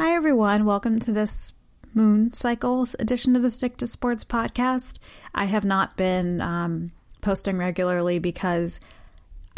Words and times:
Hi, 0.00 0.14
everyone. 0.14 0.64
Welcome 0.64 0.98
to 1.00 1.12
this 1.12 1.52
moon 1.92 2.32
cycle 2.32 2.88
edition 2.98 3.36
of 3.36 3.42
the 3.42 3.50
Stick 3.50 3.76
to 3.76 3.86
Sports 3.86 4.24
podcast. 4.24 4.98
I 5.34 5.44
have 5.44 5.66
not 5.66 5.98
been 5.98 6.40
um, 6.40 6.88
posting 7.20 7.58
regularly 7.58 8.18
because 8.18 8.80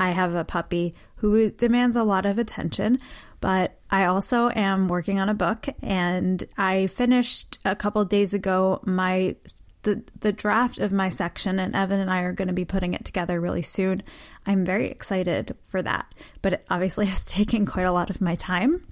I 0.00 0.10
have 0.10 0.34
a 0.34 0.42
puppy 0.42 0.96
who 1.18 1.48
demands 1.48 1.94
a 1.94 2.02
lot 2.02 2.26
of 2.26 2.38
attention, 2.38 2.98
but 3.40 3.78
I 3.88 4.06
also 4.06 4.50
am 4.56 4.88
working 4.88 5.20
on 5.20 5.28
a 5.28 5.34
book 5.34 5.68
and 5.80 6.42
I 6.58 6.88
finished 6.88 7.60
a 7.64 7.76
couple 7.76 8.04
days 8.04 8.34
ago 8.34 8.80
my 8.84 9.36
the 9.82 10.02
the 10.22 10.32
draft 10.32 10.80
of 10.80 10.90
my 10.90 11.08
section 11.08 11.60
and 11.60 11.76
Evan 11.76 12.00
and 12.00 12.10
I 12.10 12.22
are 12.22 12.32
going 12.32 12.48
to 12.48 12.52
be 12.52 12.64
putting 12.64 12.94
it 12.94 13.04
together 13.04 13.40
really 13.40 13.62
soon. 13.62 14.02
I'm 14.44 14.64
very 14.64 14.90
excited 14.90 15.54
for 15.68 15.82
that, 15.82 16.12
but 16.42 16.54
it 16.54 16.66
obviously 16.68 17.06
has 17.14 17.24
taken 17.24 17.64
quite 17.64 17.86
a 17.86 17.92
lot 17.92 18.10
of 18.10 18.20
my 18.20 18.34
time. 18.34 18.82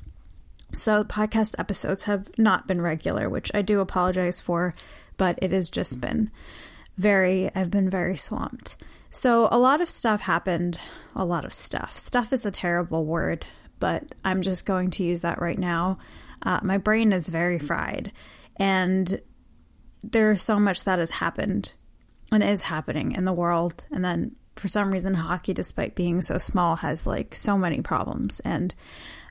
So 0.73 1.05
podcast 1.05 1.55
episodes 1.59 2.05
have 2.05 2.29
not 2.39 2.67
been 2.67 2.81
regular, 2.81 3.29
which 3.29 3.51
I 3.55 3.63
do 3.63 3.81
apologize 3.81 4.41
for, 4.41 4.75
but 5.17 5.39
it 5.43 5.53
has 5.53 5.71
just 5.71 6.01
been 6.01 6.31
very 6.97 7.51
I've 7.55 7.71
been 7.71 7.91
very 7.91 8.17
swamped. 8.17 8.77
So 9.11 9.49
a 9.51 9.59
lot 9.59 9.81
of 9.81 9.91
stuff 9.91 10.21
happened, 10.21 10.79
a 11.17 11.25
lot 11.25 11.45
of 11.45 11.53
stuff. 11.53 11.99
Stuff 11.99 12.33
is 12.33 12.47
a 12.47 12.51
terrible 12.51 13.05
word, 13.05 13.45
but 13.81 14.15
I'm 14.25 14.43
just 14.43 14.67
going 14.67 14.91
to 14.93 15.05
use 15.05 15.23
that 15.23 15.41
right 15.41 15.59
now. 15.59 15.99
Uh, 16.43 16.61
my 16.63 16.79
brain 16.79 17.13
is 17.13 17.29
very 17.29 17.59
fried, 17.59 18.13
and 18.57 19.21
there's 20.03 20.43
so 20.43 20.59
much 20.59 20.85
that 20.85 20.99
has 20.99 21.11
happened 21.11 21.73
and 22.31 22.43
is 22.43 22.63
happening 22.63 23.13
in 23.13 23.25
the 23.25 23.33
world. 23.33 23.85
And 23.91 24.05
then 24.05 24.37
for 24.57 24.69
some 24.69 24.93
reason, 24.93 25.15
hockey, 25.15 25.53
despite 25.53 25.95
being 25.95 26.23
so 26.23 26.39
small, 26.39 26.77
has 26.77 27.07
like 27.07 27.35
so 27.35 27.59
many 27.59 27.81
problems. 27.81 28.41
And 28.41 28.75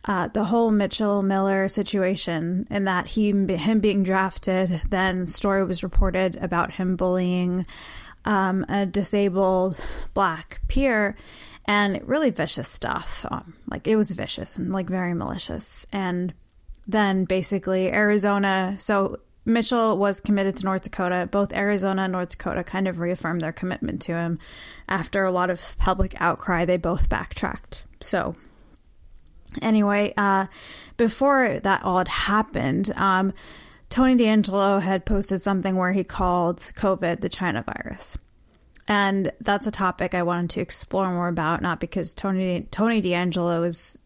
uh, 0.05 0.27
the 0.27 0.45
whole 0.45 0.71
Mitchell 0.71 1.21
Miller 1.21 1.67
situation, 1.67 2.67
and 2.69 2.87
that 2.87 3.07
he 3.07 3.31
him 3.31 3.79
being 3.79 4.03
drafted, 4.03 4.81
then 4.89 5.27
story 5.27 5.63
was 5.63 5.83
reported 5.83 6.37
about 6.37 6.73
him 6.73 6.95
bullying 6.95 7.65
um, 8.25 8.65
a 8.69 8.85
disabled 8.85 9.83
black 10.13 10.61
peer, 10.67 11.15
and 11.65 12.01
really 12.07 12.29
vicious 12.29 12.67
stuff. 12.67 13.25
Um, 13.29 13.53
like 13.67 13.87
it 13.87 13.95
was 13.95 14.11
vicious 14.11 14.57
and 14.57 14.71
like 14.71 14.89
very 14.89 15.13
malicious. 15.13 15.85
And 15.91 16.33
then 16.87 17.25
basically 17.25 17.91
Arizona. 17.91 18.75
So 18.79 19.19
Mitchell 19.45 19.97
was 19.97 20.21
committed 20.21 20.57
to 20.57 20.65
North 20.65 20.83
Dakota. 20.83 21.27
Both 21.31 21.53
Arizona 21.53 22.03
and 22.03 22.11
North 22.11 22.29
Dakota 22.29 22.63
kind 22.63 22.87
of 22.87 22.99
reaffirmed 22.99 23.41
their 23.41 23.51
commitment 23.51 24.01
to 24.03 24.13
him. 24.13 24.39
After 24.87 25.23
a 25.23 25.31
lot 25.31 25.49
of 25.49 25.77
public 25.77 26.19
outcry, 26.19 26.65
they 26.65 26.77
both 26.77 27.09
backtracked. 27.09 27.85
So, 28.01 28.35
anyway, 29.61 30.13
uh, 30.17 30.47
before 30.97 31.59
that 31.59 31.83
all 31.83 31.97
had 31.97 32.07
happened, 32.07 32.91
um, 32.95 33.33
Tony 33.89 34.15
DeAngelo 34.15 34.81
had 34.81 35.05
posted 35.05 35.41
something 35.41 35.75
where 35.75 35.91
he 35.91 36.03
called 36.03 36.57
COVID 36.57 37.21
the 37.21 37.29
China 37.29 37.63
virus. 37.63 38.17
And 38.87 39.31
that's 39.39 39.67
a 39.67 39.71
topic 39.71 40.15
I 40.15 40.23
wanted 40.23 40.51
to 40.51 40.61
explore 40.61 41.11
more 41.11 41.27
about, 41.27 41.61
not 41.61 41.79
because 41.79 42.13
Tony 42.13 42.67
Tony 42.71 43.01
DeAngelo 43.01 43.65
is 43.65 43.97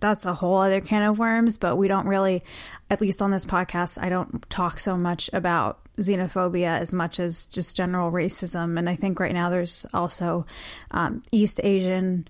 that's 0.00 0.26
a 0.26 0.34
whole 0.34 0.58
other 0.58 0.80
can 0.80 1.02
of 1.02 1.18
worms, 1.18 1.58
but 1.58 1.76
we 1.76 1.88
don't 1.88 2.06
really, 2.06 2.42
at 2.90 3.00
least 3.00 3.22
on 3.22 3.30
this 3.30 3.46
podcast, 3.46 3.98
I 4.00 4.08
don't 4.08 4.48
talk 4.50 4.80
so 4.80 4.96
much 4.96 5.30
about 5.32 5.80
xenophobia 5.96 6.78
as 6.78 6.94
much 6.94 7.18
as 7.18 7.46
just 7.46 7.76
general 7.76 8.12
racism. 8.12 8.78
And 8.78 8.88
I 8.88 8.96
think 8.96 9.18
right 9.18 9.32
now 9.32 9.50
there's 9.50 9.86
also 9.92 10.46
um, 10.90 11.22
East 11.32 11.60
Asian 11.64 12.28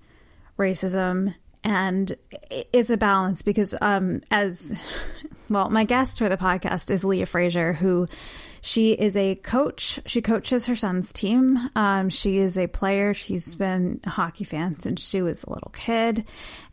racism, 0.57 1.35
and 1.63 2.15
it's 2.39 2.89
a 2.89 2.97
balance 2.97 3.41
because, 3.41 3.75
um, 3.81 4.21
as 4.31 4.73
well, 5.49 5.69
my 5.69 5.83
guest 5.83 6.17
for 6.17 6.29
the 6.29 6.37
podcast 6.37 6.89
is 6.91 7.03
Leah 7.03 7.25
Frazier, 7.25 7.73
who 7.73 8.07
she 8.61 8.91
is 8.91 9.15
a 9.17 9.35
coach. 9.35 9.99
She 10.05 10.21
coaches 10.21 10.65
her 10.67 10.75
son's 10.75 11.11
team. 11.11 11.57
Um, 11.75 12.09
she 12.09 12.37
is 12.37 12.57
a 12.57 12.67
player. 12.67 13.13
She's 13.13 13.55
been 13.55 13.99
a 14.03 14.09
hockey 14.09 14.43
fan 14.43 14.79
since 14.79 15.07
she 15.07 15.21
was 15.21 15.43
a 15.43 15.51
little 15.51 15.71
kid, 15.71 16.25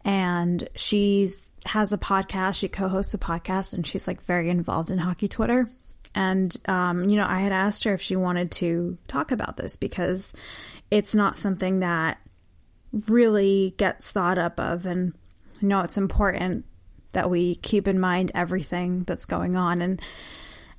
and 0.04 0.68
she's 0.74 1.50
has 1.66 1.92
a 1.92 1.98
podcast. 1.98 2.56
She 2.60 2.68
co-hosts 2.68 3.14
a 3.14 3.18
podcast, 3.18 3.72
and 3.72 3.86
she's 3.86 4.06
like 4.06 4.22
very 4.22 4.50
involved 4.50 4.90
in 4.90 4.98
hockey 4.98 5.28
Twitter. 5.28 5.70
And 6.14 6.56
um, 6.66 7.08
you 7.08 7.16
know, 7.16 7.26
I 7.26 7.40
had 7.40 7.52
asked 7.52 7.84
her 7.84 7.94
if 7.94 8.00
she 8.00 8.16
wanted 8.16 8.50
to 8.52 8.98
talk 9.08 9.32
about 9.32 9.56
this 9.56 9.76
because 9.76 10.32
it's 10.90 11.14
not 11.14 11.36
something 11.36 11.80
that 11.80 12.18
really 13.08 13.74
gets 13.76 14.10
thought 14.10 14.38
up 14.38 14.58
of, 14.60 14.86
and 14.86 15.12
you 15.60 15.68
know, 15.68 15.80
it's 15.80 15.98
important 15.98 16.64
that 17.12 17.30
we 17.30 17.56
keep 17.56 17.88
in 17.88 17.98
mind 17.98 18.32
everything 18.34 19.04
that's 19.04 19.24
going 19.24 19.56
on 19.56 19.80
and 19.80 20.02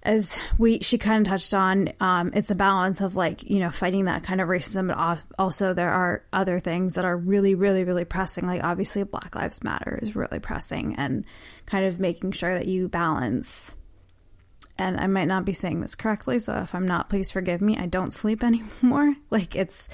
as 0.08 0.40
we 0.58 0.80
she 0.80 0.98
kind 0.98 1.28
of 1.28 1.30
touched 1.30 1.54
on, 1.54 1.92
um, 2.00 2.32
it's 2.34 2.50
a 2.50 2.56
balance 2.56 3.02
of 3.02 3.16
like 3.16 3.44
you 3.50 3.60
know 3.60 3.70
fighting 3.70 4.06
that 4.06 4.24
kind 4.24 4.40
of 4.40 4.48
racism, 4.48 4.88
but 4.88 5.20
also 5.38 5.74
there 5.74 5.90
are 5.90 6.24
other 6.32 6.60
things 6.60 6.96
that 6.96 7.04
are 7.04 7.18
really, 7.18 7.56
really, 7.56 7.84
really 7.84 8.06
pressing. 8.06 8.48
Like 8.48 8.64
obviously, 8.64 9.04
Black 9.04 9.36
Lives 9.36 9.66
Matter 9.66 10.00
is 10.02 10.16
really 10.16 10.40
pressing, 10.40 10.96
and 10.96 11.26
kind 11.66 11.86
of 11.86 12.00
making 12.00 12.32
sure 12.32 12.54
that 12.54 12.68
you 12.68 12.88
balance. 12.88 13.76
And 14.80 15.00
I 15.00 15.08
might 15.08 15.26
not 15.26 15.44
be 15.44 15.54
saying 15.54 15.82
this 15.82 15.96
correctly, 15.96 16.40
so 16.40 16.54
if 16.60 16.74
I'm 16.74 16.88
not, 16.88 17.10
please 17.10 17.32
forgive 17.32 17.62
me. 17.62 17.78
I 17.78 17.88
don't 17.88 18.14
sleep 18.14 18.44
anymore. 18.46 19.16
Like 19.30 19.56
it's, 19.56 19.90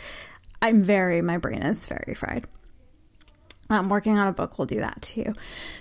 I'm 0.63 0.81
very, 0.81 1.22
my 1.22 1.38
brain 1.38 1.62
is 1.62 1.85
very 1.85 2.16
fried 2.16 2.47
um, 3.69 3.90
working 3.90 4.18
on 4.18 4.28
a 4.28 4.34
book 4.34 4.57
We'll 4.57 4.66
do 4.66 4.79
that 4.79 5.01
to 5.01 5.22
you. 5.22 5.34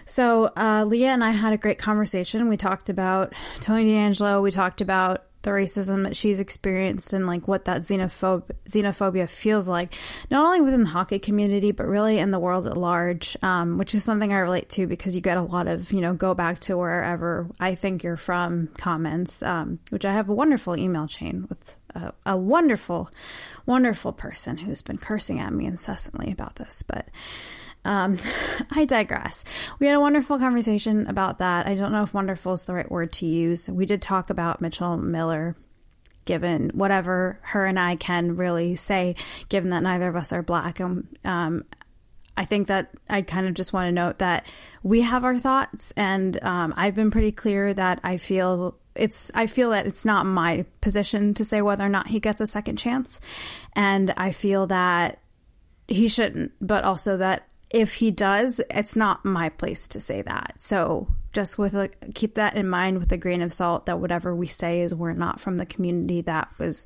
So 0.07 0.51
uh, 0.57 0.85
Leah 0.87 1.11
and 1.11 1.25
I 1.25 1.31
had 1.31 1.53
a 1.53 1.59
great 1.59 1.79
conversation. 1.79 2.49
We 2.49 2.57
talked 2.57 2.91
about 2.91 3.35
Tony 3.61 3.87
DeAngelo. 3.87 4.43
We 4.43 4.51
talked 4.51 4.81
about 4.81 5.25
the 5.43 5.51
racism 5.51 6.05
that 6.05 6.17
she's 6.17 6.39
experienced 6.39 7.13
and 7.13 7.27
like 7.27 7.49
what 7.49 7.65
that 7.65 7.81
xenophobe 7.81 8.49
xenophobia 8.69 9.29
feels 9.29 9.67
like, 9.67 9.93
not 10.31 10.45
only 10.45 10.61
within 10.61 10.85
the 10.85 10.91
hockey 10.91 11.19
community 11.19 11.73
but 11.73 11.85
really 11.87 12.19
in 12.19 12.31
the 12.31 12.39
world 12.39 12.65
at 12.67 12.77
large. 12.77 13.37
Um, 13.43 13.77
which 13.77 13.93
is 13.93 14.05
something 14.05 14.33
I 14.33 14.39
relate 14.39 14.69
to 14.71 14.87
because 14.87 15.17
you 15.17 15.21
get 15.21 15.37
a 15.37 15.43
lot 15.43 15.67
of 15.67 15.93
you 15.93 16.01
know 16.01 16.15
go 16.15 16.33
back 16.33 16.61
to 16.61 16.79
wherever 16.79 17.49
I 17.59 17.75
think 17.75 18.05
you're 18.05 18.17
from 18.17 18.69
comments, 18.79 19.43
um, 19.43 19.81
which 19.91 20.05
I 20.05 20.13
have 20.13 20.29
a 20.29 20.35
wonderful 20.35 20.79
email 20.79 21.09
chain 21.09 21.47
with 21.49 21.77
a, 21.95 22.13
a, 22.27 22.37
wonderful, 22.37 23.11
wonderful 23.67 24.13
person 24.13 24.59
who's 24.59 24.83
been 24.83 24.99
cursing 24.99 25.41
at 25.41 25.53
me 25.53 25.67
incessantly 25.67 26.31
about 26.31 26.57
this, 26.57 26.83
but. 26.83 27.09
Um, 27.85 28.17
I 28.71 28.85
digress. 28.85 29.45
We 29.81 29.89
had 29.89 29.97
a 29.97 30.01
wonderful 30.01 30.39
conversation 30.39 31.09
about 31.09 31.39
that. 31.39 31.67
I 31.67 31.75
don't 31.75 31.91
know 31.91 32.05
if 32.05 32.15
wonderful 32.15 32.53
is 32.53 32.63
the 32.63 32.75
right 32.75 32.89
word 32.89 33.13
to 33.15 33.27
use. 33.27 33.69
We 33.69 33.87
did 33.87 34.01
talk 34.01 34.31
about 34.31 34.61
Mitchell 34.61 34.97
Miller, 34.97 35.57
given 36.25 36.71
whatever 36.75 37.41
her 37.43 37.67
and 37.67 37.81
I 37.81 37.97
can 37.97 38.37
really 38.37 38.77
say, 38.77 39.17
given 39.49 39.71
that 39.71 39.83
neither 39.83 40.09
of 40.09 40.15
us 40.15 40.33
are 40.33 40.43
black. 40.43 40.81
Um, 40.81 41.09
um, 41.25 41.65
I 42.37 42.45
think 42.45 42.69
that 42.69 42.91
I 43.11 43.23
kind 43.23 43.47
of 43.47 43.55
just 43.55 43.73
want 43.73 43.89
to 43.89 43.93
note 43.93 44.19
that 44.19 44.47
we 44.83 45.03
have 45.03 45.25
our 45.25 45.39
thoughts, 45.39 45.93
and 45.97 46.43
um, 46.43 46.73
I've 46.77 46.95
been 46.95 47.11
pretty 47.11 47.33
clear 47.33 47.75
that 47.75 48.01
I 48.03 48.17
feel 48.17 48.77
it's 48.95 49.31
I 49.35 49.47
feel 49.47 49.71
that 49.71 49.87
it's 49.87 50.05
not 50.05 50.27
my 50.27 50.65
position 50.81 51.35
to 51.35 51.45
say 51.45 51.63
whether 51.63 51.85
or 51.85 51.89
not 51.89 52.09
he 52.09 52.21
gets 52.21 52.41
a 52.41 52.47
second 52.47 52.77
chance, 52.77 53.21
and 53.75 54.13
I 54.17 54.33
feel 54.33 54.67
that 54.69 55.19
he 55.89 56.09
shouldn't, 56.09 56.53
but 56.61 56.85
also 56.85 57.17
that 57.19 57.49
if 57.71 57.95
he 57.95 58.11
does, 58.11 58.61
it's 58.71 58.95
not 58.97 59.25
my 59.25 59.49
place 59.49 59.89
to 59.89 60.01
say 60.01 60.23
that. 60.23 60.61
So 60.61 61.09
just 61.33 61.59
with 61.59 61.75
a, 61.75 61.89
keep 62.15 62.35
that 62.35 62.55
in 62.55 62.69
mind 62.69 62.99
with 62.99 63.11
a 63.13 63.17
grain 63.17 63.41
of 63.41 63.53
salt 63.53 63.87
that 63.87 63.99
whatever 63.99 64.35
we 64.35 64.47
say 64.47 64.83
is 64.83 64.95
we're 64.95 65.15
not 65.15 65.41
from 65.41 65.57
the 65.57 65.65
community 65.65 66.21
that 66.23 66.49
was 66.59 66.85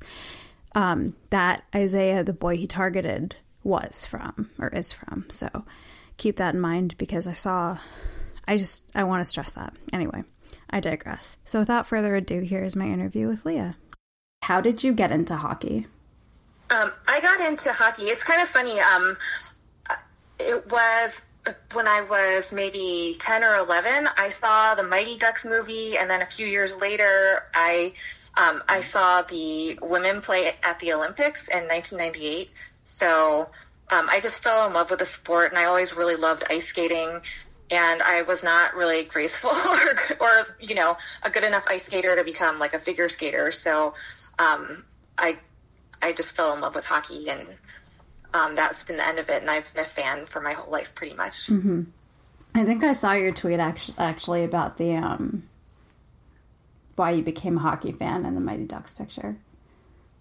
um, 0.75 1.15
that 1.29 1.63
Isaiah, 1.75 2.23
the 2.23 2.33
boy 2.33 2.55
he 2.55 2.67
targeted, 2.67 3.35
was 3.63 4.05
from 4.05 4.49
or 4.59 4.69
is 4.69 4.93
from. 4.93 5.25
So 5.29 5.65
keep 6.15 6.37
that 6.37 6.55
in 6.55 6.61
mind 6.61 6.97
because 6.97 7.27
I 7.27 7.33
saw. 7.33 7.77
I 8.49 8.55
just 8.55 8.89
I 8.95 9.03
want 9.03 9.21
to 9.21 9.29
stress 9.29 9.51
that. 9.53 9.73
Anyway, 9.91 10.23
I 10.69 10.79
digress. 10.79 11.37
So 11.45 11.59
without 11.59 11.87
further 11.87 12.15
ado, 12.15 12.41
here 12.41 12.63
is 12.63 12.75
my 12.75 12.85
interview 12.85 13.27
with 13.27 13.45
Leah. 13.45 13.75
How 14.43 14.61
did 14.61 14.83
you 14.83 14.93
get 14.93 15.11
into 15.11 15.35
hockey? 15.35 15.87
Um, 16.69 16.91
I 17.07 17.21
got 17.21 17.39
into 17.41 17.71
hockey. 17.71 18.03
It's 18.03 18.23
kind 18.23 18.41
of 18.41 18.49
funny. 18.49 18.79
Um, 18.79 19.17
it 20.39 20.71
was 20.71 21.25
when 21.73 21.87
I 21.87 22.01
was 22.01 22.51
maybe 22.51 23.15
10 23.19 23.43
or 23.43 23.55
11, 23.55 24.09
I 24.17 24.29
saw 24.29 24.75
the 24.75 24.83
Mighty 24.83 25.17
Ducks 25.17 25.45
movie, 25.45 25.97
and 25.97 26.09
then 26.09 26.21
a 26.21 26.25
few 26.25 26.45
years 26.45 26.79
later, 26.79 27.41
I 27.53 27.93
um, 28.35 28.61
I 28.69 28.81
saw 28.81 29.23
the 29.23 29.79
women 29.81 30.21
play 30.21 30.51
at 30.61 30.79
the 30.79 30.93
Olympics 30.93 31.47
in 31.47 31.67
1998. 31.67 32.51
So 32.83 33.49
um, 33.89 34.07
I 34.09 34.19
just 34.19 34.43
fell 34.43 34.67
in 34.67 34.73
love 34.73 34.91
with 34.91 34.99
the 34.99 35.05
sport, 35.05 35.51
and 35.51 35.57
I 35.57 35.65
always 35.65 35.97
really 35.97 36.15
loved 36.15 36.43
ice 36.49 36.67
skating. 36.67 37.21
And 37.69 38.01
I 38.01 38.21
was 38.21 38.43
not 38.43 38.75
really 38.75 39.03
graceful 39.03 39.49
or, 39.69 40.19
or 40.19 40.45
you 40.59 40.75
know, 40.75 40.95
a 41.23 41.29
good 41.29 41.43
enough 41.43 41.65
ice 41.69 41.83
skater 41.83 42.15
to 42.15 42.23
become 42.23 42.59
like 42.59 42.73
a 42.73 42.79
figure 42.79 43.09
skater. 43.09 43.51
So 43.51 43.93
um, 44.39 44.85
I 45.17 45.37
I 46.01 46.13
just 46.13 46.35
fell 46.35 46.53
in 46.53 46.61
love 46.61 46.75
with 46.75 46.85
hockey 46.85 47.29
and 47.29 47.47
um, 48.33 48.55
that's 48.55 48.83
been 48.83 48.97
the 48.97 49.07
end 49.07 49.19
of 49.19 49.29
it, 49.29 49.41
and 49.41 49.49
I've 49.49 49.73
been 49.73 49.85
a 49.85 49.87
fan 49.87 50.25
for 50.25 50.41
my 50.41 50.53
whole 50.53 50.71
life, 50.71 50.95
pretty 50.95 51.15
much. 51.15 51.47
Mm-hmm. 51.47 51.83
I 52.55 52.65
think 52.65 52.83
I 52.83 52.93
saw 52.93 53.13
your 53.13 53.31
tweet 53.31 53.59
actually, 53.59 53.95
actually 53.97 54.43
about 54.43 54.77
the 54.77 54.95
um, 54.95 55.43
why 56.95 57.11
you 57.11 57.23
became 57.23 57.57
a 57.57 57.61
hockey 57.61 57.91
fan 57.91 58.25
and 58.25 58.35
the 58.35 58.41
Mighty 58.41 58.65
Ducks 58.65 58.93
picture. 58.93 59.37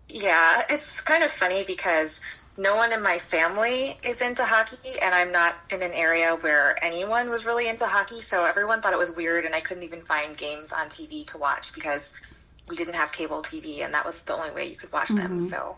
Yeah, 0.09 0.63
it's 0.71 1.01
kind 1.01 1.25
of 1.25 1.31
funny 1.31 1.65
because 1.65 2.21
no 2.57 2.77
one 2.77 2.93
in 2.93 3.03
my 3.03 3.19
family 3.19 3.99
is 4.03 4.23
into 4.23 4.45
hockey, 4.45 4.99
and 5.03 5.15
I'm 5.15 5.33
not 5.33 5.55
in 5.71 5.83
an 5.83 5.93
area 5.93 6.37
where 6.37 6.83
anyone 6.83 7.29
was 7.29 7.45
really 7.45 7.69
into 7.69 7.87
hockey, 7.87 8.21
so 8.21 8.45
everyone 8.45 8.81
thought 8.81 8.93
it 8.93 8.99
was 8.99 9.15
weird, 9.15 9.45
and 9.45 9.55
I 9.55 9.61
couldn't 9.61 9.83
even 9.83 10.03
find 10.03 10.37
games 10.37 10.73
on 10.73 10.87
TV 10.87 11.27
to 11.33 11.39
watch 11.39 11.75
because 11.75 12.47
we 12.69 12.77
didn't 12.77 12.95
have 12.95 13.13
cable 13.13 13.43
TV, 13.43 13.85
and 13.85 13.93
that 13.95 14.07
was 14.07 14.23
the 14.23 14.35
only 14.35 14.55
way 14.55 14.67
you 14.67 14.77
could 14.77 14.93
watch 14.93 15.09
them. 15.09 15.39
Mm-hmm. 15.39 15.47
So, 15.47 15.77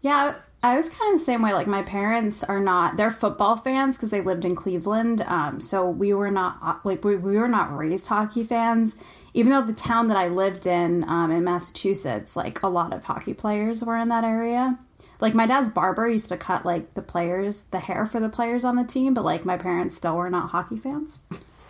yeah, 0.00 0.36
I 0.62 0.76
was 0.76 0.88
kind 0.90 1.14
of 1.14 1.20
the 1.20 1.24
same 1.24 1.42
way. 1.42 1.52
Like 1.52 1.66
my 1.66 1.82
parents 1.82 2.42
are 2.42 2.60
not; 2.60 2.96
they're 2.96 3.10
football 3.10 3.56
fans 3.56 3.96
because 3.96 4.10
they 4.10 4.20
lived 4.20 4.44
in 4.44 4.56
Cleveland. 4.56 5.22
Um, 5.22 5.60
so 5.60 5.88
we 5.88 6.12
were 6.14 6.30
not 6.30 6.84
like 6.84 7.04
we, 7.04 7.16
we 7.16 7.36
were 7.36 7.48
not 7.48 7.76
raised 7.76 8.06
hockey 8.06 8.44
fans 8.44 8.96
even 9.34 9.52
though 9.52 9.62
the 9.62 9.72
town 9.72 10.08
that 10.08 10.16
I 10.16 10.28
lived 10.28 10.66
in 10.66 11.04
um, 11.04 11.30
in 11.30 11.44
Massachusetts, 11.44 12.36
like 12.36 12.62
a 12.62 12.68
lot 12.68 12.92
of 12.92 13.04
hockey 13.04 13.34
players 13.34 13.84
were 13.84 13.96
in 13.96 14.08
that 14.08 14.24
area. 14.24 14.78
Like 15.20 15.34
my 15.34 15.46
dad's 15.46 15.70
barber 15.70 16.08
used 16.08 16.28
to 16.28 16.36
cut 16.36 16.64
like 16.64 16.94
the 16.94 17.02
players, 17.02 17.64
the 17.70 17.80
hair 17.80 18.06
for 18.06 18.20
the 18.20 18.28
players 18.28 18.64
on 18.64 18.76
the 18.76 18.84
team, 18.84 19.14
but 19.14 19.24
like 19.24 19.44
my 19.44 19.56
parents 19.56 19.96
still 19.96 20.16
were 20.16 20.30
not 20.30 20.50
hockey 20.50 20.76
fans. 20.76 21.18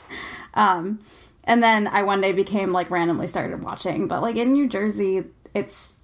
um, 0.55 1.01
and 1.45 1.63
then 1.63 1.87
I 1.87 2.03
one 2.03 2.21
day 2.21 2.33
became 2.33 2.73
like 2.73 2.91
randomly 2.91 3.27
started 3.27 3.63
watching, 3.63 4.07
but 4.07 4.23
like 4.23 4.37
in 4.37 4.53
New 4.53 4.69
Jersey, 4.69 5.25
it's 5.55 5.95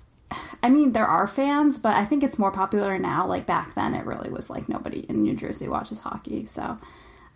I 0.62 0.68
mean, 0.68 0.92
there 0.92 1.06
are 1.06 1.26
fans, 1.26 1.78
but 1.78 1.94
I 1.94 2.04
think 2.04 2.22
it's 2.22 2.38
more 2.38 2.50
popular 2.50 2.98
now. 2.98 3.26
Like 3.26 3.46
back 3.46 3.74
then, 3.74 3.94
it 3.94 4.06
really 4.06 4.30
was 4.30 4.50
like 4.50 4.68
nobody 4.68 5.00
in 5.00 5.22
New 5.22 5.34
Jersey 5.34 5.68
watches 5.68 6.00
hockey. 6.00 6.46
So 6.46 6.78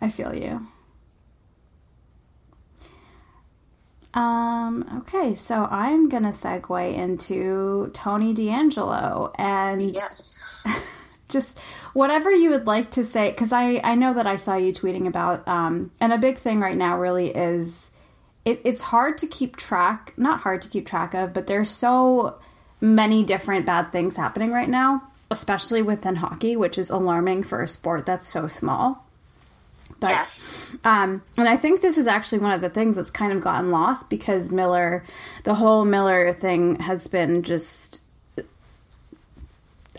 I 0.01 0.09
feel 0.09 0.33
you. 0.33 0.67
Um, 4.13 5.01
okay, 5.01 5.35
so 5.35 5.65
I'm 5.65 6.09
going 6.09 6.23
to 6.23 6.29
segue 6.29 6.95
into 6.95 7.91
Tony 7.93 8.33
DeAngelo 8.33 9.31
and 9.37 9.81
yes. 9.91 10.43
just 11.29 11.59
whatever 11.93 12.31
you 12.31 12.49
would 12.49 12.65
like 12.65 12.91
to 12.91 13.05
say, 13.05 13.29
because 13.29 13.51
I, 13.51 13.79
I 13.83 13.95
know 13.95 14.13
that 14.15 14.25
I 14.25 14.37
saw 14.37 14.55
you 14.55 14.73
tweeting 14.73 15.07
about, 15.07 15.47
um, 15.47 15.91
and 15.99 16.11
a 16.11 16.17
big 16.17 16.39
thing 16.39 16.59
right 16.59 16.77
now 16.77 16.99
really 16.99 17.29
is 17.29 17.91
it, 18.45 18.61
it's 18.63 18.81
hard 18.81 19.17
to 19.19 19.27
keep 19.27 19.55
track, 19.55 20.13
not 20.17 20.41
hard 20.41 20.61
to 20.63 20.69
keep 20.69 20.87
track 20.87 21.13
of, 21.13 21.33
but 21.33 21.47
there's 21.47 21.69
so 21.69 22.39
many 22.81 23.23
different 23.23 23.65
bad 23.65 23.91
things 23.91 24.15
happening 24.15 24.51
right 24.51 24.69
now, 24.69 25.03
especially 25.29 25.83
within 25.83 26.15
hockey, 26.15 26.55
which 26.55 26.77
is 26.77 26.89
alarming 26.89 27.43
for 27.43 27.61
a 27.61 27.67
sport 27.67 28.05
that's 28.05 28.27
so 28.27 28.47
small. 28.47 29.05
But, 29.99 30.11
yes. 30.11 30.77
Um, 30.85 31.21
and 31.37 31.49
I 31.49 31.57
think 31.57 31.81
this 31.81 31.97
is 31.97 32.07
actually 32.07 32.39
one 32.39 32.53
of 32.53 32.61
the 32.61 32.69
things 32.69 32.95
that's 32.95 33.11
kind 33.11 33.33
of 33.33 33.41
gotten 33.41 33.71
lost 33.71 34.09
because 34.09 34.51
Miller, 34.51 35.03
the 35.43 35.55
whole 35.55 35.83
Miller 35.85 36.33
thing 36.33 36.77
has 36.77 37.07
been 37.07 37.43
just. 37.43 38.01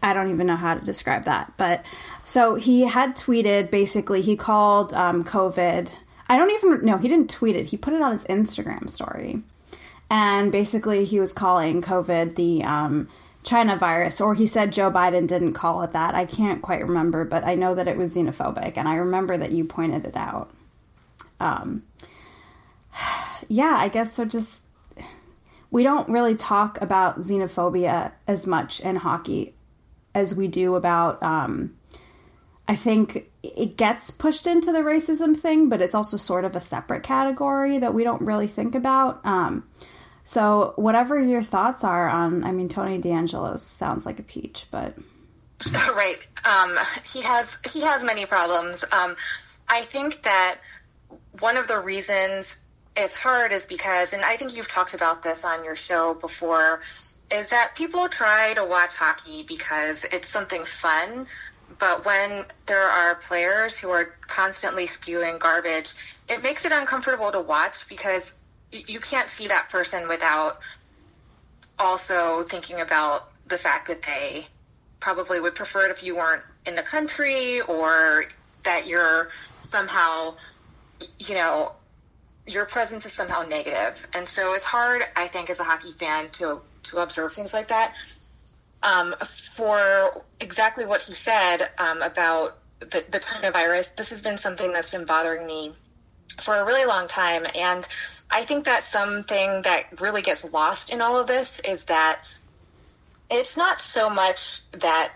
I 0.02 0.14
don't 0.14 0.30
even 0.30 0.46
know 0.46 0.56
how 0.56 0.74
to 0.74 0.84
describe 0.84 1.24
that. 1.24 1.52
But 1.58 1.84
so 2.24 2.54
he 2.54 2.82
had 2.82 3.16
tweeted 3.16 3.70
basically, 3.70 4.22
he 4.22 4.36
called 4.36 4.94
um, 4.94 5.24
COVID. 5.24 5.90
I 6.28 6.38
don't 6.38 6.50
even 6.52 6.86
know, 6.86 6.96
he 6.96 7.08
didn't 7.08 7.28
tweet 7.28 7.56
it, 7.56 7.66
he 7.66 7.76
put 7.76 7.92
it 7.92 8.00
on 8.00 8.12
his 8.12 8.24
Instagram 8.24 8.88
story. 8.88 9.42
And 10.08 10.50
basically, 10.50 11.04
he 11.04 11.20
was 11.20 11.32
calling 11.32 11.82
COVID 11.82 12.34
the 12.34 12.64
um, 12.64 13.08
China 13.42 13.76
virus, 13.76 14.20
or 14.20 14.34
he 14.34 14.46
said 14.46 14.72
Joe 14.72 14.90
Biden 14.90 15.26
didn't 15.26 15.54
call 15.54 15.82
it 15.82 15.92
that. 15.92 16.14
I 16.14 16.26
can't 16.26 16.60
quite 16.60 16.86
remember, 16.86 17.24
but 17.24 17.44
I 17.44 17.54
know 17.54 17.74
that 17.74 17.88
it 17.88 17.96
was 17.96 18.14
xenophobic, 18.14 18.76
and 18.76 18.86
I 18.86 18.96
remember 18.96 19.36
that 19.38 19.52
you 19.52 19.64
pointed 19.64 20.04
it 20.04 20.16
out. 20.16 20.50
Um, 21.38 21.82
yeah, 23.48 23.74
I 23.76 23.88
guess 23.88 24.14
so. 24.14 24.24
Just 24.24 24.64
we 25.70 25.82
don't 25.82 26.08
really 26.08 26.34
talk 26.34 26.80
about 26.80 27.20
xenophobia 27.20 28.12
as 28.26 28.46
much 28.46 28.80
in 28.80 28.96
hockey 28.96 29.54
as 30.14 30.34
we 30.34 30.48
do 30.48 30.74
about. 30.74 31.22
Um, 31.22 31.76
I 32.68 32.76
think 32.76 33.30
it 33.42 33.76
gets 33.76 34.10
pushed 34.10 34.46
into 34.46 34.70
the 34.70 34.80
racism 34.80 35.36
thing, 35.36 35.68
but 35.68 35.80
it's 35.80 35.94
also 35.94 36.16
sort 36.16 36.44
of 36.44 36.54
a 36.54 36.60
separate 36.60 37.02
category 37.02 37.78
that 37.78 37.94
we 37.94 38.04
don't 38.04 38.22
really 38.22 38.46
think 38.46 38.74
about. 38.74 39.24
Um, 39.24 39.64
so, 40.30 40.74
whatever 40.76 41.20
your 41.20 41.42
thoughts 41.42 41.82
are 41.82 42.08
on, 42.08 42.44
I 42.44 42.52
mean, 42.52 42.68
Tony 42.68 43.00
DeAngelo 43.00 43.58
sounds 43.58 44.06
like 44.06 44.20
a 44.20 44.22
peach, 44.22 44.66
but 44.70 44.94
right, 45.96 46.24
um, 46.48 46.78
he 47.04 47.20
has 47.22 47.58
he 47.72 47.80
has 47.80 48.04
many 48.04 48.26
problems. 48.26 48.84
Um, 48.92 49.16
I 49.68 49.80
think 49.80 50.22
that 50.22 50.58
one 51.40 51.56
of 51.56 51.66
the 51.66 51.80
reasons 51.80 52.62
it's 52.94 53.20
hard 53.20 53.50
is 53.50 53.66
because, 53.66 54.12
and 54.12 54.24
I 54.24 54.36
think 54.36 54.56
you've 54.56 54.68
talked 54.68 54.94
about 54.94 55.24
this 55.24 55.44
on 55.44 55.64
your 55.64 55.74
show 55.74 56.14
before, 56.14 56.78
is 57.32 57.50
that 57.50 57.72
people 57.76 58.08
try 58.08 58.54
to 58.54 58.64
watch 58.64 58.98
hockey 58.98 59.42
because 59.48 60.04
it's 60.04 60.28
something 60.28 60.64
fun, 60.64 61.26
but 61.80 62.04
when 62.04 62.44
there 62.66 62.84
are 62.84 63.16
players 63.16 63.80
who 63.80 63.90
are 63.90 64.14
constantly 64.28 64.86
spewing 64.86 65.38
garbage, 65.38 65.92
it 66.28 66.40
makes 66.40 66.64
it 66.64 66.70
uncomfortable 66.70 67.32
to 67.32 67.40
watch 67.40 67.88
because 67.88 68.39
you 68.72 69.00
can't 69.00 69.28
see 69.28 69.48
that 69.48 69.68
person 69.70 70.08
without 70.08 70.52
also 71.78 72.42
thinking 72.42 72.80
about 72.80 73.20
the 73.48 73.58
fact 73.58 73.88
that 73.88 74.02
they 74.02 74.46
probably 75.00 75.40
would 75.40 75.54
prefer 75.54 75.86
it 75.86 75.90
if 75.90 76.04
you 76.04 76.16
weren't 76.16 76.42
in 76.66 76.74
the 76.74 76.82
country 76.82 77.60
or 77.62 78.24
that 78.64 78.86
you're 78.86 79.28
somehow, 79.60 80.34
you 81.18 81.34
know, 81.34 81.72
your 82.46 82.66
presence 82.66 83.06
is 83.06 83.12
somehow 83.12 83.42
negative. 83.42 84.06
And 84.14 84.28
so 84.28 84.52
it's 84.52 84.66
hard, 84.66 85.02
I 85.16 85.28
think, 85.28 85.50
as 85.50 85.58
a 85.58 85.64
hockey 85.64 85.92
fan 85.92 86.28
to, 86.32 86.60
to 86.84 86.98
observe 86.98 87.32
things 87.32 87.54
like 87.54 87.68
that. 87.68 87.94
Um, 88.82 89.14
for 89.22 90.22
exactly 90.40 90.86
what 90.86 91.02
he 91.02 91.14
said 91.14 91.58
um, 91.78 92.02
about 92.02 92.56
the, 92.80 93.04
the 93.10 93.18
China 93.18 93.50
virus, 93.50 93.88
this 93.88 94.10
has 94.10 94.22
been 94.22 94.38
something 94.38 94.72
that's 94.72 94.90
been 94.90 95.04
bothering 95.04 95.46
me 95.46 95.74
for 96.42 96.54
a 96.56 96.64
really 96.64 96.86
long 96.86 97.08
time. 97.08 97.46
And 97.58 97.86
I 98.30 98.42
think 98.42 98.64
that's 98.64 98.86
something 98.86 99.62
that 99.62 100.00
really 100.00 100.22
gets 100.22 100.50
lost 100.52 100.92
in 100.92 101.00
all 101.00 101.18
of 101.18 101.26
this 101.26 101.60
is 101.60 101.86
that 101.86 102.20
it's 103.30 103.56
not 103.56 103.80
so 103.80 104.10
much 104.10 104.70
that 104.72 105.10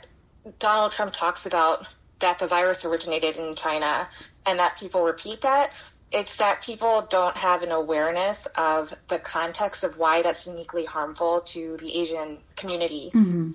Donald 0.58 0.92
Trump 0.92 1.12
talks 1.12 1.46
about 1.46 1.86
that 2.20 2.38
the 2.38 2.46
virus 2.46 2.84
originated 2.84 3.36
in 3.36 3.54
China 3.54 4.08
and 4.46 4.58
that 4.58 4.78
people 4.78 5.04
repeat 5.04 5.42
that. 5.42 5.68
It's 6.12 6.38
that 6.38 6.62
people 6.62 7.06
don't 7.10 7.36
have 7.36 7.62
an 7.62 7.72
awareness 7.72 8.46
of 8.56 8.92
the 9.08 9.18
context 9.18 9.82
of 9.82 9.98
why 9.98 10.22
that's 10.22 10.46
uniquely 10.46 10.84
harmful 10.84 11.42
to 11.46 11.76
the 11.78 12.00
Asian 12.00 12.38
community. 12.56 13.10
Mm-hmm. 13.12 13.50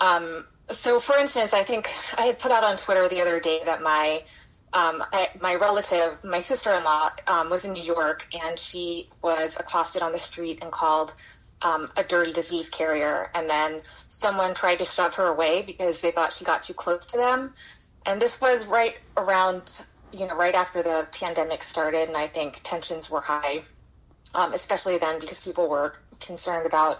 Um, 0.00 0.46
so, 0.70 1.00
for 1.00 1.16
instance, 1.16 1.54
I 1.54 1.64
think 1.64 1.88
I 2.16 2.26
had 2.26 2.38
put 2.38 2.52
out 2.52 2.62
on 2.62 2.76
Twitter 2.76 3.08
the 3.08 3.20
other 3.20 3.40
day 3.40 3.60
that 3.64 3.82
my 3.82 4.22
um, 4.72 5.02
I, 5.12 5.28
my 5.40 5.54
relative, 5.54 6.22
my 6.24 6.42
sister-in-law, 6.42 7.10
um, 7.26 7.50
was 7.50 7.64
in 7.64 7.72
New 7.72 7.82
York, 7.82 8.26
and 8.44 8.58
she 8.58 9.04
was 9.22 9.58
accosted 9.58 10.02
on 10.02 10.12
the 10.12 10.18
street 10.18 10.58
and 10.60 10.70
called 10.70 11.14
um, 11.62 11.90
a 11.96 12.04
dirty 12.04 12.32
disease 12.32 12.68
carrier. 12.68 13.30
And 13.34 13.48
then 13.48 13.80
someone 14.08 14.54
tried 14.54 14.78
to 14.78 14.84
shove 14.84 15.14
her 15.14 15.26
away 15.26 15.62
because 15.62 16.02
they 16.02 16.10
thought 16.10 16.32
she 16.32 16.44
got 16.44 16.62
too 16.62 16.74
close 16.74 17.06
to 17.06 17.18
them. 17.18 17.54
And 18.04 18.20
this 18.20 18.40
was 18.40 18.66
right 18.66 18.98
around, 19.16 19.86
you 20.12 20.26
know, 20.26 20.36
right 20.36 20.54
after 20.54 20.82
the 20.82 21.08
pandemic 21.18 21.62
started, 21.62 22.08
and 22.08 22.16
I 22.16 22.26
think 22.26 22.60
tensions 22.62 23.10
were 23.10 23.20
high, 23.20 23.62
um, 24.34 24.52
especially 24.52 24.98
then 24.98 25.18
because 25.18 25.40
people 25.40 25.68
were 25.68 25.94
concerned 26.20 26.66
about 26.66 26.98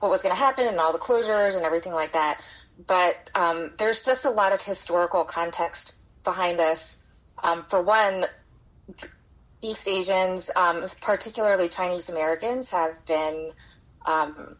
what 0.00 0.10
was 0.10 0.22
going 0.22 0.34
to 0.34 0.40
happen 0.40 0.66
and 0.66 0.78
all 0.78 0.92
the 0.92 0.98
closures 0.98 1.56
and 1.56 1.64
everything 1.64 1.92
like 1.92 2.12
that. 2.12 2.40
But 2.86 3.30
um, 3.34 3.72
there's 3.78 4.02
just 4.02 4.26
a 4.26 4.30
lot 4.30 4.52
of 4.52 4.60
historical 4.60 5.24
context 5.24 5.96
behind 6.24 6.58
this 6.58 7.05
um, 7.42 7.64
for 7.68 7.82
one, 7.82 8.24
East 9.62 9.88
Asians, 9.88 10.50
um, 10.56 10.82
particularly 11.00 11.68
Chinese 11.68 12.10
Americans, 12.10 12.70
have 12.70 13.04
been 13.06 13.50
um, 14.06 14.56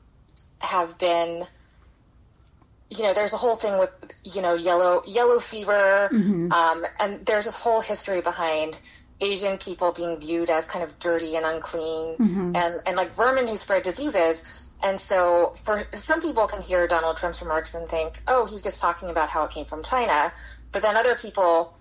have 0.61 0.99
been 0.99 1.43
you 2.91 3.03
know 3.03 3.13
there's 3.15 3.33
a 3.33 3.37
whole 3.37 3.57
thing 3.57 3.79
with 3.79 3.91
you 4.35 4.43
know 4.43 4.55
yellow 4.55 5.03
yellow 5.07 5.39
fever 5.39 6.09
mm-hmm. 6.13 6.53
um, 6.53 6.85
and 7.01 7.25
there's 7.27 7.45
this 7.45 7.63
whole 7.63 7.81
history 7.81 8.21
behind 8.21 8.81
asian 9.21 9.57
people 9.59 9.93
being 9.93 10.19
viewed 10.21 10.51
as 10.51 10.67
kind 10.67 10.85
of 10.85 10.99
dirty 10.99 11.37
and 11.37 11.45
unclean 11.45 12.17
mm-hmm. 12.17 12.53
and 12.55 12.75
and 12.87 12.97
like 12.97 13.09
vermin 13.11 13.49
who 13.49 13.57
spread 13.57 13.83
diseases 13.83 14.71
and 14.85 15.01
so 15.01 15.53
for 15.65 15.83
some 15.93 16.21
people 16.21 16.47
can 16.47 16.61
hear 16.63 16.87
donald 16.87 17.17
trump's 17.17 17.43
remarks 17.43 17.75
and 17.75 17.89
think 17.89 18.21
oh 18.29 18.47
he's 18.47 18.63
just 18.63 18.81
talking 18.81 19.09
about 19.11 19.29
how 19.29 19.45
it 19.45 19.51
came 19.51 19.65
from 19.65 19.83
china 19.83 20.31
but 20.71 20.83
then 20.83 20.97
other 20.97 21.17
people 21.17 21.76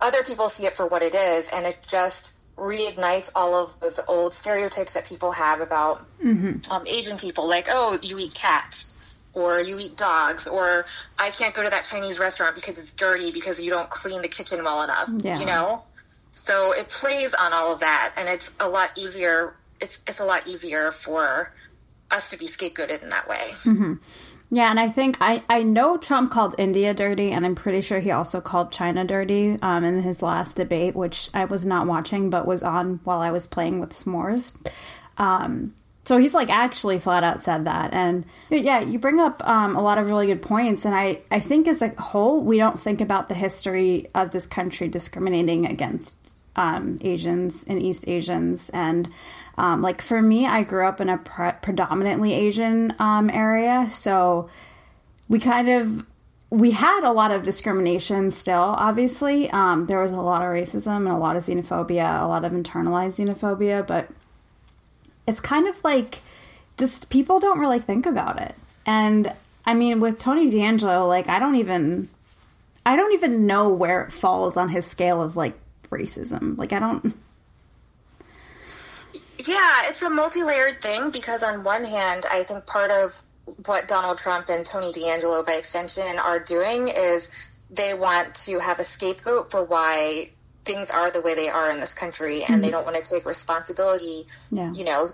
other 0.00 0.22
people 0.22 0.48
see 0.48 0.66
it 0.66 0.76
for 0.76 0.86
what 0.86 1.02
it 1.02 1.14
is, 1.14 1.50
and 1.54 1.66
it 1.66 1.78
just 1.86 2.34
reignites 2.56 3.30
all 3.34 3.54
of 3.54 3.80
those 3.80 4.00
old 4.08 4.34
stereotypes 4.34 4.94
that 4.94 5.06
people 5.06 5.32
have 5.32 5.60
about 5.60 5.98
mm-hmm. 6.22 6.72
um, 6.72 6.84
Asian 6.86 7.18
people, 7.18 7.48
like, 7.48 7.66
oh, 7.70 7.98
you 8.02 8.18
eat 8.18 8.34
cats, 8.34 9.18
or 9.32 9.60
you 9.60 9.78
eat 9.78 9.96
dogs, 9.96 10.46
or 10.48 10.84
I 11.18 11.30
can't 11.30 11.54
go 11.54 11.62
to 11.62 11.70
that 11.70 11.84
Chinese 11.84 12.18
restaurant 12.18 12.54
because 12.54 12.78
it's 12.78 12.92
dirty 12.92 13.30
because 13.32 13.64
you 13.64 13.70
don't 13.70 13.88
clean 13.90 14.22
the 14.22 14.28
kitchen 14.28 14.64
well 14.64 14.82
enough, 14.82 15.08
yeah. 15.18 15.38
you 15.38 15.46
know? 15.46 15.84
so 16.30 16.72
it 16.72 16.88
plays 16.88 17.34
on 17.34 17.52
all 17.52 17.72
of 17.72 17.80
that, 17.80 18.12
and 18.16 18.28
it's 18.28 18.54
a 18.60 18.68
lot 18.68 18.92
easier. 18.96 19.54
It's 19.80 20.02
it's 20.06 20.20
a 20.20 20.24
lot 20.24 20.46
easier 20.46 20.90
for 20.90 21.52
us 22.10 22.30
to 22.30 22.38
be 22.38 22.46
scapegoated 22.46 23.02
in 23.02 23.10
that 23.10 23.28
way. 23.28 23.50
Mm-hmm. 23.64 23.94
Yeah, 24.50 24.70
and 24.70 24.80
I 24.80 24.88
think 24.88 25.18
I, 25.20 25.42
I 25.48 25.62
know 25.62 25.98
Trump 25.98 26.30
called 26.30 26.54
India 26.56 26.94
dirty, 26.94 27.32
and 27.32 27.44
I'm 27.44 27.54
pretty 27.54 27.82
sure 27.82 28.00
he 28.00 28.10
also 28.10 28.40
called 28.40 28.72
China 28.72 29.04
dirty 29.04 29.58
um, 29.60 29.84
in 29.84 30.00
his 30.02 30.22
last 30.22 30.56
debate, 30.56 30.96
which 30.96 31.28
I 31.34 31.44
was 31.44 31.66
not 31.66 31.86
watching 31.86 32.30
but 32.30 32.46
was 32.46 32.62
on 32.62 33.00
while 33.04 33.20
I 33.20 33.30
was 33.30 33.46
playing 33.46 33.78
with 33.78 33.90
s'mores. 33.90 34.56
Um, 35.18 35.74
so 36.08 36.16
he's 36.16 36.32
like 36.32 36.48
actually 36.48 36.98
flat 36.98 37.22
out 37.22 37.44
said 37.44 37.66
that. 37.66 37.92
And 37.92 38.24
yeah, 38.48 38.80
you 38.80 38.98
bring 38.98 39.20
up 39.20 39.46
um, 39.46 39.76
a 39.76 39.82
lot 39.82 39.98
of 39.98 40.06
really 40.06 40.26
good 40.26 40.40
points. 40.40 40.86
And 40.86 40.94
I, 40.94 41.20
I 41.30 41.38
think 41.38 41.68
as 41.68 41.82
a 41.82 41.88
whole, 42.00 42.42
we 42.42 42.56
don't 42.56 42.80
think 42.80 43.02
about 43.02 43.28
the 43.28 43.34
history 43.34 44.08
of 44.14 44.30
this 44.30 44.46
country 44.46 44.88
discriminating 44.88 45.66
against 45.66 46.16
um, 46.56 46.96
Asians 47.02 47.62
and 47.68 47.82
East 47.82 48.08
Asians. 48.08 48.70
And 48.70 49.10
um, 49.58 49.82
like 49.82 50.00
for 50.00 50.22
me, 50.22 50.46
I 50.46 50.62
grew 50.62 50.86
up 50.86 51.00
in 51.00 51.08
a 51.08 51.18
pre- 51.18 51.52
predominantly 51.62 52.32
Asian 52.32 52.94
um, 52.98 53.28
area. 53.30 53.88
So 53.90 54.48
we 55.28 55.38
kind 55.38 55.68
of 55.68 56.06
we 56.50 56.70
had 56.70 57.04
a 57.04 57.12
lot 57.12 57.30
of 57.30 57.42
discrimination 57.44 58.30
still 58.30 58.74
obviously 58.78 59.50
um, 59.50 59.84
there 59.84 60.00
was 60.00 60.12
a 60.12 60.16
lot 60.16 60.40
of 60.40 60.48
racism 60.48 60.96
and 60.96 61.08
a 61.08 61.18
lot 61.18 61.36
of 61.36 61.42
xenophobia 61.42 62.22
a 62.22 62.26
lot 62.26 62.42
of 62.42 62.52
internalized 62.52 63.22
xenophobia 63.22 63.86
but 63.86 64.08
it's 65.28 65.40
kind 65.40 65.68
of 65.68 65.84
like 65.84 66.22
just 66.78 67.10
people 67.10 67.38
don't 67.38 67.58
really 67.58 67.80
think 67.80 68.06
about 68.06 68.40
it. 68.40 68.54
And 68.86 69.32
I 69.66 69.74
mean, 69.74 70.00
with 70.00 70.18
Tony 70.18 70.50
DeAngelo, 70.50 71.06
like 71.06 71.28
I 71.28 71.38
don't 71.38 71.56
even, 71.56 72.08
I 72.86 72.96
don't 72.96 73.12
even 73.12 73.46
know 73.46 73.68
where 73.68 74.02
it 74.04 74.12
falls 74.12 74.56
on 74.56 74.70
his 74.70 74.86
scale 74.86 75.20
of 75.20 75.36
like 75.36 75.58
racism. 75.90 76.56
Like 76.56 76.72
I 76.72 76.78
don't. 76.78 77.14
Yeah, 79.48 79.88
it's 79.88 80.02
a 80.02 80.10
multi-layered 80.10 80.82
thing 80.82 81.10
because 81.10 81.42
on 81.42 81.64
one 81.64 81.84
hand, 81.84 82.26
I 82.30 82.44
think 82.44 82.66
part 82.66 82.90
of 82.90 83.12
what 83.64 83.88
Donald 83.88 84.18
Trump 84.18 84.50
and 84.50 84.64
Tony 84.64 84.92
DeAngelo, 84.92 85.46
by 85.46 85.52
extension, 85.52 86.18
are 86.18 86.38
doing 86.38 86.88
is 86.88 87.62
they 87.70 87.94
want 87.94 88.34
to 88.46 88.58
have 88.58 88.78
a 88.78 88.84
scapegoat 88.84 89.50
for 89.50 89.64
why 89.64 90.30
things 90.64 90.90
are 90.90 91.10
the 91.10 91.22
way 91.22 91.34
they 91.34 91.48
are 91.48 91.70
in 91.70 91.80
this 91.80 91.94
country 91.94 92.42
and 92.42 92.46
mm-hmm. 92.46 92.60
they 92.60 92.70
don't 92.70 92.84
want 92.84 93.02
to 93.02 93.10
take 93.10 93.24
responsibility 93.24 94.22
yeah. 94.50 94.70
you 94.74 94.84
know 94.84 95.06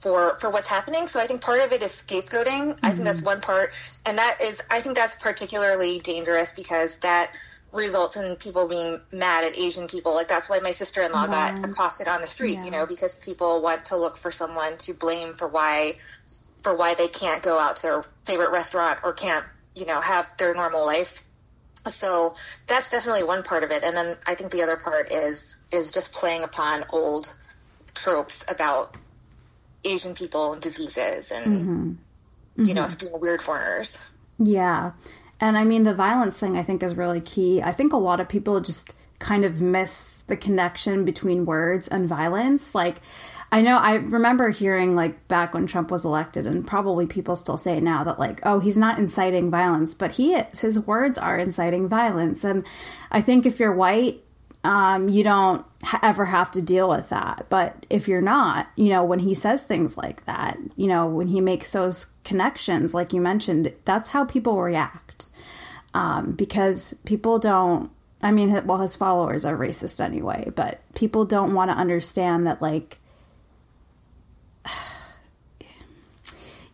for 0.00 0.38
for 0.40 0.50
what's 0.50 0.68
happening 0.68 1.06
so 1.06 1.20
i 1.20 1.26
think 1.26 1.42
part 1.42 1.60
of 1.60 1.70
it 1.72 1.82
is 1.82 1.92
scapegoating 1.92 2.72
mm-hmm. 2.72 2.86
i 2.86 2.92
think 2.92 3.04
that's 3.04 3.20
mm-hmm. 3.20 3.26
one 3.26 3.40
part 3.40 3.74
and 4.06 4.16
that 4.16 4.38
is 4.40 4.62
i 4.70 4.80
think 4.80 4.96
that's 4.96 5.16
particularly 5.16 5.98
dangerous 5.98 6.54
because 6.54 6.98
that 7.00 7.30
results 7.72 8.16
in 8.16 8.36
people 8.36 8.68
being 8.68 8.98
mad 9.12 9.44
at 9.44 9.56
asian 9.56 9.88
people 9.88 10.14
like 10.14 10.28
that's 10.28 10.50
why 10.50 10.58
my 10.60 10.72
sister-in-law 10.72 11.26
yes. 11.28 11.30
got 11.30 11.64
accosted 11.68 12.06
on 12.06 12.20
the 12.20 12.26
street 12.26 12.54
yeah. 12.54 12.64
you 12.64 12.70
know 12.70 12.86
because 12.86 13.18
people 13.18 13.62
want 13.62 13.86
to 13.86 13.96
look 13.96 14.16
for 14.16 14.30
someone 14.30 14.76
to 14.76 14.92
blame 14.92 15.34
for 15.34 15.48
why 15.48 15.94
for 16.62 16.76
why 16.76 16.94
they 16.94 17.08
can't 17.08 17.42
go 17.42 17.58
out 17.58 17.76
to 17.76 17.82
their 17.82 18.04
favorite 18.26 18.50
restaurant 18.50 18.98
or 19.02 19.12
can't 19.12 19.44
you 19.74 19.86
know 19.86 20.00
have 20.00 20.28
their 20.38 20.54
normal 20.54 20.84
life 20.84 21.20
so 21.86 22.34
that's 22.68 22.90
definitely 22.90 23.24
one 23.24 23.42
part 23.42 23.62
of 23.62 23.70
it 23.70 23.82
and 23.82 23.96
then 23.96 24.16
i 24.26 24.34
think 24.34 24.52
the 24.52 24.62
other 24.62 24.76
part 24.76 25.10
is 25.10 25.62
is 25.72 25.92
just 25.92 26.12
playing 26.12 26.42
upon 26.44 26.84
old 26.90 27.34
tropes 27.94 28.50
about 28.50 28.94
asian 29.84 30.14
people 30.14 30.52
and 30.52 30.62
diseases 30.62 31.32
and 31.32 31.46
mm-hmm. 31.46 31.90
Mm-hmm. 31.90 32.64
you 32.64 32.74
know 32.74 32.82
us 32.82 32.96
being 32.96 33.18
weird 33.18 33.42
foreigners 33.42 34.04
yeah 34.38 34.92
and 35.42 35.58
i 35.58 35.64
mean 35.64 35.82
the 35.82 35.92
violence 35.92 36.38
thing 36.38 36.56
i 36.56 36.62
think 36.62 36.82
is 36.82 36.94
really 36.94 37.20
key. 37.20 37.62
I 37.62 37.72
think 37.72 37.92
a 37.92 37.98
lot 37.98 38.20
of 38.20 38.28
people 38.28 38.60
just 38.60 38.94
kind 39.22 39.44
of 39.44 39.60
miss 39.60 40.22
the 40.26 40.36
connection 40.36 41.04
between 41.04 41.46
words 41.46 41.88
and 41.88 42.08
violence. 42.08 42.74
Like 42.74 43.00
I 43.50 43.62
know 43.62 43.78
I 43.78 43.94
remember 43.94 44.48
hearing 44.50 44.96
like 44.96 45.28
back 45.28 45.54
when 45.54 45.66
Trump 45.66 45.90
was 45.90 46.04
elected 46.04 46.46
and 46.46 46.66
probably 46.66 47.06
people 47.06 47.36
still 47.36 47.56
say 47.56 47.76
it 47.76 47.82
now 47.82 48.04
that 48.04 48.18
like 48.18 48.40
oh 48.44 48.58
he's 48.58 48.76
not 48.76 48.98
inciting 48.98 49.50
violence 49.50 49.94
but 49.94 50.12
he 50.12 50.34
is 50.34 50.60
his 50.60 50.78
words 50.78 51.18
are 51.18 51.38
inciting 51.38 51.88
violence. 51.88 52.44
And 52.44 52.64
I 53.10 53.20
think 53.20 53.46
if 53.46 53.60
you're 53.60 53.72
white 53.72 54.22
um, 54.64 55.08
you 55.08 55.24
don't 55.24 55.66
ha- 55.82 55.98
ever 56.04 56.24
have 56.24 56.52
to 56.52 56.62
deal 56.62 56.88
with 56.88 57.08
that. 57.08 57.46
But 57.48 57.84
if 57.90 58.08
you're 58.08 58.20
not 58.20 58.68
you 58.76 58.88
know 58.88 59.04
when 59.04 59.20
he 59.20 59.34
says 59.34 59.62
things 59.62 59.96
like 59.96 60.24
that 60.24 60.58
you 60.76 60.86
know 60.86 61.06
when 61.06 61.28
he 61.28 61.40
makes 61.40 61.70
those 61.72 62.06
connections 62.24 62.94
like 62.94 63.12
you 63.12 63.20
mentioned 63.20 63.72
that's 63.84 64.08
how 64.10 64.24
people 64.24 64.60
react 64.60 65.11
um, 65.94 66.32
because 66.32 66.94
people 67.04 67.38
don't 67.38 67.90
I 68.22 68.30
mean 68.30 68.66
well 68.66 68.78
his 68.78 68.96
followers 68.96 69.44
are 69.44 69.56
racist 69.56 70.02
anyway 70.02 70.50
but 70.54 70.80
people 70.94 71.24
don't 71.24 71.54
want 71.54 71.70
to 71.70 71.76
understand 71.76 72.46
that 72.46 72.62
like 72.62 72.98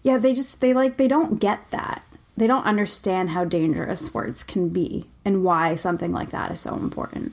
yeah, 0.02 0.18
they 0.18 0.34
just 0.34 0.60
they 0.60 0.74
like 0.74 0.96
they 0.96 1.08
don't 1.08 1.40
get 1.40 1.70
that. 1.70 2.02
They 2.36 2.46
don't 2.46 2.64
understand 2.64 3.30
how 3.30 3.44
dangerous 3.44 4.14
words 4.14 4.44
can 4.44 4.68
be 4.68 5.06
and 5.24 5.42
why 5.42 5.74
something 5.74 6.12
like 6.12 6.30
that 6.30 6.52
is 6.52 6.60
so 6.60 6.76
important. 6.76 7.32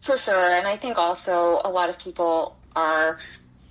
For 0.00 0.16
sure, 0.16 0.54
and 0.54 0.66
I 0.66 0.76
think 0.76 0.96
also 0.96 1.58
a 1.64 1.70
lot 1.70 1.90
of 1.90 1.98
people 1.98 2.56
are 2.76 3.18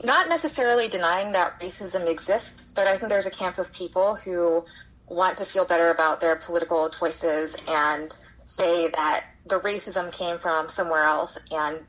not 0.03 0.27
necessarily 0.27 0.89
denying 0.89 1.31
that 1.31 1.59
racism 1.61 2.09
exists, 2.11 2.71
but 2.71 2.85
I 2.85 2.97
think 2.97 3.09
there's 3.09 3.27
a 3.27 3.31
camp 3.31 3.57
of 3.57 3.73
people 3.73 4.15
who 4.15 4.65
want 5.07 5.37
to 5.37 5.45
feel 5.45 5.65
better 5.65 5.89
about 5.89 6.21
their 6.21 6.35
political 6.35 6.89
choices 6.89 7.57
and 7.67 8.17
say 8.45 8.89
that 8.89 9.25
the 9.45 9.59
racism 9.59 10.17
came 10.17 10.37
from 10.37 10.67
somewhere 10.69 11.03
else 11.03 11.39
and 11.51 11.83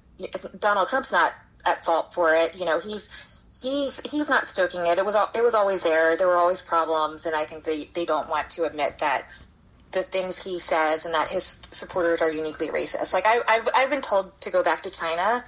Donald 0.58 0.88
Trump's 0.88 1.12
not 1.12 1.32
at 1.66 1.84
fault 1.84 2.14
for 2.14 2.34
it. 2.34 2.58
You 2.58 2.64
know, 2.64 2.78
he's 2.80 3.46
he's 3.62 4.10
he's 4.10 4.28
not 4.28 4.46
stoking 4.46 4.86
it. 4.86 4.98
It 4.98 5.04
was 5.04 5.16
it 5.34 5.42
was 5.42 5.54
always 5.54 5.82
there. 5.82 6.16
There 6.16 6.28
were 6.28 6.36
always 6.36 6.62
problems, 6.62 7.26
and 7.26 7.34
I 7.34 7.44
think 7.44 7.64
they 7.64 7.88
they 7.94 8.04
don't 8.04 8.28
want 8.28 8.50
to 8.50 8.64
admit 8.64 8.98
that 8.98 9.22
the 9.92 10.02
things 10.02 10.44
he 10.44 10.58
says 10.58 11.06
and 11.06 11.14
that 11.14 11.28
his 11.28 11.60
supporters 11.70 12.20
are 12.20 12.30
uniquely 12.30 12.68
racist. 12.68 13.12
Like 13.12 13.24
I, 13.26 13.38
I've 13.48 13.68
I've 13.74 13.90
been 13.90 14.02
told 14.02 14.40
to 14.42 14.50
go 14.50 14.62
back 14.62 14.82
to 14.82 14.90
China 14.90 15.44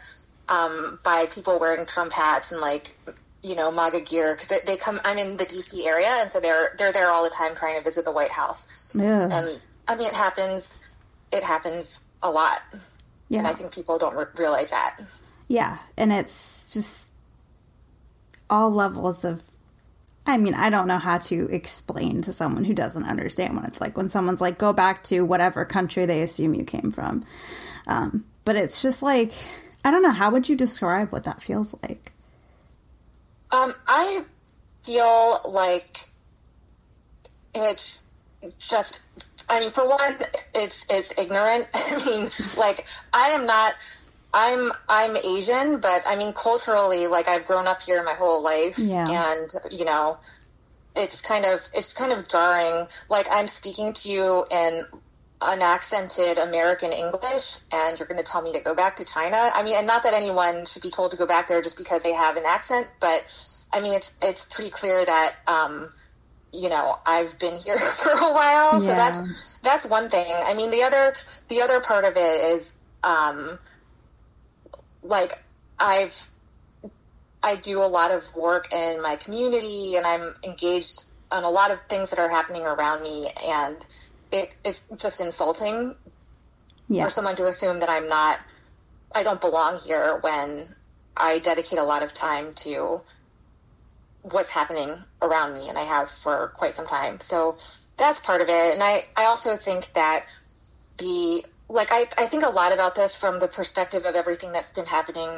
um, 0.48 0.98
by 1.02 1.26
people 1.26 1.58
wearing 1.58 1.86
Trump 1.86 2.12
hats 2.12 2.52
and 2.52 2.60
like 2.60 2.96
you 3.42 3.54
know 3.54 3.70
MAGA 3.70 4.02
gear 4.02 4.34
because 4.34 4.48
they, 4.48 4.58
they, 4.66 4.76
come. 4.76 5.00
I'm 5.04 5.18
in 5.18 5.36
the 5.36 5.44
D.C. 5.44 5.86
area, 5.86 6.08
and 6.08 6.30
so 6.30 6.40
they're 6.40 6.70
they're 6.78 6.92
there 6.92 7.10
all 7.10 7.24
the 7.24 7.30
time 7.30 7.54
trying 7.54 7.78
to 7.78 7.84
visit 7.84 8.04
the 8.04 8.12
White 8.12 8.30
House. 8.30 8.94
Yeah. 8.98 9.22
And 9.22 9.60
I 9.88 9.96
mean, 9.96 10.08
it 10.08 10.14
happens. 10.14 10.78
It 11.32 11.42
happens 11.42 12.04
a 12.22 12.30
lot. 12.30 12.60
Yeah. 13.28 13.38
And 13.38 13.46
I 13.46 13.52
think 13.52 13.72
people 13.74 13.98
don't 13.98 14.16
re- 14.16 14.26
realize 14.36 14.70
that. 14.70 15.00
Yeah, 15.48 15.78
and 15.96 16.12
it's 16.12 16.72
just 16.72 17.08
all 18.48 18.70
levels 18.70 19.24
of 19.24 19.42
I 20.26 20.36
mean, 20.36 20.54
I 20.54 20.70
don't 20.70 20.86
know 20.86 20.98
how 20.98 21.18
to 21.18 21.48
explain 21.50 22.20
to 22.22 22.32
someone 22.32 22.64
who 22.64 22.74
doesn't 22.74 23.04
understand 23.04 23.56
what 23.56 23.64
it's 23.64 23.80
like 23.80 23.96
when 23.96 24.10
someone's 24.10 24.40
like, 24.40 24.58
go 24.58 24.72
back 24.72 25.02
to 25.04 25.22
whatever 25.22 25.64
country 25.64 26.06
they 26.06 26.22
assume 26.22 26.54
you 26.54 26.64
came 26.64 26.90
from. 26.90 27.24
Um, 27.86 28.24
but 28.44 28.56
it's 28.56 28.82
just 28.82 29.02
like, 29.02 29.32
I 29.84 29.90
don't 29.90 30.02
know. 30.02 30.10
How 30.10 30.30
would 30.30 30.48
you 30.48 30.56
describe 30.56 31.10
what 31.10 31.24
that 31.24 31.42
feels 31.42 31.74
like? 31.82 32.12
Um, 33.52 33.72
I 33.86 34.22
feel 34.82 35.40
like 35.48 35.98
it's 37.54 38.06
just, 38.58 39.02
I 39.48 39.60
mean, 39.60 39.70
for 39.70 39.88
one, 39.88 40.16
it's, 40.54 40.86
it's 40.90 41.18
ignorant. 41.18 41.66
I 41.74 41.98
mean, 42.06 42.30
like, 42.56 42.86
I 43.12 43.30
am 43.30 43.46
not 43.46 43.74
I'm 44.32 44.70
I'm 44.88 45.16
Asian, 45.16 45.80
but 45.80 46.02
I 46.06 46.16
mean 46.16 46.32
culturally, 46.32 47.06
like 47.06 47.28
I've 47.28 47.46
grown 47.46 47.66
up 47.66 47.82
here 47.82 48.02
my 48.04 48.14
whole 48.14 48.42
life, 48.42 48.78
yeah. 48.78 49.06
and 49.08 49.50
you 49.72 49.84
know, 49.84 50.18
it's 50.94 51.20
kind 51.20 51.44
of 51.44 51.60
it's 51.74 51.94
kind 51.94 52.12
of 52.12 52.28
jarring. 52.28 52.86
Like 53.08 53.26
I'm 53.30 53.46
speaking 53.46 53.92
to 53.92 54.08
you 54.10 54.44
in 54.50 54.84
an 55.42 55.62
accented 55.62 56.38
American 56.38 56.92
English, 56.92 57.58
and 57.72 57.98
you're 57.98 58.08
going 58.08 58.22
to 58.22 58.30
tell 58.30 58.42
me 58.42 58.52
to 58.52 58.60
go 58.60 58.74
back 58.74 58.96
to 58.96 59.04
China. 59.04 59.50
I 59.54 59.62
mean, 59.62 59.74
and 59.76 59.86
not 59.86 60.02
that 60.02 60.14
anyone 60.14 60.66
should 60.66 60.82
be 60.82 60.90
told 60.90 61.12
to 61.12 61.16
go 61.16 61.26
back 61.26 61.48
there 61.48 61.62
just 61.62 61.78
because 61.78 62.02
they 62.02 62.12
have 62.12 62.36
an 62.36 62.44
accent, 62.46 62.88
but 63.00 63.24
I 63.72 63.80
mean, 63.80 63.94
it's 63.94 64.16
it's 64.22 64.44
pretty 64.44 64.70
clear 64.70 65.04
that. 65.04 65.34
Um, 65.46 65.92
you 66.52 66.68
know 66.68 66.96
I've 67.06 67.38
been 67.38 67.56
here 67.58 67.76
for 68.02 68.10
a 68.10 68.32
while, 68.32 68.72
yeah. 68.72 68.78
so 68.78 68.86
that's 68.86 69.58
that's 69.58 69.88
one 69.88 70.10
thing. 70.10 70.26
I 70.28 70.54
mean, 70.54 70.70
the 70.70 70.82
other 70.82 71.14
the 71.46 71.62
other 71.62 71.78
part 71.78 72.04
of 72.04 72.16
it 72.16 72.54
is 72.56 72.74
um, 73.04 73.56
like 75.04 75.30
I've 75.78 76.14
I 77.42 77.56
do 77.56 77.78
a 77.78 77.88
lot 77.88 78.10
of 78.10 78.24
work 78.36 78.72
in 78.72 79.00
my 79.02 79.16
community 79.16 79.96
and 79.96 80.06
I'm 80.06 80.34
engaged 80.44 81.04
on 81.30 81.44
a 81.44 81.48
lot 81.48 81.72
of 81.72 81.80
things 81.88 82.10
that 82.10 82.18
are 82.18 82.28
happening 82.28 82.62
around 82.62 83.02
me 83.02 83.28
and 83.48 83.86
it, 84.32 84.54
it's 84.64 84.86
just 84.96 85.20
insulting 85.20 85.94
yeah. 86.88 87.04
for 87.04 87.10
someone 87.10 87.36
to 87.36 87.46
assume 87.46 87.80
that 87.80 87.88
I'm 87.88 88.08
not 88.08 88.38
I 89.14 89.22
don't 89.22 89.40
belong 89.40 89.78
here 89.84 90.18
when 90.20 90.74
I 91.16 91.38
dedicate 91.40 91.78
a 91.78 91.84
lot 91.84 92.02
of 92.02 92.12
time 92.12 92.54
to 92.54 93.00
what's 94.22 94.52
happening 94.52 94.94
around 95.22 95.54
me 95.54 95.68
and 95.68 95.76
I 95.76 95.82
have 95.82 96.10
for 96.10 96.52
quite 96.56 96.74
some 96.74 96.86
time. 96.86 97.20
So 97.20 97.56
that's 97.96 98.20
part 98.20 98.40
of 98.40 98.48
it. 98.48 98.74
And 98.74 98.82
I, 98.82 99.04
I 99.16 99.24
also 99.24 99.56
think 99.56 99.86
that 99.94 100.24
the 100.98 101.44
like 101.68 101.88
I, 101.90 102.04
I 102.18 102.26
think 102.26 102.42
a 102.42 102.48
lot 102.48 102.72
about 102.72 102.94
this 102.94 103.18
from 103.18 103.38
the 103.38 103.48
perspective 103.48 104.04
of 104.04 104.14
everything 104.14 104.52
that's 104.52 104.72
been 104.72 104.86
happening 104.86 105.28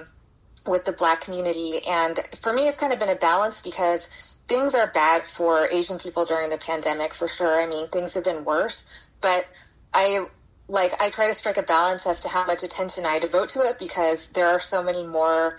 with 0.66 0.84
the 0.84 0.92
black 0.92 1.20
community 1.20 1.78
and 1.88 2.18
for 2.40 2.52
me 2.52 2.68
it's 2.68 2.78
kind 2.78 2.92
of 2.92 2.98
been 2.98 3.08
a 3.08 3.16
balance 3.16 3.62
because 3.62 4.38
things 4.46 4.74
are 4.74 4.86
bad 4.88 5.26
for 5.26 5.66
asian 5.72 5.98
people 5.98 6.24
during 6.24 6.50
the 6.50 6.58
pandemic 6.58 7.14
for 7.14 7.26
sure 7.26 7.60
i 7.60 7.66
mean 7.66 7.88
things 7.88 8.14
have 8.14 8.24
been 8.24 8.44
worse 8.44 9.10
but 9.20 9.44
i 9.92 10.24
like 10.68 10.92
i 11.00 11.10
try 11.10 11.26
to 11.26 11.34
strike 11.34 11.56
a 11.56 11.62
balance 11.64 12.06
as 12.06 12.20
to 12.20 12.28
how 12.28 12.44
much 12.46 12.62
attention 12.62 13.04
i 13.04 13.18
devote 13.18 13.48
to 13.48 13.60
it 13.60 13.76
because 13.80 14.28
there 14.30 14.46
are 14.46 14.60
so 14.60 14.82
many 14.82 15.04
more 15.04 15.58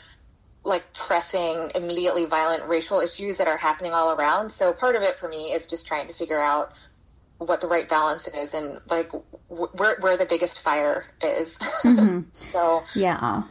like 0.64 0.84
pressing 0.94 1.72
immediately 1.76 2.24
violent 2.24 2.64
racial 2.70 3.02
issues 3.02 3.38
that 3.40 3.48
are 3.48 3.58
happening 3.58 3.92
all 3.92 4.18
around 4.18 4.50
so 4.50 4.72
part 4.72 4.96
of 4.96 5.02
it 5.02 5.20
for 5.20 5.28
me 5.28 5.52
is 5.52 5.68
just 5.68 5.86
trying 5.86 6.08
to 6.08 6.14
figure 6.14 6.40
out 6.40 6.70
what 7.38 7.62
the 7.62 7.68
right 7.68 7.88
balance 7.90 8.28
is 8.28 8.54
and 8.54 8.80
like 8.90 9.12
where 9.50 9.98
where 10.00 10.18
the 10.18 10.26
biggest 10.26 10.64
fire 10.64 11.04
is. 11.22 11.60
Mm-hmm. 11.84 12.22
so 12.32 12.82
yeah. 12.96 13.44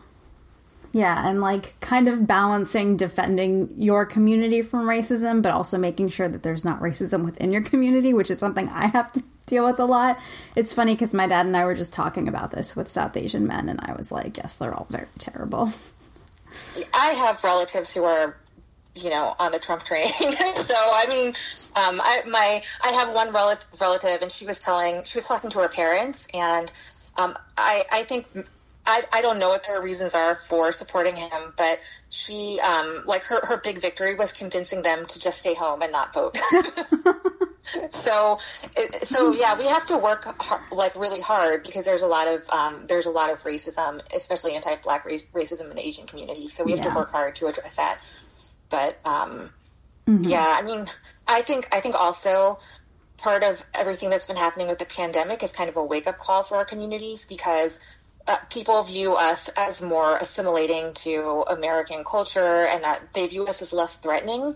Yeah, 0.92 1.26
and 1.26 1.40
like 1.40 1.78
kind 1.80 2.06
of 2.06 2.26
balancing 2.26 2.98
defending 2.98 3.72
your 3.78 4.04
community 4.04 4.60
from 4.60 4.86
racism, 4.86 5.40
but 5.40 5.50
also 5.50 5.78
making 5.78 6.10
sure 6.10 6.28
that 6.28 6.42
there's 6.42 6.66
not 6.66 6.80
racism 6.80 7.24
within 7.24 7.50
your 7.50 7.62
community, 7.62 8.12
which 8.12 8.30
is 8.30 8.38
something 8.38 8.68
I 8.68 8.88
have 8.88 9.10
to 9.14 9.22
deal 9.46 9.64
with 9.64 9.80
a 9.80 9.86
lot. 9.86 10.16
It's 10.54 10.72
funny 10.72 10.94
because 10.94 11.14
my 11.14 11.26
dad 11.26 11.46
and 11.46 11.56
I 11.56 11.64
were 11.64 11.74
just 11.74 11.94
talking 11.94 12.28
about 12.28 12.50
this 12.50 12.76
with 12.76 12.90
South 12.90 13.16
Asian 13.16 13.46
men, 13.46 13.70
and 13.70 13.80
I 13.82 13.94
was 13.94 14.12
like, 14.12 14.36
yes, 14.36 14.58
they're 14.58 14.74
all 14.74 14.86
very 14.90 15.08
terrible. 15.18 15.72
I 16.94 17.08
have 17.26 17.42
relatives 17.42 17.94
who 17.94 18.04
are 18.04 18.36
you 18.94 19.08
know, 19.08 19.34
on 19.38 19.52
the 19.52 19.58
Trump 19.58 19.82
train. 19.84 20.08
so, 20.08 20.74
I 20.76 21.06
mean, 21.08 21.28
um, 21.28 22.00
I, 22.04 22.22
my, 22.28 22.62
I 22.84 22.92
have 22.92 23.14
one 23.14 23.32
relative, 23.32 23.80
relative 23.80 24.20
and 24.20 24.30
she 24.30 24.46
was 24.46 24.58
telling, 24.58 25.02
she 25.04 25.16
was 25.16 25.26
talking 25.26 25.50
to 25.50 25.60
her 25.60 25.68
parents 25.68 26.28
and, 26.34 26.70
um, 27.16 27.34
I, 27.56 27.84
I 27.90 28.02
think, 28.02 28.26
I, 28.84 29.02
I 29.12 29.22
don't 29.22 29.38
know 29.38 29.48
what 29.48 29.64
their 29.64 29.80
reasons 29.80 30.14
are 30.14 30.34
for 30.34 30.72
supporting 30.72 31.14
him, 31.14 31.54
but 31.56 31.78
she, 32.10 32.58
um, 32.64 33.04
like 33.06 33.22
her, 33.24 33.40
her 33.46 33.60
big 33.62 33.80
victory 33.80 34.14
was 34.14 34.32
convincing 34.32 34.82
them 34.82 35.06
to 35.06 35.20
just 35.20 35.38
stay 35.38 35.54
home 35.54 35.82
and 35.82 35.92
not 35.92 36.12
vote. 36.12 36.36
so, 37.60 38.38
it, 38.76 39.04
so 39.04 39.32
yeah, 39.32 39.56
we 39.56 39.66
have 39.66 39.86
to 39.86 39.98
work 39.98 40.24
hard, 40.40 40.62
like 40.72 40.96
really 40.96 41.20
hard 41.20 41.62
because 41.62 41.84
there's 41.84 42.02
a 42.02 42.08
lot 42.08 42.26
of, 42.26 42.48
um, 42.50 42.86
there's 42.88 43.06
a 43.06 43.10
lot 43.10 43.30
of 43.30 43.38
racism, 43.38 44.00
especially 44.14 44.54
anti-black 44.54 45.04
race, 45.04 45.24
racism 45.32 45.70
in 45.70 45.76
the 45.76 45.86
Asian 45.86 46.08
community. 46.08 46.48
So 46.48 46.64
we 46.64 46.72
have 46.72 46.80
yeah. 46.80 46.90
to 46.90 46.96
work 46.96 47.10
hard 47.12 47.36
to 47.36 47.46
address 47.46 47.76
that. 47.76 47.98
But 48.68 48.98
um, 49.08 49.50
mm-hmm. 50.08 50.24
yeah, 50.24 50.56
I 50.58 50.62
mean, 50.62 50.86
I 51.28 51.42
think 51.42 51.68
I 51.70 51.80
think 51.80 51.94
also 51.94 52.58
part 53.22 53.44
of 53.44 53.62
everything 53.74 54.10
that's 54.10 54.26
been 54.26 54.36
happening 54.36 54.66
with 54.66 54.78
the 54.78 54.86
pandemic 54.86 55.42
is 55.42 55.52
kind 55.52 55.70
of 55.70 55.76
a 55.76 55.84
wake 55.84 56.06
up 56.06 56.18
call 56.18 56.42
for 56.42 56.56
our 56.56 56.64
communities 56.64 57.26
because 57.26 58.01
uh, 58.26 58.36
people 58.50 58.82
view 58.84 59.14
us 59.14 59.48
as 59.56 59.82
more 59.82 60.16
assimilating 60.16 60.92
to 60.94 61.44
American 61.48 62.04
culture 62.04 62.66
and 62.66 62.84
that 62.84 63.00
they 63.14 63.26
view 63.26 63.44
us 63.44 63.62
as 63.62 63.72
less 63.72 63.96
threatening. 63.96 64.54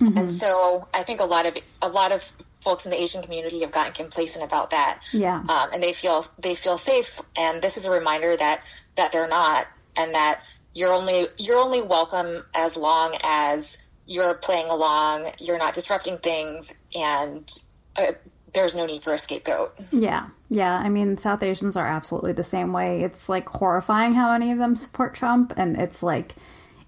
Mm-hmm. 0.00 0.18
And 0.18 0.32
so 0.32 0.80
I 0.94 1.02
think 1.02 1.20
a 1.20 1.24
lot 1.24 1.46
of 1.46 1.56
a 1.82 1.88
lot 1.88 2.12
of 2.12 2.22
folks 2.62 2.84
in 2.84 2.90
the 2.90 3.00
Asian 3.00 3.22
community 3.22 3.60
have 3.60 3.72
gotten 3.72 3.92
complacent 3.92 4.44
about 4.44 4.70
that. 4.70 5.00
Yeah. 5.12 5.38
Um, 5.38 5.68
and 5.72 5.82
they 5.82 5.92
feel 5.92 6.24
they 6.40 6.54
feel 6.54 6.78
safe. 6.78 7.20
And 7.36 7.62
this 7.62 7.76
is 7.76 7.86
a 7.86 7.90
reminder 7.90 8.36
that 8.36 8.60
that 8.96 9.12
they're 9.12 9.28
not, 9.28 9.66
and 9.96 10.14
that 10.14 10.40
you're 10.72 10.92
only 10.92 11.26
you're 11.38 11.58
only 11.58 11.82
welcome 11.82 12.44
as 12.54 12.76
long 12.76 13.14
as 13.24 13.82
you're 14.06 14.34
playing 14.34 14.70
along, 14.70 15.32
you're 15.40 15.58
not 15.58 15.74
disrupting 15.74 16.18
things, 16.18 16.74
and 16.94 17.52
uh, 17.96 18.12
there's 18.54 18.74
no 18.74 18.86
need 18.86 19.02
for 19.02 19.12
a 19.12 19.18
scapegoat. 19.18 19.70
Yeah, 19.90 20.26
yeah. 20.48 20.78
I 20.78 20.88
mean, 20.88 21.18
South 21.18 21.42
Asians 21.42 21.76
are 21.76 21.86
absolutely 21.86 22.32
the 22.32 22.44
same 22.44 22.72
way. 22.72 23.02
It's 23.02 23.28
like 23.28 23.48
horrifying 23.48 24.14
how 24.14 24.32
any 24.32 24.50
of 24.52 24.58
them 24.58 24.76
support 24.76 25.14
Trump, 25.14 25.52
and 25.56 25.76
it's 25.76 26.02
like 26.02 26.34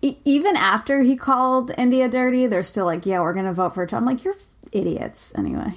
e- 0.03 0.17
even 0.25 0.57
after 0.57 1.03
he 1.03 1.17
called 1.17 1.71
India 1.77 2.09
dirty, 2.09 2.47
they're 2.47 2.63
still 2.63 2.87
like, 2.87 3.07
"Yeah, 3.07 3.21
we're 3.21 3.35
gonna 3.35 3.53
vote 3.53 3.75
for 3.75 3.87
Trump." 3.87 4.07
Like, 4.07 4.25
you're 4.25 4.37
idiots 4.73 5.33
anyway. 5.37 5.75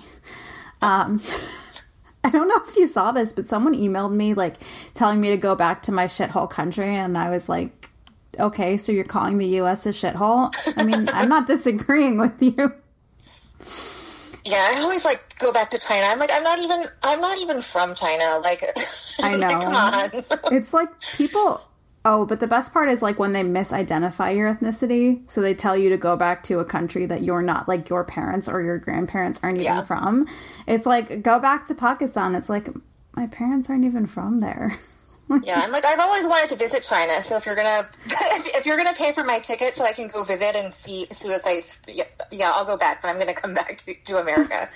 Um, 0.82 1.22
I 2.24 2.30
don't 2.30 2.48
know 2.48 2.62
if 2.66 2.76
you 2.78 2.88
saw 2.88 3.12
this, 3.12 3.34
but 3.34 3.50
someone 3.50 3.74
emailed 3.74 4.14
me 4.14 4.34
like 4.34 4.56
telling 4.94 5.20
me 5.20 5.30
to 5.32 5.38
go 5.38 5.56
back 5.56 5.84
to 5.84 5.92
my 5.92 6.06
shithole 6.06 6.50
country, 6.50 6.96
and 6.96 7.18
I 7.18 7.30
was 7.30 7.50
like, 7.50 7.90
okay, 8.40 8.78
so 8.78 8.92
you're 8.92 9.04
calling 9.04 9.38
the 9.38 9.48
U.S. 9.48 9.86
a 9.86 9.90
shithole? 9.90 10.54
I 10.78 10.84
mean, 10.84 11.10
I'm 11.14 11.30
not 11.30 11.48
disagreeing 11.48 12.18
with 12.18 12.42
you. 12.42 12.74
Yeah, 14.46 14.72
I 14.72 14.82
always 14.82 15.06
like 15.06 15.38
go 15.40 15.54
back 15.54 15.70
to 15.72 15.80
China. 15.80 16.06
I'm 16.06 16.20
like, 16.20 16.32
I'm 16.34 16.44
not 16.44 16.60
even, 16.60 16.84
I'm 17.02 17.22
not 17.22 17.40
even 17.42 17.62
from 17.62 17.96
China. 17.96 18.40
Like, 18.40 18.62
I 19.22 19.36
know. 19.38 19.58
come 19.58 19.74
on. 19.74 20.12
it's 20.52 20.74
like 20.74 20.90
people. 21.18 21.62
Oh, 22.06 22.26
but 22.26 22.42
the 22.42 22.48
best 22.48 22.74
part 22.74 22.90
is 22.90 23.02
like 23.02 23.18
when 23.18 23.32
they 23.32 23.44
misidentify 23.44 24.36
your 24.36 24.54
ethnicity. 24.54 25.22
So 25.32 25.42
they 25.42 25.54
tell 25.54 25.78
you 25.78 25.90
to 25.90 25.98
go 25.98 26.18
back 26.18 26.44
to 26.44 26.60
a 26.60 26.66
country 26.66 27.06
that 27.06 27.24
you're 27.24 27.42
not, 27.42 27.70
like 27.70 27.90
your 27.90 28.04
parents 28.04 28.50
or 28.50 28.62
your 28.62 28.78
grandparents 28.78 29.40
aren't 29.42 29.62
even 29.62 29.74
yeah. 29.74 29.86
from. 29.86 30.24
It's 30.68 30.86
like 30.86 31.22
go 31.22 31.40
back 31.40 31.66
to 31.68 31.76
Pakistan. 31.76 32.36
It's 32.36 32.50
like 32.50 32.68
my 33.16 33.28
parents 33.28 33.70
aren't 33.70 33.86
even 33.86 34.08
from 34.08 34.40
there. 34.40 34.78
yeah, 35.44 35.62
I'm 35.64 35.72
like 35.72 35.86
I've 35.86 36.00
always 36.00 36.28
wanted 36.28 36.50
to 36.50 36.58
visit 36.58 36.84
China. 36.84 37.22
So 37.22 37.38
if 37.38 37.46
you're 37.46 37.56
gonna 37.56 37.82
if 38.06 38.66
you're 38.66 38.78
gonna 38.78 38.94
pay 38.94 39.12
for 39.12 39.24
my 39.24 39.40
ticket 39.40 39.76
so 39.76 39.86
I 39.86 39.94
can 39.94 40.08
go 40.08 40.24
visit 40.24 40.56
and 40.56 40.74
see 40.74 41.08
see 41.12 41.30
the 41.30 41.40
sights, 41.40 41.82
yeah, 41.88 42.04
yeah 42.32 42.52
I'll 42.54 42.66
go 42.66 42.78
back. 42.78 43.02
But 43.02 43.10
I'm 43.10 43.18
gonna 43.18 43.34
come 43.34 43.54
back 43.56 43.78
to, 43.78 43.94
to 44.06 44.18
America. 44.18 44.70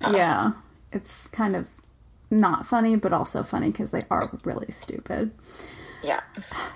uh, 0.00 0.12
yeah, 0.14 0.52
it's 0.92 1.28
kind 1.28 1.54
of 1.54 1.66
not 2.30 2.66
funny, 2.66 2.96
but 2.96 3.12
also 3.12 3.42
funny 3.42 3.70
because 3.70 3.90
they 3.90 4.00
are 4.10 4.28
really 4.44 4.70
stupid. 4.70 5.30
Yeah. 6.02 6.20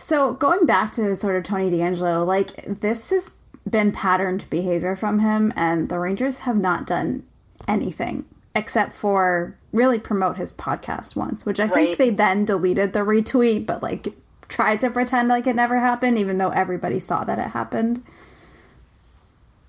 So 0.01 0.35
going 0.35 0.67
back 0.67 0.93
to 0.93 1.15
sort 1.15 1.37
of 1.37 1.45
Tony 1.45 1.71
DeAngelo, 1.71 2.27
like 2.27 2.81
this 2.81 3.11
has 3.11 3.35
been 3.69 3.93
patterned 3.93 4.49
behavior 4.51 4.97
from 4.97 5.21
him, 5.21 5.53
and 5.57 5.89
the 5.89 5.99
Rangers 5.99 6.41
have 6.41 6.57
not 6.57 6.87
done 6.87 7.23
anything 7.69 8.25
except 8.55 8.95
for 8.95 9.57
really 9.73 9.99
promote 9.99 10.37
his 10.37 10.53
podcast 10.53 11.17
once, 11.17 11.47
which 11.47 11.59
I 11.59 11.65
right. 11.65 11.73
think 11.73 11.99
they 11.99 12.11
then 12.11 12.45
deleted 12.45 12.93
the 12.93 13.01
retweet, 13.01 13.67
but 13.67 13.83
like 13.83 14.15
tried 14.49 14.81
to 14.83 14.91
pretend 14.91 15.29
like 15.29 15.47
it 15.47 15.57
never 15.57 15.79
happened, 15.79 16.19
even 16.19 16.39
though 16.39 16.51
everybody 16.51 17.01
saw 17.01 17.25
that 17.25 17.39
it 17.39 17.49
happened. 17.49 18.03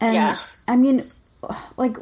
And 0.01 0.13
yeah. 0.13 0.37
I 0.67 0.75
mean, 0.75 1.01
like 1.77 1.97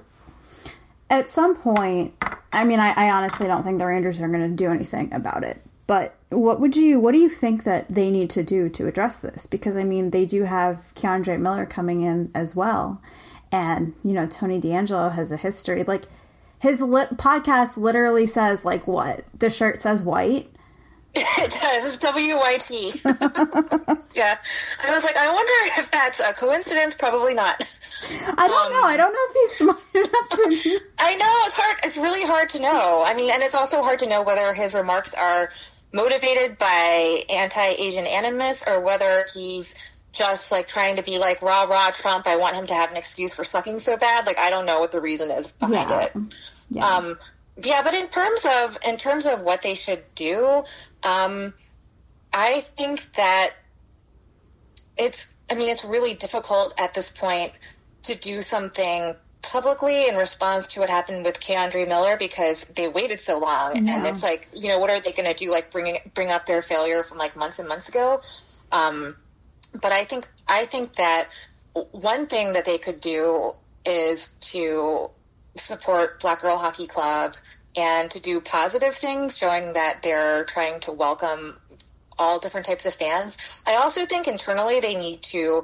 at 1.09 1.29
some 1.29 1.55
point, 1.55 2.13
I 2.51 2.63
mean, 2.63 2.79
I, 2.79 2.91
I 2.93 3.11
honestly 3.11 3.47
don't 3.47 3.63
think 3.63 3.77
the 3.79 3.85
Rangers 3.85 4.19
are 4.19 4.27
going 4.27 4.49
to 4.49 4.55
do 4.55 4.71
anything 4.71 5.13
about 5.13 5.43
it. 5.43 5.61
But 5.85 6.15
what 6.29 6.59
would 6.61 6.75
you, 6.75 6.99
what 6.99 7.11
do 7.11 7.17
you 7.17 7.29
think 7.29 7.65
that 7.65 7.89
they 7.89 8.09
need 8.09 8.29
to 8.31 8.43
do 8.43 8.69
to 8.69 8.87
address 8.87 9.17
this? 9.17 9.45
Because 9.45 9.75
I 9.75 9.83
mean, 9.83 10.11
they 10.11 10.25
do 10.25 10.43
have 10.43 10.81
K'Andre 10.95 11.39
Miller 11.39 11.65
coming 11.65 12.01
in 12.01 12.31
as 12.33 12.55
well, 12.55 13.01
and 13.51 13.93
you 14.03 14.13
know, 14.13 14.25
Tony 14.25 14.61
DeAngelo 14.61 15.11
has 15.11 15.33
a 15.33 15.37
history 15.37 15.83
like 15.83 16.05
his 16.61 16.79
podcast 16.79 17.75
literally 17.75 18.27
says 18.27 18.63
like 18.63 18.87
what? 18.87 19.25
The 19.37 19.49
shirt 19.49 19.81
says 19.81 20.03
white. 20.03 20.47
It 21.13 21.51
does. 21.51 21.87
It's 21.87 21.97
W 21.97 22.35
Y 22.37 22.57
T. 22.57 22.91
yeah. 24.13 24.37
I 24.81 24.93
was 24.93 25.03
like, 25.03 25.17
I 25.17 25.27
wonder 25.27 25.53
if 25.77 25.91
that's 25.91 26.21
a 26.21 26.33
coincidence. 26.33 26.95
Probably 26.95 27.33
not. 27.33 27.61
I 28.37 28.47
don't 28.47 28.67
um, 28.67 28.71
know. 28.71 28.83
I 28.83 28.95
don't 28.95 29.11
know 29.11 29.19
if 29.29 29.33
he's 29.33 29.51
smart 29.57 29.79
enough 29.93 30.29
to. 30.29 30.79
I 30.99 31.15
know 31.15 31.33
it's 31.47 31.57
hard. 31.57 31.77
It's 31.83 31.97
really 31.97 32.25
hard 32.25 32.47
to 32.49 32.61
know. 32.61 33.03
I 33.05 33.13
mean, 33.13 33.29
and 33.33 33.43
it's 33.43 33.55
also 33.55 33.83
hard 33.83 33.99
to 33.99 34.07
know 34.07 34.23
whether 34.23 34.53
his 34.53 34.73
remarks 34.73 35.13
are 35.13 35.49
motivated 35.91 36.57
by 36.57 37.23
anti-Asian 37.29 38.07
animus 38.07 38.63
or 38.65 38.79
whether 38.79 39.25
he's 39.33 39.99
just 40.11 40.51
like 40.51 40.67
trying 40.67 40.97
to 40.97 41.03
be 41.03 41.17
like 41.17 41.41
rah 41.41 41.63
rah 41.63 41.91
Trump. 41.91 42.27
I 42.27 42.35
want 42.35 42.55
him 42.55 42.67
to 42.67 42.73
have 42.73 42.91
an 42.91 42.97
excuse 42.97 43.35
for 43.35 43.43
sucking 43.43 43.79
so 43.79 43.97
bad. 43.97 44.25
Like 44.25 44.37
I 44.37 44.49
don't 44.49 44.65
know 44.65 44.79
what 44.79 44.91
the 44.91 45.01
reason 45.01 45.31
is 45.31 45.53
behind 45.53 45.89
yeah. 45.89 46.05
it. 46.05 46.11
Yeah. 46.69 46.85
Um, 46.85 47.17
yeah, 47.63 47.81
but 47.83 47.93
in 47.93 48.07
terms 48.07 48.45
of 48.45 48.77
in 48.87 48.97
terms 48.97 49.25
of 49.25 49.41
what 49.41 49.61
they 49.61 49.73
should 49.73 50.03
do, 50.15 50.63
um, 51.03 51.53
I 52.33 52.61
think 52.61 53.01
that 53.13 53.51
it's. 54.97 55.33
I 55.49 55.53
mean, 55.53 55.69
it's 55.69 55.83
really 55.83 56.13
difficult 56.13 56.73
at 56.79 56.93
this 56.93 57.11
point 57.11 57.51
to 58.03 58.17
do 58.17 58.41
something 58.41 59.15
publicly 59.41 60.07
in 60.07 60.15
response 60.15 60.67
to 60.69 60.79
what 60.79 60.89
happened 60.89 61.25
with 61.25 61.41
K'Andre 61.41 61.85
Miller 61.87 62.15
because 62.17 62.65
they 62.69 62.87
waited 62.87 63.19
so 63.19 63.37
long, 63.39 63.85
yeah. 63.85 63.97
and 63.97 64.07
it's 64.07 64.23
like, 64.23 64.47
you 64.53 64.69
know, 64.69 64.79
what 64.79 64.89
are 64.89 65.01
they 65.01 65.11
going 65.11 65.27
to 65.27 65.33
do? 65.33 65.51
Like 65.51 65.71
bring 65.71 65.97
bring 66.13 66.31
up 66.31 66.45
their 66.45 66.61
failure 66.61 67.03
from 67.03 67.17
like 67.17 67.35
months 67.35 67.59
and 67.59 67.67
months 67.67 67.89
ago. 67.89 68.21
Um, 68.71 69.17
but 69.81 69.91
I 69.91 70.05
think 70.05 70.27
I 70.47 70.65
think 70.65 70.95
that 70.95 71.27
one 71.91 72.27
thing 72.27 72.53
that 72.53 72.65
they 72.65 72.77
could 72.77 72.99
do 72.99 73.51
is 73.85 74.29
to 74.51 75.07
support 75.55 76.19
Black 76.21 76.41
Girl 76.41 76.57
Hockey 76.57 76.87
Club 76.87 77.35
and 77.77 78.11
to 78.11 78.21
do 78.21 78.41
positive 78.41 78.93
things, 78.93 79.37
showing 79.37 79.73
that 79.73 80.03
they're 80.03 80.43
trying 80.45 80.79
to 80.81 80.91
welcome 80.91 81.57
all 82.17 82.39
different 82.39 82.65
types 82.65 82.85
of 82.85 82.93
fans. 82.93 83.63
I 83.65 83.75
also 83.75 84.05
think 84.05 84.27
internally 84.27 84.79
they 84.79 84.95
need 84.95 85.21
to 85.23 85.63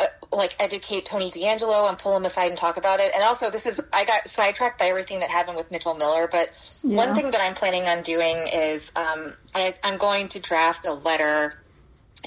uh, 0.00 0.04
like 0.32 0.54
educate 0.60 1.04
Tony 1.04 1.30
DeAngelo 1.30 1.88
and 1.88 1.98
pull 1.98 2.16
him 2.16 2.24
aside 2.24 2.48
and 2.48 2.56
talk 2.56 2.76
about 2.76 3.00
it. 3.00 3.10
And 3.14 3.24
also, 3.24 3.50
this 3.50 3.66
is 3.66 3.80
I 3.92 4.04
got 4.04 4.28
sidetracked 4.28 4.78
by 4.78 4.86
everything 4.86 5.20
that 5.20 5.30
happened 5.30 5.56
with 5.56 5.70
Mitchell 5.70 5.94
Miller. 5.94 6.28
But 6.30 6.80
yeah. 6.84 6.96
one 6.96 7.14
thing 7.14 7.32
that 7.32 7.40
I'm 7.40 7.54
planning 7.54 7.82
on 7.82 8.02
doing 8.02 8.36
is 8.52 8.92
um, 8.94 9.34
I, 9.54 9.74
I'm 9.82 9.98
going 9.98 10.28
to 10.28 10.40
draft 10.40 10.86
a 10.86 10.92
letter 10.92 11.54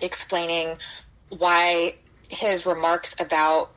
explaining 0.01 0.77
why 1.37 1.95
his 2.29 2.65
remarks 2.65 3.19
about 3.19 3.69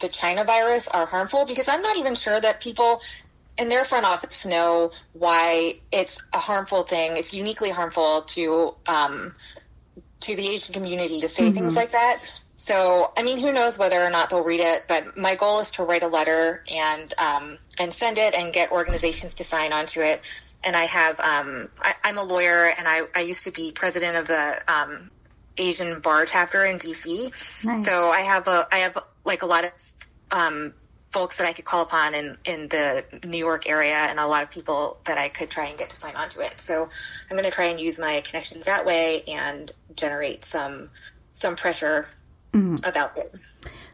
the 0.00 0.08
China 0.08 0.44
virus 0.44 0.88
are 0.88 1.06
harmful 1.06 1.46
because 1.46 1.68
I'm 1.68 1.82
not 1.82 1.96
even 1.96 2.14
sure 2.14 2.40
that 2.40 2.60
people 2.60 3.00
in 3.58 3.68
their 3.68 3.84
front 3.84 4.06
office 4.06 4.46
know 4.46 4.90
why 5.12 5.74
it's 5.92 6.26
a 6.32 6.38
harmful 6.38 6.82
thing. 6.84 7.16
It's 7.16 7.34
uniquely 7.34 7.70
harmful 7.70 8.22
to 8.28 8.74
um, 8.86 9.34
to 10.20 10.36
the 10.36 10.48
Asian 10.48 10.72
community 10.72 11.20
to 11.20 11.28
say 11.28 11.44
mm-hmm. 11.44 11.54
things 11.54 11.76
like 11.76 11.92
that. 11.92 12.20
So, 12.56 13.12
I 13.16 13.22
mean, 13.22 13.38
who 13.38 13.52
knows 13.52 13.78
whether 13.78 14.00
or 14.00 14.10
not 14.10 14.30
they'll 14.30 14.44
read 14.44 14.60
it? 14.60 14.84
But 14.86 15.16
my 15.16 15.34
goal 15.34 15.60
is 15.60 15.72
to 15.72 15.84
write 15.84 16.02
a 16.02 16.06
letter 16.06 16.62
and 16.72 17.12
um, 17.18 17.58
and 17.78 17.92
send 17.92 18.18
it 18.18 18.34
and 18.34 18.52
get 18.52 18.70
organizations 18.70 19.34
to 19.34 19.44
sign 19.44 19.72
onto 19.72 20.00
it. 20.00 20.20
And 20.64 20.76
I 20.76 20.84
have 20.84 21.18
um, 21.18 21.68
I, 21.80 21.94
am 22.04 22.18
a 22.18 22.22
lawyer 22.22 22.66
and 22.66 22.86
I, 22.86 23.00
I 23.14 23.20
used 23.20 23.44
to 23.44 23.50
be 23.50 23.72
president 23.74 24.16
of 24.16 24.28
the 24.28 24.54
um, 24.68 25.10
Asian 25.58 26.00
bar 26.00 26.26
chapter 26.26 26.64
in 26.64 26.78
DC. 26.78 27.64
Nice. 27.64 27.84
So 27.84 28.10
I 28.10 28.20
have 28.20 28.46
a 28.46 28.66
I 28.70 28.78
have 28.78 28.96
like 29.24 29.42
a 29.42 29.46
lot 29.46 29.64
of 29.64 29.70
um, 30.30 30.74
folks 31.12 31.38
that 31.38 31.46
I 31.46 31.52
could 31.52 31.64
call 31.64 31.82
upon 31.82 32.14
in, 32.14 32.36
in 32.46 32.68
the 32.68 33.04
New 33.24 33.38
York 33.38 33.68
area 33.68 33.94
and 33.94 34.18
a 34.18 34.26
lot 34.26 34.42
of 34.42 34.50
people 34.50 34.98
that 35.06 35.18
I 35.18 35.28
could 35.28 35.50
try 35.50 35.66
and 35.66 35.78
get 35.78 35.90
to 35.90 35.96
sign 35.96 36.16
on 36.16 36.28
to 36.30 36.40
it. 36.40 36.54
So 36.58 36.88
I'm 37.30 37.36
going 37.36 37.44
to 37.44 37.50
try 37.50 37.66
and 37.66 37.78
use 37.78 37.98
my 37.98 38.22
connections 38.24 38.66
that 38.66 38.86
way 38.86 39.22
and 39.28 39.70
generate 39.94 40.44
some 40.44 40.90
some 41.32 41.56
pressure 41.56 42.06
mm-hmm. 42.52 42.74
about 42.88 43.16
it. 43.16 43.36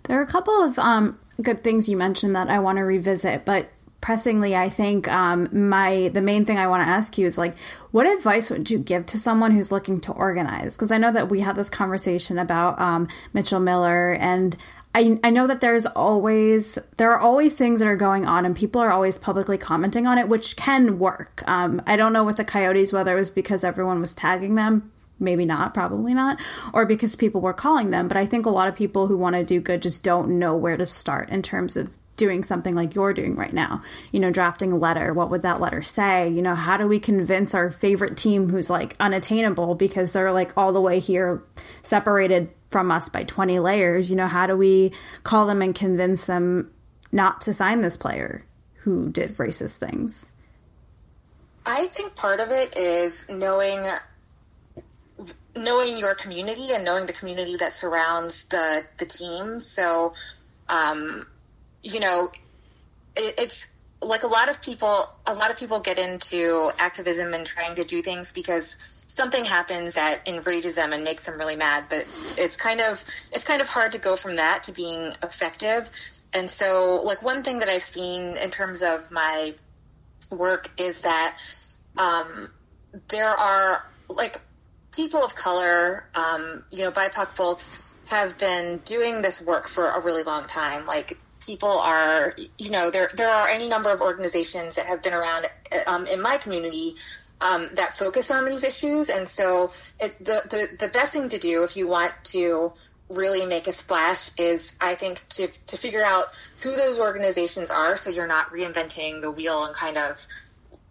There 0.05 0.19
are 0.19 0.23
a 0.23 0.27
couple 0.27 0.55
of 0.63 0.79
um, 0.79 1.19
good 1.43 1.63
things 1.63 1.89
you 1.89 1.97
mentioned 1.97 2.35
that 2.37 2.49
I 2.49 2.61
want 2.61 2.79
to 2.79 2.83
revisit, 2.83 3.45
but 3.45 3.69
pressingly, 4.01 4.55
I 4.55 4.69
think 4.69 5.09
um, 5.09 5.49
my 5.53 6.09
the 6.09 6.23
main 6.23 6.45
thing 6.45 6.59
I 6.59 6.69
want 6.69 6.85
to 6.85 6.89
ask 6.89 7.19
you 7.19 7.27
is 7.27 7.39
like, 7.39 7.57
what 7.91 8.07
advice 8.07 8.51
would 8.51 8.71
you 8.71 8.79
give 8.79 9.07
to 9.07 9.19
someone 9.19 9.51
who's 9.51 9.73
looking 9.73 10.01
to 10.03 10.13
organize? 10.13 10.75
Because 10.75 10.93
I 10.93 10.99
know 10.99 11.13
that 11.13 11.29
we 11.29 11.41
had 11.41 11.57
this 11.57 11.71
conversation 11.71 12.39
about 12.39 12.81
um, 12.81 13.09
Mitchell 13.33 13.61
Miller 13.61 14.13
and 14.13 14.57
I, 14.95 15.19
I 15.23 15.31
know 15.31 15.47
that 15.47 15.61
there's 15.61 15.87
always 15.87 16.79
there 16.97 17.13
are 17.13 17.21
always 17.21 17.55
things 17.55 17.81
that 17.81 17.89
are 17.89 17.97
going 17.97 18.27
on 18.27 18.47
and 18.47 18.57
people 18.57 18.81
are 18.81 18.91
always 18.91 19.19
publicly 19.19 19.59
commenting 19.59 20.07
on 20.07 20.19
it 20.19 20.29
which 20.29 20.57
can 20.57 20.99
work 20.99 21.43
um, 21.47 21.83
i 21.87 21.95
don't 21.95 22.13
know 22.13 22.25
with 22.25 22.37
the 22.37 22.45
coyotes 22.45 22.93
whether 22.93 23.13
it 23.13 23.19
was 23.19 23.31
because 23.31 23.65
everyone 23.65 24.01
was 24.01 24.15
tagging 24.15 24.55
them 24.55 24.91
maybe 25.21 25.45
not 25.45 25.75
probably 25.75 26.15
not 26.15 26.39
or 26.73 26.87
because 26.87 27.17
people 27.17 27.41
were 27.41 27.53
calling 27.53 27.91
them 27.91 28.09
but 28.09 28.17
i 28.17 28.25
think 28.25 28.47
a 28.47 28.51
lot 28.51 28.69
of 28.69 28.75
people 28.75 29.07
who 29.07 29.17
want 29.17 29.37
to 29.37 29.45
do 29.45 29.61
good 29.61 29.83
just 29.83 30.03
don't 30.03 30.39
know 30.39 30.57
where 30.57 30.77
to 30.77 30.87
start 30.87 31.29
in 31.29 31.43
terms 31.43 31.77
of 31.77 31.98
doing 32.19 32.43
something 32.43 32.75
like 32.75 32.95
you're 32.95 33.15
doing 33.15 33.35
right 33.35 33.55
now 33.55 33.83
you 34.13 34.21
know 34.21 34.31
drafting 34.31 34.73
a 34.73 34.77
letter 34.77 35.15
what 35.15 35.31
would 35.31 35.41
that 35.41 35.61
letter 35.61 35.81
say 35.81 36.29
you 36.29 36.43
know 36.43 36.55
how 36.55 36.77
do 36.77 36.87
we 36.87 37.01
convince 37.01 37.55
our 37.55 37.71
favorite 37.71 38.17
team 38.17 38.51
who's 38.51 38.69
like 38.69 38.95
unattainable 39.01 39.75
because 39.75 40.13
they're 40.13 40.33
like 40.33 40.53
all 40.59 40.73
the 40.73 40.81
way 40.81 40.99
here 40.99 41.43
separated 41.83 42.51
from 42.71 42.91
us 42.91 43.09
by 43.09 43.25
20 43.25 43.59
layers, 43.59 44.11
you 44.11 44.17
know, 44.17 44.27
how 44.27 44.47
do 44.47 44.57
we 44.57 44.93
call 45.23 45.47
them 45.47 45.63
and 45.63 45.75
convince 45.75 46.25
them 46.27 46.71
not 47.13 47.41
to 47.43 47.55
sign 47.55 47.81
this 47.81 47.97
player 47.97 48.45
who 48.83 49.11
did 49.11 49.31
racist 49.31 49.77
things? 49.77 50.33
I 51.65 51.87
think 51.87 52.15
part 52.15 52.41
of 52.41 52.51
it 52.51 52.77
is 52.77 53.29
knowing 53.29 53.87
knowing 55.57 55.99
your 55.99 56.15
community 56.15 56.69
and 56.73 56.85
knowing 56.85 57.07
the 57.07 57.13
community 57.13 57.57
that 57.59 57.73
surrounds 57.73 58.47
the 58.47 58.83
the 58.99 59.07
team. 59.07 59.61
So, 59.61 60.15
um, 60.69 61.27
you 61.83 62.01
know, 62.01 62.29
it, 63.17 63.35
it's 63.39 63.75
like 64.01 64.23
a 64.23 64.29
lot 64.29 64.49
of 64.49 64.63
people. 64.63 65.05
A 65.27 65.35
lot 65.35 65.51
of 65.51 65.59
people 65.59 65.81
get 65.81 65.99
into 65.99 66.71
activism 66.79 67.35
and 67.35 67.47
trying 67.47 67.77
to 67.77 67.85
do 67.85 68.03
things 68.03 68.33
because 68.33 68.99
something 69.09 69.45
happens 69.45 69.95
that 69.95 70.21
enrages 70.29 70.77
them 70.77 70.93
and 70.93 71.03
makes 71.03 71.27
them 71.27 71.39
really 71.39 71.57
mad 71.57 71.85
but 71.89 72.03
it's 72.39 72.57
kind 72.57 72.81
of 72.81 72.93
it's 73.33 73.45
kind 73.45 73.61
of 73.61 73.69
hard 73.69 73.91
to 73.91 73.99
go 73.99 74.15
from 74.15 74.37
that 74.37 74.63
to 74.63 74.73
being 74.73 75.13
effective 75.23 75.91
and 76.35 76.49
so 76.49 77.01
like 77.05 77.21
one 77.23 77.43
thing 77.43 77.59
that 77.59 77.69
i've 77.69 77.83
seen 77.83 78.37
in 78.37 78.51
terms 78.51 78.83
of 78.83 79.11
my 79.11 79.51
work 80.31 80.71
is 80.79 81.03
that 81.03 81.37
um, 81.97 82.49
there 83.09 83.31
are 83.31 83.83
like 84.09 84.37
people 84.95 85.25
of 85.25 85.35
color 85.35 86.05
um, 86.15 86.65
you 86.71 86.85
know 86.85 86.91
bipoc 86.91 87.35
folks 87.37 87.99
have 88.11 88.39
been 88.39 88.79
doing 88.85 89.23
this 89.23 89.45
work 89.45 89.69
for 89.69 89.89
a 89.89 90.01
really 90.01 90.23
long 90.23 90.47
time 90.47 90.87
like 90.87 91.19
people 91.45 91.71
are 91.71 92.35
you 92.59 92.71
know 92.71 92.91
there 92.91 93.09
there 93.17 93.29
are 93.29 93.49
any 93.49 93.69
number 93.69 93.91
of 93.91 94.01
organizations 94.01 94.77
that 94.77 94.87
have 94.87 95.03
been 95.03 95.15
around 95.15 95.47
um, 95.87 96.07
in 96.07 96.21
my 96.21 96.37
community 96.39 96.93
um, 97.41 97.69
that 97.75 97.93
focus 97.93 98.31
on 98.31 98.45
these 98.47 98.65
issues. 98.65 99.11
And 99.11 99.29
so 99.29 99.71
it, 100.01 100.19
the, 100.19 100.43
the, 100.51 100.87
the 100.87 100.89
best 100.93 101.13
thing 101.13 101.29
to 101.29 101.39
do 101.39 101.63
if 101.63 101.77
you 101.77 101.87
want 101.87 102.13
to 102.25 102.73
really 103.09 103.47
make 103.47 103.67
a 103.67 103.73
splash 103.73 104.31
is 104.39 104.77
I 104.81 104.95
think 104.95 105.27
to, 105.31 105.47
to 105.67 105.77
figure 105.77 106.05
out 106.05 106.25
who 106.63 106.77
those 106.77 107.01
organizations 107.01 107.71
are 107.71 107.97
so 107.97 108.11
you're 108.11 108.27
not 108.27 108.49
reinventing 108.49 109.23
the 109.23 109.31
wheel 109.31 109.65
and 109.65 109.75
kind 109.75 109.97
of, 109.97 110.19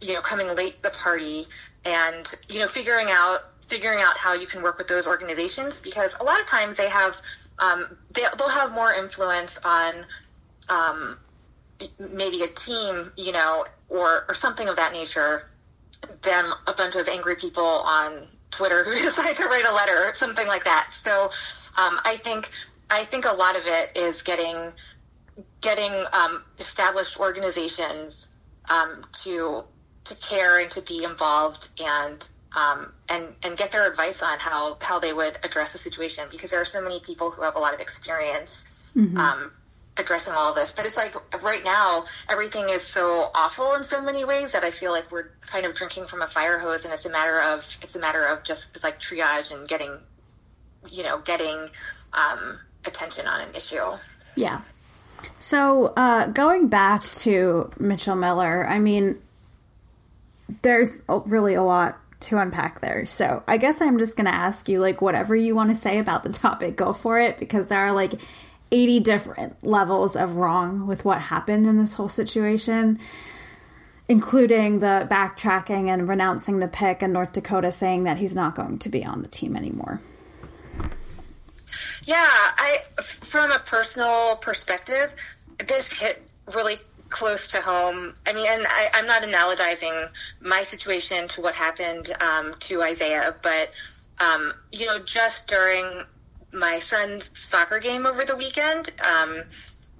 you 0.02 0.14
know, 0.14 0.22
coming 0.22 0.48
late 0.56 0.82
the 0.82 0.90
party 0.90 1.44
and, 1.86 2.34
you 2.50 2.60
know, 2.60 2.68
figuring 2.68 3.08
out 3.10 3.40
figuring 3.68 4.00
out 4.00 4.18
how 4.18 4.34
you 4.34 4.48
can 4.48 4.64
work 4.64 4.78
with 4.78 4.88
those 4.88 5.08
organizations 5.08 5.82
because 5.82 6.18
a 6.22 6.24
lot 6.24 6.40
of 6.40 6.46
times 6.46 6.78
they 6.78 6.88
have 6.88 7.20
um, 7.60 7.98
they, 8.14 8.22
will 8.40 8.50
have 8.50 8.72
more 8.72 8.94
influence 8.94 9.60
on 9.66 10.06
um, 10.70 11.18
maybe 12.00 12.42
a 12.42 12.48
team, 12.48 13.12
you 13.18 13.32
know, 13.32 13.66
or, 13.90 14.26
or 14.28 14.34
something 14.34 14.68
of 14.68 14.76
that 14.78 14.94
nature 14.94 15.42
than 16.24 16.46
a 16.68 16.74
bunch 16.74 16.96
of 16.96 17.08
angry 17.08 17.36
people 17.36 17.64
on 17.64 18.28
Twitter 18.52 18.84
who 18.84 18.94
decide 18.96 19.36
to 19.36 19.46
write 19.46 19.66
a 19.66 19.74
letter 19.74 20.10
or 20.10 20.14
something 20.16 20.48
like 20.48 20.64
that. 20.64 20.88
So 20.92 21.26
um, 21.78 22.00
I 22.04 22.18
think 22.18 22.50
I 22.90 23.04
think 23.04 23.26
a 23.26 23.34
lot 23.34 23.56
of 23.56 23.64
it 23.66 23.98
is 23.98 24.24
getting 24.24 24.72
getting 25.62 25.92
um, 26.14 26.44
established 26.60 27.20
organizations 27.20 28.36
um, 28.70 29.06
to 29.24 29.64
to 30.06 30.16
care 30.16 30.60
and 30.60 30.72
to 30.72 30.82
be 30.82 31.04
involved 31.04 31.82
and 31.82 32.28
um, 32.56 32.94
and 33.10 33.34
and 33.44 33.58
get 33.58 33.72
their 33.72 33.90
advice 33.90 34.24
on 34.24 34.40
how 34.40 34.76
how 34.82 35.00
they 35.00 35.14
would 35.14 35.38
address 35.44 35.74
the 35.74 35.80
situation 35.80 36.26
because 36.32 36.52
there 36.52 36.62
are 36.62 36.66
so 36.66 36.82
many 36.82 37.00
people 37.06 37.30
who 37.32 37.42
have 37.44 37.56
a 37.56 37.60
lot 37.60 37.74
of 37.74 37.80
experience 37.80 38.94
mm-hmm. 38.96 39.18
Um, 39.18 39.52
addressing 40.00 40.34
all 40.34 40.50
of 40.50 40.56
this. 40.56 40.74
But 40.74 40.86
it's 40.86 40.98
like 40.98 41.16
right 41.44 41.64
now, 41.64 42.04
everything 42.30 42.70
is 42.70 42.82
so 42.82 43.30
awful 43.34 43.74
in 43.76 43.84
so 43.84 44.02
many 44.02 44.26
ways 44.26 44.54
that 44.54 44.64
I 44.64 44.72
feel 44.72 44.92
like 44.92 45.12
we're 45.12 45.32
kind 45.42 45.66
of 45.66 45.76
drinking 45.76 46.08
from 46.08 46.22
a 46.22 46.28
fire 46.28 46.60
hose, 46.60 46.86
and 46.86 46.94
it's 46.94 47.06
a 47.06 47.12
matter 47.12 47.40
of 47.40 47.60
it's 47.82 47.96
a 47.96 48.00
matter 48.00 48.26
of 48.26 48.44
just 48.44 48.84
like 48.84 49.00
triage 49.00 49.54
and 49.56 49.68
getting, 49.68 49.98
you 50.90 51.04
know, 51.04 51.20
getting 51.20 51.70
um, 52.14 52.60
attention 52.86 53.28
on 53.28 53.42
an 53.42 53.56
issue. 53.56 53.78
Yeah. 54.36 54.62
So 55.40 55.94
uh, 55.98 56.28
going 56.28 56.68
back 56.68 57.02
to 57.02 57.72
Mitchell 57.80 58.16
Miller, 58.16 58.68
I 58.68 58.80
mean, 58.80 59.20
there's 60.62 61.02
really 61.08 61.56
a 61.56 61.64
lot 61.64 61.98
to 62.20 62.38
unpack 62.38 62.82
there. 62.82 63.06
So 63.06 63.44
I 63.48 63.58
guess 63.58 63.82
I'm 63.82 64.00
just 64.00 64.16
going 64.16 64.26
to 64.26 64.34
ask 64.34 64.70
you, 64.70 64.80
like, 64.80 65.02
whatever 65.02 65.36
you 65.36 65.56
want 65.56 65.70
to 65.70 65.76
say 65.76 66.00
about 66.00 66.24
the 66.24 66.30
topic, 66.30 66.76
go 66.76 66.94
for 66.94 67.20
it, 67.20 67.38
because 67.38 67.68
there 67.68 67.80
are 67.80 67.92
like 67.92 68.14
80 68.72 69.00
different 69.02 69.64
levels 69.64 70.16
of 70.16 70.36
wrong 70.36 70.88
with 70.88 71.06
what 71.06 71.22
happened 71.24 71.68
in 71.68 71.78
this 71.78 71.94
whole 71.94 72.10
situation, 72.10 73.00
including 74.10 74.80
the 74.80 75.08
backtracking 75.10 75.88
and 75.88 76.08
renouncing 76.08 76.60
the 76.60 76.68
pick 76.68 77.02
and 77.02 77.14
North 77.14 77.34
Dakota 77.34 77.72
saying 77.72 78.04
that 78.04 78.18
he's 78.18 78.36
not 78.36 78.56
going 78.56 78.80
to 78.80 78.90
be 78.90 79.06
on 79.06 79.22
the 79.22 79.30
team 79.30 79.56
anymore. 79.56 80.02
Yeah, 82.04 82.16
I 82.26 82.78
from 83.02 83.52
a 83.52 83.60
personal 83.60 84.38
perspective, 84.38 85.14
this 85.68 86.00
hit 86.00 86.22
really 86.56 86.78
close 87.10 87.48
to 87.50 87.62
home. 87.62 88.16
I 88.26 88.34
mean, 88.34 88.48
and 88.50 88.66
I, 88.68 89.00
am 89.00 89.08
not 89.08 89.24
analogizing 89.24 90.10
my 90.42 90.62
situation 90.62 91.28
to 91.30 91.42
what 91.42 91.56
happened 91.56 92.10
um, 92.22 92.56
to 92.60 92.82
Isaiah, 92.82 93.36
but 93.42 93.72
um, 94.20 94.54
you 94.72 94.86
know, 94.86 95.00
just 95.00 95.48
during 95.48 96.04
my 96.54 96.80
son's 96.80 97.38
soccer 97.38 97.80
game 97.80 98.06
over 98.06 98.24
the 98.24 98.36
weekend, 98.36 98.92
um, 99.02 99.44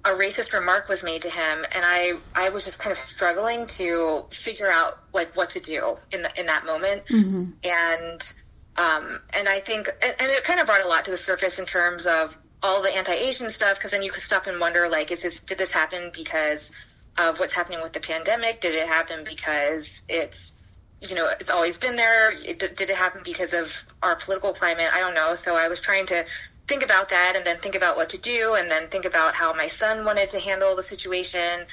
a 0.06 0.10
racist 0.10 0.54
remark 0.54 0.88
was 0.88 1.04
made 1.04 1.22
to 1.24 1.30
him, 1.30 1.66
and 1.76 1.84
I 1.84 2.14
I 2.34 2.50
was 2.50 2.66
just 2.66 2.80
kind 2.80 2.92
of 2.92 2.98
struggling 2.98 3.68
to 3.68 4.24
figure 4.32 4.70
out 4.70 4.94
like 5.14 5.36
what 5.36 5.52
to 5.52 5.60
do 5.60 5.98
in 6.12 6.22
the, 6.22 6.32
in 6.40 6.46
that 6.46 6.66
moment, 6.66 7.06
mm-hmm. 7.08 7.52
and 7.64 8.34
um, 8.78 9.22
and 9.38 9.50
I 9.50 9.60
think 9.60 9.90
and, 10.02 10.16
and 10.20 10.32
it 10.32 10.44
kind 10.44 10.60
of 10.60 10.68
brought 10.68 10.84
a 10.84 10.88
lot 10.88 11.06
to 11.06 11.12
the 11.12 11.18
surface 11.18 11.60
in 11.60 11.66
terms 11.66 12.06
of 12.08 12.38
all 12.64 12.82
the 12.82 12.96
anti-Asian 12.96 13.50
stuff 13.50 13.78
because 13.78 13.92
then 13.92 14.02
you 14.02 14.12
could 14.12 14.22
stop 14.22 14.48
and 14.48 14.60
wonder 14.60 14.88
like 14.90 15.12
is 15.12 15.24
this 15.24 15.42
did 15.42 15.58
this 15.58 15.72
happen 15.72 16.12
because 16.14 16.96
of 17.18 17.40
what's 17.40 17.54
happening 17.54 17.82
with 17.82 17.94
the 17.94 18.00
pandemic? 18.00 18.62
Did 18.62 18.76
it 18.76 18.88
happen 18.88 19.24
because 19.24 20.04
it's 20.08 20.57
you 21.02 21.16
know, 21.16 21.30
it's 21.40 21.50
always 21.50 21.78
been 21.78 21.96
there. 21.96 22.32
It, 22.32 22.60
did 22.60 22.90
it 22.90 22.96
happen 22.96 23.22
because 23.24 23.54
of 23.54 23.72
our 24.02 24.16
political 24.16 24.54
climate? 24.54 24.90
I 24.92 25.00
don't 25.00 25.14
know. 25.14 25.36
So 25.36 25.56
I 25.56 25.68
was 25.68 25.80
trying 25.80 26.08
to 26.08 26.26
think 26.68 26.84
about 26.84 27.10
that 27.10 27.34
and 27.36 27.46
then 27.46 27.60
think 27.60 27.76
about 27.76 27.96
what 27.96 28.10
to 28.10 28.18
do 28.18 28.56
and 28.56 28.70
then 28.70 28.90
think 28.90 29.06
about 29.06 29.36
how 29.36 29.54
my 29.54 29.68
son 29.68 30.06
wanted 30.06 30.30
to 30.32 30.40
handle 30.40 30.76
the 30.76 30.84
situation. 30.84 31.66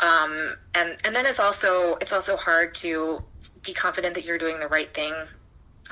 Um, 0.00 0.56
and, 0.74 0.96
and 1.04 1.16
then 1.16 1.26
it's 1.26 1.40
also, 1.40 1.96
it's 2.00 2.12
also 2.12 2.36
hard 2.36 2.74
to 2.76 3.22
be 3.64 3.72
confident 3.72 4.14
that 4.14 4.24
you're 4.24 4.36
doing 4.36 4.60
the 4.60 4.68
right 4.68 4.92
thing 4.92 5.14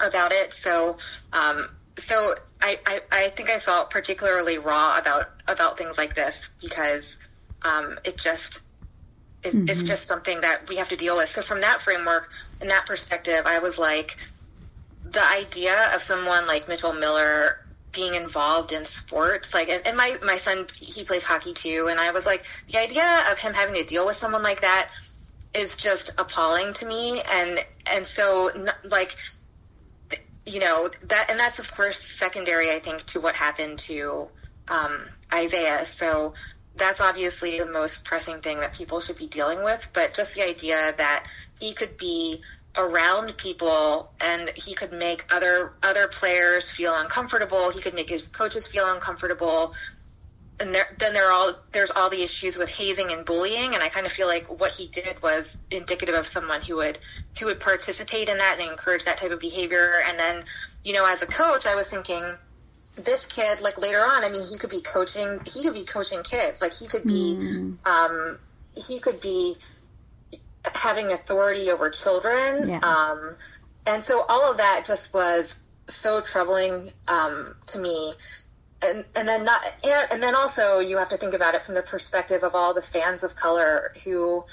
about 0.04 0.32
it. 0.32 0.52
So, 0.52 0.98
um, 1.32 1.68
so 1.96 2.34
I, 2.60 2.76
I, 2.84 3.00
I 3.12 3.28
think 3.30 3.50
I 3.50 3.60
felt 3.60 3.90
particularly 3.90 4.58
raw 4.58 4.98
about, 4.98 5.30
about 5.46 5.78
things 5.78 5.96
like 5.96 6.14
this 6.14 6.56
because, 6.60 7.20
um, 7.62 7.98
it 8.04 8.18
just, 8.18 8.63
it, 9.44 9.54
mm-hmm. 9.54 9.68
it's 9.68 9.82
just 9.82 10.06
something 10.06 10.40
that 10.40 10.68
we 10.68 10.76
have 10.76 10.88
to 10.88 10.96
deal 10.96 11.16
with. 11.16 11.28
So 11.28 11.42
from 11.42 11.60
that 11.60 11.80
framework 11.80 12.30
and 12.60 12.70
that 12.70 12.86
perspective, 12.86 13.42
I 13.46 13.58
was 13.58 13.78
like, 13.78 14.16
the 15.04 15.24
idea 15.24 15.94
of 15.94 16.02
someone 16.02 16.46
like 16.46 16.66
Mitchell 16.68 16.92
Miller 16.92 17.64
being 17.92 18.14
involved 18.14 18.72
in 18.72 18.84
sports 18.84 19.54
like 19.54 19.68
and, 19.68 19.86
and, 19.86 19.96
my 19.96 20.16
my 20.24 20.34
son 20.34 20.66
he 20.74 21.04
plays 21.04 21.24
hockey 21.24 21.54
too 21.54 21.86
and 21.88 22.00
i 22.00 22.10
was 22.10 22.26
like 22.26 22.44
the 22.68 22.80
idea 22.80 23.22
of 23.30 23.38
him 23.38 23.54
having 23.54 23.74
to 23.74 23.84
deal 23.84 24.04
with 24.04 24.16
someone 24.16 24.42
like 24.42 24.62
that 24.62 24.90
is 25.54 25.76
just 25.76 26.18
appalling 26.18 26.72
to 26.72 26.86
me 26.86 27.20
and 27.32 27.60
and 27.86 28.04
so 28.04 28.50
like 28.82 29.14
you 30.44 30.60
know 30.60 30.88
that 31.04 31.30
and 31.30 31.38
that's 31.38 31.60
of 31.60 31.72
course 31.74 31.98
secondary 31.98 32.70
i 32.70 32.78
think 32.80 33.04
to 33.04 33.20
what 33.20 33.34
happened 33.34 33.78
to 33.78 34.28
um, 34.66 35.06
isaiah 35.32 35.84
so 35.84 36.34
that's 36.76 37.00
obviously 37.00 37.58
the 37.58 37.66
most 37.66 38.04
pressing 38.04 38.40
thing 38.40 38.60
that 38.60 38.74
people 38.74 39.00
should 39.00 39.16
be 39.16 39.28
dealing 39.28 39.62
with 39.62 39.88
but 39.92 40.14
just 40.14 40.34
the 40.34 40.42
idea 40.42 40.92
that 40.96 41.26
he 41.58 41.72
could 41.72 41.96
be 41.98 42.42
around 42.76 43.36
people 43.36 44.12
and 44.20 44.50
he 44.56 44.74
could 44.74 44.92
make 44.92 45.24
other 45.32 45.72
other 45.82 46.08
players 46.08 46.70
feel 46.70 46.94
uncomfortable 46.96 47.70
he 47.70 47.80
could 47.80 47.94
make 47.94 48.08
his 48.08 48.28
coaches 48.28 48.66
feel 48.66 48.90
uncomfortable. 48.92 49.74
And 50.60 50.72
there, 50.72 50.84
then 51.00 51.14
there 51.14 51.26
are 51.28 51.32
all 51.32 51.52
there's 51.72 51.90
all 51.90 52.10
the 52.10 52.22
issues 52.22 52.56
with 52.56 52.70
hazing 52.70 53.10
and 53.10 53.26
bullying 53.26 53.74
and 53.74 53.82
i 53.82 53.88
kind 53.88 54.06
of 54.06 54.12
feel 54.12 54.28
like 54.28 54.44
what 54.60 54.70
he 54.70 54.86
did 54.86 55.20
was 55.20 55.58
indicative 55.72 56.14
of 56.14 56.28
someone 56.28 56.62
who 56.62 56.76
would 56.76 56.98
who 57.38 57.46
would 57.46 57.58
participate 57.58 58.28
in 58.28 58.38
that 58.38 58.60
and 58.60 58.70
encourage 58.70 59.04
that 59.04 59.18
type 59.18 59.32
of 59.32 59.40
behavior. 59.40 59.94
And 60.08 60.18
then 60.18 60.44
you 60.84 60.92
know 60.92 61.04
as 61.04 61.22
a 61.22 61.26
coach 61.26 61.66
i 61.66 61.74
was 61.74 61.90
thinking 61.90 62.22
this 62.96 63.26
kid 63.26 63.60
like 63.60 63.76
later 63.78 63.98
on 63.98 64.24
i 64.24 64.28
mean 64.28 64.40
he 64.40 64.56
could 64.58 64.70
be 64.70 64.80
coaching 64.80 65.40
he 65.52 65.62
could 65.62 65.74
be 65.74 65.84
coaching 65.84 66.22
kids 66.22 66.62
like 66.62 66.72
he 66.72 66.86
could 66.86 67.02
be 67.04 67.36
mm. 67.38 67.86
um 67.86 68.38
he 68.88 69.00
could 69.00 69.20
be 69.20 69.54
having 70.72 71.12
authority 71.12 71.70
over 71.70 71.90
children. 71.90 72.68
Yeah. 72.68 72.78
Um, 72.78 73.36
and 73.86 74.02
so 74.02 74.22
all 74.28 74.50
of 74.50 74.58
that 74.58 74.84
just 74.86 75.12
was 75.12 75.58
so 75.88 76.20
troubling 76.20 76.92
um, 77.08 77.54
to 77.66 77.78
me. 77.78 78.12
And, 78.82 79.04
and 79.16 79.26
then 79.26 79.44
not 79.46 79.64
and, 79.82 80.12
and 80.12 80.22
then 80.22 80.34
also 80.34 80.78
you 80.78 80.98
have 80.98 81.08
to 81.10 81.16
think 81.16 81.32
about 81.32 81.54
it 81.54 81.64
from 81.64 81.74
the 81.74 81.82
perspective 81.82 82.42
of 82.42 82.54
all 82.54 82.74
the 82.74 82.82
fans 82.82 83.24
of 83.24 83.34
color 83.34 83.94
who 84.04 84.44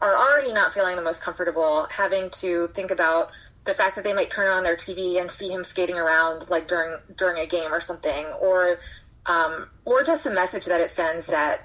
are 0.00 0.14
already 0.14 0.52
not 0.52 0.72
feeling 0.72 0.94
the 0.94 1.02
most 1.02 1.24
comfortable 1.24 1.88
having 1.90 2.30
to 2.30 2.68
think 2.76 2.92
about 2.92 3.32
the 3.64 3.74
fact 3.74 3.96
that 3.96 4.04
they 4.04 4.12
might 4.12 4.30
turn 4.30 4.48
on 4.48 4.64
their 4.64 4.76
TV 4.76 5.20
and 5.20 5.30
see 5.30 5.48
him 5.48 5.64
skating 5.64 5.96
around 5.96 6.48
like 6.50 6.66
during 6.66 6.96
during 7.16 7.38
a 7.38 7.46
game 7.46 7.72
or 7.72 7.80
something 7.80 8.26
or 8.40 8.78
um, 9.26 9.68
or 9.84 10.02
just 10.02 10.26
a 10.26 10.30
message 10.30 10.66
that 10.66 10.80
it 10.80 10.90
sends 10.90 11.28
that 11.28 11.60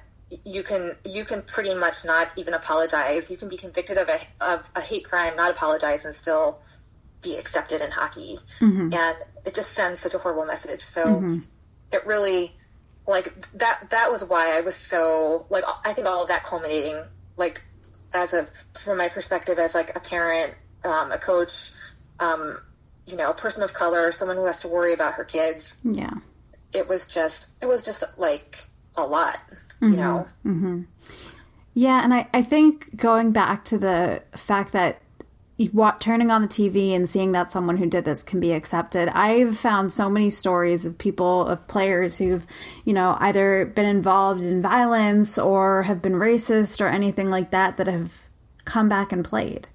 you 0.45 0.63
can 0.63 0.95
you 1.05 1.23
can 1.25 1.41
pretty 1.41 1.73
much 1.73 2.05
not 2.05 2.31
even 2.38 2.53
apologize. 2.53 3.31
You 3.31 3.38
can 3.38 3.49
be 3.49 3.57
convicted 3.57 3.97
of 3.97 4.10
a 4.10 4.19
of 4.41 4.69
a 4.75 4.81
hate 4.81 5.05
crime, 5.05 5.36
not 5.36 5.51
apologize, 5.51 6.05
and 6.05 6.13
still 6.13 6.60
be 7.21 7.38
accepted 7.38 7.81
in 7.81 7.89
hockey. 7.91 8.36
Mm-hmm. 8.60 8.93
And 8.93 9.17
it 9.45 9.55
just 9.55 9.71
sends 9.71 9.99
such 9.99 10.13
a 10.13 10.17
horrible 10.17 10.45
message. 10.45 10.81
So 10.81 11.05
mm-hmm. 11.05 11.39
it 11.91 12.05
really 12.05 12.51
like 13.07 13.29
that 13.55 13.89
that 13.89 14.12
was 14.12 14.27
why 14.27 14.57
I 14.57 14.62
was 14.62 14.75
so 14.75 15.45
like 15.49 15.63
I 15.86 15.93
think 15.93 16.07
all 16.07 16.23
of 16.23 16.27
that 16.27 16.43
culminating 16.43 17.01
like 17.38 17.63
as 18.13 18.33
a 18.33 18.47
from 18.77 18.97
my 18.97 19.10
perspective 19.10 19.57
as 19.60 19.73
like 19.73 19.95
a 19.95 19.99
parent, 19.99 20.55
um, 20.83 21.11
a 21.11 21.17
coach, 21.17 21.71
um, 22.19 22.57
you 23.05 23.17
know, 23.17 23.29
a 23.29 23.33
person 23.33 23.63
of 23.63 23.73
color, 23.73 24.11
someone 24.11 24.37
who 24.37 24.45
has 24.45 24.61
to 24.61 24.67
worry 24.67 24.93
about 24.93 25.13
her 25.13 25.23
kids. 25.23 25.79
Yeah. 25.83 26.11
It 26.73 26.87
was 26.87 27.07
just 27.07 27.61
it 27.61 27.65
was 27.65 27.83
just 27.83 28.03
like 28.17 28.57
a 28.95 29.05
lot 29.05 29.37
mm-hmm. 29.81 29.93
you 29.93 29.97
know? 29.97 30.27
Mm-hmm. 30.45 30.81
Yeah, 31.73 32.03
and 32.03 32.13
I, 32.13 32.27
I 32.33 32.41
think 32.41 32.95
going 32.95 33.31
back 33.31 33.63
to 33.65 33.77
the 33.77 34.23
fact 34.35 34.71
that 34.73 35.01
what, 35.71 35.99
turning 35.99 36.29
on 36.29 36.43
the 36.43 36.47
TV 36.47 36.91
and 36.91 37.09
seeing 37.09 37.31
that 37.31 37.51
someone 37.51 37.77
who 37.77 37.87
did 37.87 38.05
this 38.05 38.21
can 38.21 38.39
be 38.39 38.51
accepted. 38.51 39.09
I've 39.09 39.57
found 39.57 39.91
so 39.91 40.07
many 40.07 40.29
stories 40.29 40.85
of 40.85 40.99
people, 40.99 41.47
of 41.47 41.67
players 41.67 42.19
who've, 42.19 42.45
you 42.85 42.93
know, 42.93 43.17
either 43.19 43.65
been 43.65 43.87
involved 43.87 44.41
in 44.41 44.61
violence 44.61 45.39
or 45.39 45.83
have 45.83 45.99
been 45.99 46.13
racist 46.13 46.79
or 46.79 46.87
anything 46.87 47.31
like 47.31 47.49
that 47.51 47.77
that 47.77 47.87
have 47.87 48.11
come 48.65 48.87
back 48.87 49.11
and 49.11 49.25
played. 49.25 49.67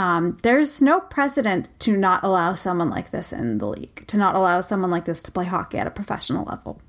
Um, 0.00 0.38
there's 0.40 0.80
no 0.80 0.98
precedent 0.98 1.68
to 1.80 1.94
not 1.94 2.24
allow 2.24 2.54
someone 2.54 2.88
like 2.88 3.10
this 3.10 3.34
in 3.34 3.58
the 3.58 3.66
league, 3.66 4.06
to 4.06 4.16
not 4.16 4.34
allow 4.34 4.62
someone 4.62 4.90
like 4.90 5.04
this 5.04 5.22
to 5.24 5.30
play 5.30 5.44
hockey 5.44 5.76
at 5.76 5.86
a 5.86 5.90
professional 5.90 6.46
level. 6.46 6.80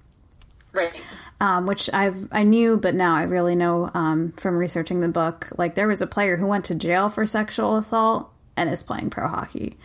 Right. 0.71 1.03
Um, 1.41 1.65
which 1.65 1.89
I've 1.93 2.29
I 2.31 2.43
knew, 2.43 2.77
but 2.77 2.95
now 2.95 3.13
I 3.13 3.23
really 3.23 3.53
know 3.53 3.91
um, 3.93 4.31
from 4.37 4.57
researching 4.57 5.01
the 5.01 5.09
book. 5.09 5.49
Like 5.57 5.75
there 5.75 5.89
was 5.89 6.01
a 6.01 6.07
player 6.07 6.37
who 6.37 6.47
went 6.47 6.63
to 6.65 6.75
jail 6.75 7.09
for 7.09 7.25
sexual 7.25 7.75
assault 7.75 8.31
and 8.55 8.69
is 8.69 8.81
playing 8.81 9.09
pro 9.09 9.27
hockey. 9.27 9.75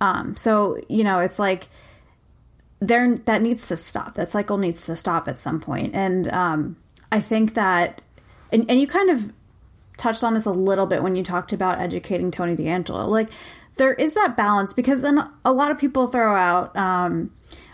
Um, 0.00 0.36
so 0.36 0.80
you 0.88 1.02
know, 1.02 1.18
it's 1.18 1.40
like 1.40 1.66
there 2.78 3.16
that 3.16 3.42
needs 3.42 3.66
to 3.66 3.76
stop. 3.76 4.14
That 4.14 4.30
cycle 4.30 4.58
needs 4.58 4.86
to 4.86 4.94
stop 4.94 5.26
at 5.26 5.40
some 5.40 5.60
point. 5.60 5.96
And 5.96 6.28
um, 6.28 6.76
I 7.10 7.20
think 7.20 7.54
that, 7.54 8.00
and, 8.52 8.70
and 8.70 8.80
you 8.80 8.86
kind 8.86 9.10
of 9.10 9.32
touched 10.00 10.24
on 10.24 10.34
this 10.34 10.46
a 10.46 10.50
little 10.50 10.86
bit 10.86 11.02
when 11.02 11.14
you 11.14 11.22
talked 11.22 11.52
about 11.52 11.78
educating 11.78 12.30
Tony 12.30 12.56
DeAngelo. 12.56 13.06
Like 13.06 13.28
there 13.76 13.94
is 13.94 14.14
that 14.14 14.36
balance 14.36 14.72
because 14.72 15.02
then 15.02 15.22
a 15.44 15.52
lot 15.52 15.70
of 15.70 15.78
people 15.78 16.08
throw 16.08 16.34
out 16.34 16.76
um, 16.76 17.30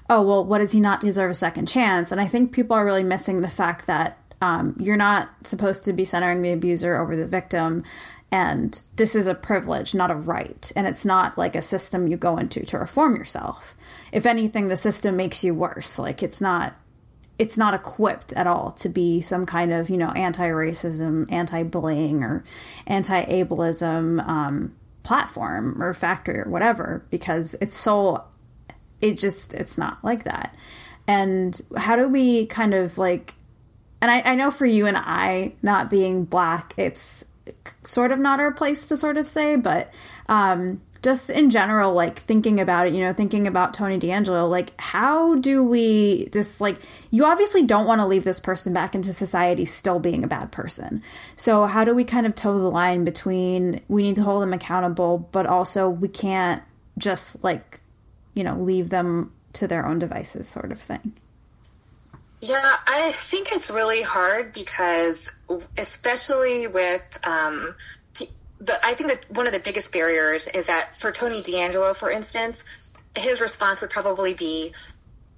oh, 0.09 0.23
well, 0.23 0.45
what 0.45 0.59
does 0.59 0.73
he 0.73 0.81
not 0.81 1.01
deserve 1.01 1.31
a 1.31 1.35
second 1.35 1.67
chance? 1.67 2.13
And 2.13 2.21
I 2.21 2.27
think 2.27 2.53
people 2.53 2.77
are 2.77 2.85
really 2.85 3.03
missing 3.03 3.41
the 3.41 3.49
fact 3.49 3.87
that 3.87 4.19
um, 4.41 4.77
you're 4.79 4.97
not 4.97 5.31
supposed 5.45 5.85
to 5.85 5.93
be 5.93 6.05
centering 6.05 6.43
the 6.43 6.53
abuser 6.53 6.97
over 6.97 7.17
the 7.17 7.27
victim. 7.27 7.83
And 8.31 8.81
this 8.97 9.15
is 9.15 9.27
a 9.27 9.35
privilege, 9.35 9.95
not 9.95 10.11
a 10.11 10.15
right. 10.15 10.71
And 10.77 10.87
it's 10.87 11.05
not 11.05 11.39
like 11.39 11.57
a 11.57 11.63
system 11.63 12.07
you 12.07 12.17
go 12.17 12.37
into 12.37 12.65
to 12.67 12.79
reform 12.79 13.17
yourself. 13.17 13.75
If 14.13 14.27
anything, 14.27 14.69
the 14.69 14.77
system 14.77 15.17
makes 15.17 15.43
you 15.43 15.55
worse. 15.55 15.99
Like 15.99 16.23
it's 16.23 16.41
not 16.41 16.75
it's 17.39 17.57
not 17.59 17.75
equipped 17.75 18.33
at 18.33 18.47
all 18.47 18.73
to 18.73 18.89
be 18.89 19.21
some 19.21 19.45
kind 19.47 19.73
of 19.73 19.91
you 19.91 19.97
know 19.97 20.11
anti-racism 20.11 21.31
anti-bullying 21.31 22.23
or 22.23 22.45
anti-ableism 22.87 24.27
um, 24.27 24.75
platform 25.03 25.81
or 25.83 25.95
factory 25.95 26.41
or 26.41 26.49
whatever 26.51 27.05
because 27.11 27.55
it's 27.61 27.77
so 27.77 28.25
it 29.01 29.19
just 29.19 29.55
it's 29.55 29.79
not 29.79 30.03
like 30.03 30.25
that. 30.25 30.55
And 31.07 31.61
how 31.77 31.95
do 31.97 32.09
we 32.09 32.47
kind 32.47 32.75
of 32.75 32.99
like 32.99 33.35
and 34.01 34.11
I, 34.11 34.21
I 34.21 34.35
know 34.35 34.51
for 34.51 34.67
you 34.67 34.87
and 34.87 34.97
i 34.97 35.53
not 35.63 35.91
being 35.91 36.25
black 36.25 36.75
it's 36.77 37.25
sort 37.85 38.13
of 38.13 38.19
not 38.19 38.41
our 38.41 38.53
place 38.53 38.89
to 38.89 38.97
sort 38.97 39.17
of 39.17 39.27
say 39.27 39.57
but 39.57 39.93
um 40.29 40.81
just 41.03 41.31
in 41.31 41.51
general 41.51 41.93
like 41.93 42.19
thinking 42.21 42.61
about 42.61 42.87
it 42.87 42.93
you 42.93 43.01
know 43.01 43.13
thinking 43.13 43.47
about 43.47 43.75
tony 43.75 43.99
DeAngelo, 43.99 44.49
like 44.49 44.73
how 44.81 45.35
do 45.37 45.63
we 45.63 46.29
just 46.33 46.61
like 46.61 46.79
you 47.11 47.25
obviously 47.25 47.65
don't 47.65 47.87
want 47.87 48.01
to 48.01 48.07
leave 48.07 48.25
this 48.25 48.41
person 48.41 48.73
back 48.73 48.95
into 48.95 49.13
society 49.13 49.65
still 49.65 49.99
being 49.99 50.25
a 50.25 50.29
bad 50.29 50.53
person 50.53 51.03
so 51.37 51.67
how 51.67 51.85
do 51.85 51.95
we 51.95 52.05
kind 52.05 52.27
of 52.27 52.35
toe 52.35 52.59
the 52.59 52.71
line 52.71 53.05
between 53.05 53.81
we 53.89 54.03
need 54.03 54.17
to 54.17 54.23
hold 54.23 54.43
them 54.43 54.53
accountable 54.53 55.29
but 55.33 55.47
also 55.47 55.89
we 55.89 56.09
can't 56.09 56.63
just 56.99 57.43
like 57.45 57.81
you 58.37 58.45
know, 58.45 58.55
leave 58.55 58.91
them 58.91 59.33
to 59.55 59.67
their 59.67 59.85
own 59.85 59.99
devices, 59.99 60.47
sort 60.47 60.71
of 60.71 60.79
thing. 60.79 61.15
Yeah, 62.43 62.77
I 62.87 63.11
think 63.13 63.49
it's 63.51 63.71
really 63.71 64.03
hard 64.03 64.53
because, 64.53 65.35
especially 65.79 66.67
with, 66.69 67.19
um, 67.25 67.75
the, 68.61 68.75
I 68.85 68.95
think 68.95 69.11
that 69.11 69.27
one 69.37 69.47
of 69.47 69.53
the 69.53 69.61
biggest 69.61 69.93
barriers 69.93 70.49
is 70.49 70.69
that 70.69 70.97
for 70.97 71.13
Tony 71.13 71.43
DeAngelo, 71.43 71.97
for 71.97 72.11
instance, 72.11 72.95
his 73.17 73.41
response 73.41 73.81
would 73.81 73.91
probably 73.91 74.35
be, 74.35 74.73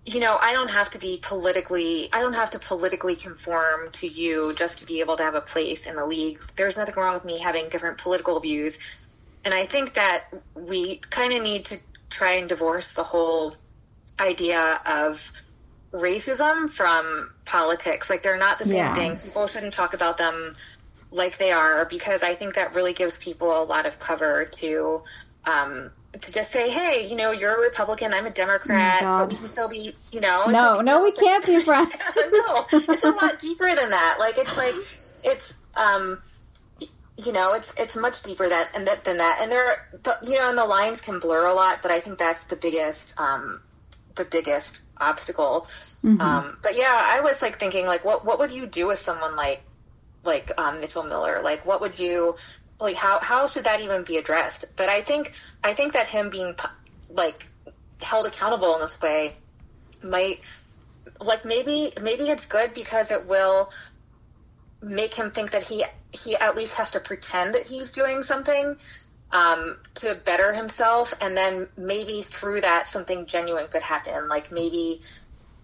you 0.06 0.20
know, 0.20 0.38
I 0.40 0.52
don't 0.52 0.70
have 0.70 0.90
to 0.90 0.98
be 0.98 1.18
politically, 1.22 2.08
I 2.12 2.20
don't 2.20 2.34
have 2.34 2.50
to 2.50 2.58
politically 2.58 3.16
conform 3.16 3.90
to 3.92 4.06
you 4.06 4.54
just 4.54 4.78
to 4.80 4.86
be 4.86 5.00
able 5.00 5.16
to 5.16 5.22
have 5.22 5.34
a 5.34 5.40
place 5.40 5.86
in 5.86 5.96
the 5.96 6.06
league. 6.06 6.40
There's 6.56 6.78
nothing 6.78 6.94
wrong 6.96 7.14
with 7.14 7.24
me 7.24 7.38
having 7.40 7.68
different 7.68 7.98
political 7.98 8.38
views. 8.40 9.14
And 9.44 9.52
I 9.52 9.66
think 9.66 9.94
that 9.94 10.24
we 10.54 10.98
kind 11.10 11.32
of 11.32 11.42
need 11.42 11.66
to 11.66 11.78
try 12.10 12.32
and 12.32 12.48
divorce 12.48 12.94
the 12.94 13.02
whole 13.02 13.54
idea 14.18 14.80
of 14.86 15.32
racism 15.92 16.70
from 16.70 17.32
politics. 17.44 18.10
Like 18.10 18.22
they're 18.22 18.38
not 18.38 18.58
the 18.58 18.64
same 18.64 18.78
yeah. 18.78 18.94
thing. 18.94 19.16
People 19.16 19.46
shouldn't 19.46 19.72
talk 19.72 19.94
about 19.94 20.18
them 20.18 20.54
like 21.10 21.38
they 21.38 21.52
are 21.52 21.86
because 21.86 22.22
I 22.22 22.34
think 22.34 22.54
that 22.54 22.74
really 22.74 22.92
gives 22.92 23.18
people 23.22 23.50
a 23.50 23.64
lot 23.64 23.86
of 23.86 23.98
cover 24.00 24.44
to 24.44 25.02
um, 25.46 25.90
to 26.12 26.32
just 26.32 26.50
say, 26.50 26.68
hey, 26.70 27.04
you 27.08 27.16
know, 27.16 27.30
you're 27.32 27.54
a 27.56 27.60
Republican, 27.60 28.12
I'm 28.12 28.26
a 28.26 28.30
Democrat, 28.30 29.02
Oh, 29.02 29.18
but 29.18 29.28
we 29.28 29.36
can 29.36 29.46
still 29.48 29.68
be, 29.68 29.92
you 30.10 30.20
know. 30.20 30.44
No, 30.48 30.74
like- 30.74 30.84
no, 30.84 31.02
we 31.02 31.12
can't 31.12 31.44
be 31.46 31.60
friends. 31.64 31.90
no, 32.16 32.66
it's 32.72 33.04
a 33.04 33.10
lot 33.10 33.38
deeper 33.38 33.66
than 33.74 33.90
that. 33.90 34.16
Like 34.18 34.36
it's 34.38 34.56
like 34.58 34.74
it's 35.24 35.62
um 35.76 36.20
you 37.24 37.32
know 37.32 37.54
it's 37.54 37.74
it's 37.80 37.96
much 37.96 38.22
deeper 38.22 38.48
that 38.48 38.68
and 38.76 38.86
that 38.86 39.04
than 39.04 39.16
that 39.16 39.40
and 39.42 39.50
there 39.50 39.88
the, 40.04 40.16
you 40.22 40.38
know 40.38 40.48
and 40.50 40.56
the 40.56 40.64
lines 40.64 41.00
can 41.00 41.18
blur 41.18 41.46
a 41.46 41.52
lot 41.52 41.78
but 41.82 41.90
i 41.90 41.98
think 41.98 42.16
that's 42.16 42.46
the 42.46 42.54
biggest 42.54 43.18
um 43.20 43.60
the 44.14 44.24
biggest 44.24 44.84
obstacle 45.00 45.66
um 46.04 46.56
but 46.62 46.78
yeah 46.78 46.86
i 47.12 47.20
was 47.20 47.42
like 47.42 47.58
thinking 47.58 47.86
like 47.86 48.04
what 48.04 48.24
what 48.24 48.38
would 48.38 48.52
you 48.52 48.66
do 48.66 48.86
with 48.86 49.00
someone 49.00 49.34
like 49.34 49.60
like 50.28 50.50
um, 50.58 50.80
mitchell 50.80 51.02
miller 51.02 51.40
like 51.42 51.64
what 51.66 51.80
would 51.80 51.98
you 51.98 52.34
like 52.80 52.96
how 52.96 53.18
how 53.22 53.46
should 53.46 53.64
that 53.64 53.80
even 53.80 54.04
be 54.04 54.16
addressed 54.16 54.76
but 54.76 54.88
i 54.88 55.00
think 55.00 55.32
i 55.64 55.72
think 55.72 55.92
that 55.94 56.06
him 56.06 56.30
being 56.30 56.54
like 57.10 57.48
held 58.02 58.26
accountable 58.26 58.74
in 58.74 58.80
this 58.80 59.00
way 59.02 59.34
might 60.04 60.38
like 61.20 61.44
maybe 61.44 61.90
maybe 62.00 62.24
it's 62.24 62.46
good 62.46 62.72
because 62.74 63.10
it 63.10 63.26
will 63.26 63.70
make 64.80 65.14
him 65.14 65.30
think 65.30 65.50
that 65.50 65.66
he 65.66 65.84
he 66.12 66.36
at 66.36 66.56
least 66.56 66.76
has 66.78 66.92
to 66.92 67.00
pretend 67.00 67.54
that 67.54 67.66
he's 67.66 67.90
doing 67.90 68.22
something 68.22 68.76
um, 69.30 69.78
to 69.96 70.16
better 70.24 70.52
himself, 70.52 71.12
and 71.20 71.36
then 71.36 71.68
maybe 71.76 72.22
through 72.22 72.62
that 72.62 72.86
something 72.86 73.26
genuine 73.26 73.68
could 73.68 73.82
happen. 73.82 74.28
Like 74.28 74.50
maybe 74.50 75.00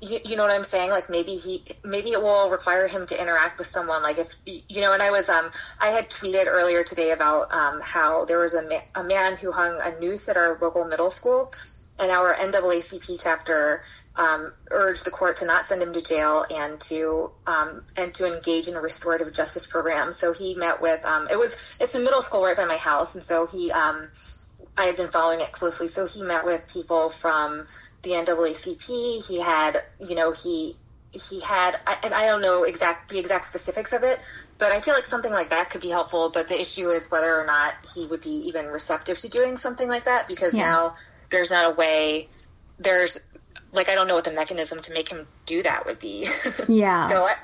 you, 0.04 0.18
you 0.24 0.36
know 0.36 0.42
what 0.42 0.52
I'm 0.52 0.64
saying? 0.64 0.90
Like 0.90 1.08
maybe 1.08 1.32
he 1.32 1.64
maybe 1.84 2.10
it 2.10 2.22
will 2.22 2.50
require 2.50 2.86
him 2.86 3.06
to 3.06 3.20
interact 3.20 3.58
with 3.58 3.66
someone. 3.66 4.02
Like 4.02 4.18
if 4.18 4.34
you 4.46 4.80
know, 4.80 4.92
and 4.92 5.02
I 5.02 5.10
was 5.10 5.28
um 5.28 5.50
I 5.80 5.88
had 5.88 6.10
tweeted 6.10 6.46
earlier 6.46 6.84
today 6.84 7.10
about 7.10 7.52
um 7.52 7.80
how 7.82 8.24
there 8.24 8.38
was 8.38 8.54
a 8.54 8.62
ma- 8.68 9.00
a 9.00 9.04
man 9.04 9.36
who 9.36 9.52
hung 9.52 9.78
a 9.80 9.98
noose 10.00 10.28
at 10.28 10.36
our 10.36 10.58
local 10.60 10.84
middle 10.84 11.10
school, 11.10 11.52
and 11.98 12.10
our 12.10 12.34
NAACP 12.34 13.22
chapter 13.22 13.82
um, 14.16 14.52
urged 14.70 15.04
the 15.04 15.10
court 15.10 15.36
to 15.36 15.46
not 15.46 15.66
send 15.66 15.82
him 15.82 15.92
to 15.92 16.00
jail 16.00 16.44
and 16.50 16.80
to 16.82 17.30
um, 17.46 17.84
and 17.96 18.14
to 18.14 18.32
engage 18.32 18.68
in 18.68 18.76
a 18.76 18.80
restorative 18.80 19.32
justice 19.32 19.66
program. 19.66 20.12
So 20.12 20.32
he 20.32 20.54
met 20.54 20.80
with 20.80 21.04
um, 21.04 21.28
it 21.30 21.38
was 21.38 21.78
it's 21.80 21.94
a 21.94 22.00
middle 22.00 22.22
school 22.22 22.44
right 22.44 22.56
by 22.56 22.64
my 22.64 22.76
house, 22.76 23.14
and 23.14 23.24
so 23.24 23.46
he 23.46 23.72
um, 23.72 24.08
I 24.76 24.84
had 24.84 24.96
been 24.96 25.10
following 25.10 25.40
it 25.40 25.52
closely. 25.52 25.88
So 25.88 26.06
he 26.06 26.22
met 26.22 26.44
with 26.44 26.72
people 26.72 27.10
from 27.10 27.66
the 28.02 28.10
NAACP. 28.10 29.26
He 29.28 29.40
had 29.40 29.78
you 30.00 30.14
know 30.14 30.32
he 30.32 30.72
he 31.12 31.40
had 31.40 31.78
and 32.02 32.12
I 32.12 32.26
don't 32.26 32.42
know 32.42 32.64
exact 32.64 33.10
the 33.10 33.18
exact 33.18 33.44
specifics 33.44 33.92
of 33.92 34.02
it, 34.02 34.18
but 34.58 34.72
I 34.72 34.80
feel 34.80 34.94
like 34.94 35.04
something 35.06 35.30
like 35.32 35.50
that 35.50 35.70
could 35.70 35.80
be 35.80 35.90
helpful. 35.90 36.30
But 36.34 36.48
the 36.48 36.60
issue 36.60 36.88
is 36.90 37.10
whether 37.10 37.40
or 37.40 37.46
not 37.46 37.74
he 37.94 38.06
would 38.08 38.20
be 38.20 38.48
even 38.48 38.66
receptive 38.66 39.18
to 39.18 39.28
doing 39.28 39.56
something 39.56 39.88
like 39.88 40.04
that 40.04 40.26
because 40.28 40.54
Yeah. 40.54 40.62
now 40.70 40.94
there's 41.30 41.50
not 41.50 41.70
a 41.72 41.74
way 41.74 42.28
there's 42.78 43.18
like 43.72 43.88
I 43.88 43.94
don't 43.94 44.08
know 44.08 44.14
what 44.14 44.24
the 44.24 44.32
mechanism 44.32 44.80
to 44.82 44.92
make 44.92 45.08
him 45.08 45.26
do 45.46 45.62
that 45.62 45.86
would 45.86 46.00
be. 46.00 46.26
Yeah. 46.68 47.08
so 47.08 47.22
I, 47.24 47.34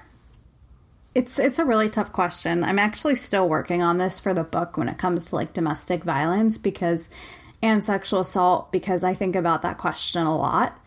It's 1.15 1.39
it's 1.39 1.59
a 1.59 1.65
really 1.65 1.89
tough 1.89 2.13
question. 2.13 2.63
I'm 2.63 2.79
actually 2.79 3.17
still 3.17 3.49
working 3.49 3.83
on 3.83 3.99
this 3.99 4.21
for 4.21 4.33
the 4.33 4.45
book 4.45 4.77
when 4.77 4.89
it 4.89 4.99
comes 4.99 5.27
to 5.27 5.37
like 5.37 5.53
domestic 5.53 6.05
violence 6.05 6.57
because 6.57 7.09
and 7.63 7.83
sexual 7.85 8.21
assault 8.21 8.73
because 8.73 9.05
I 9.05 9.15
think 9.15 9.37
about 9.37 9.63
that 9.63 9.79
question 9.79 10.23
a 10.23 10.37
lot. 10.37 10.79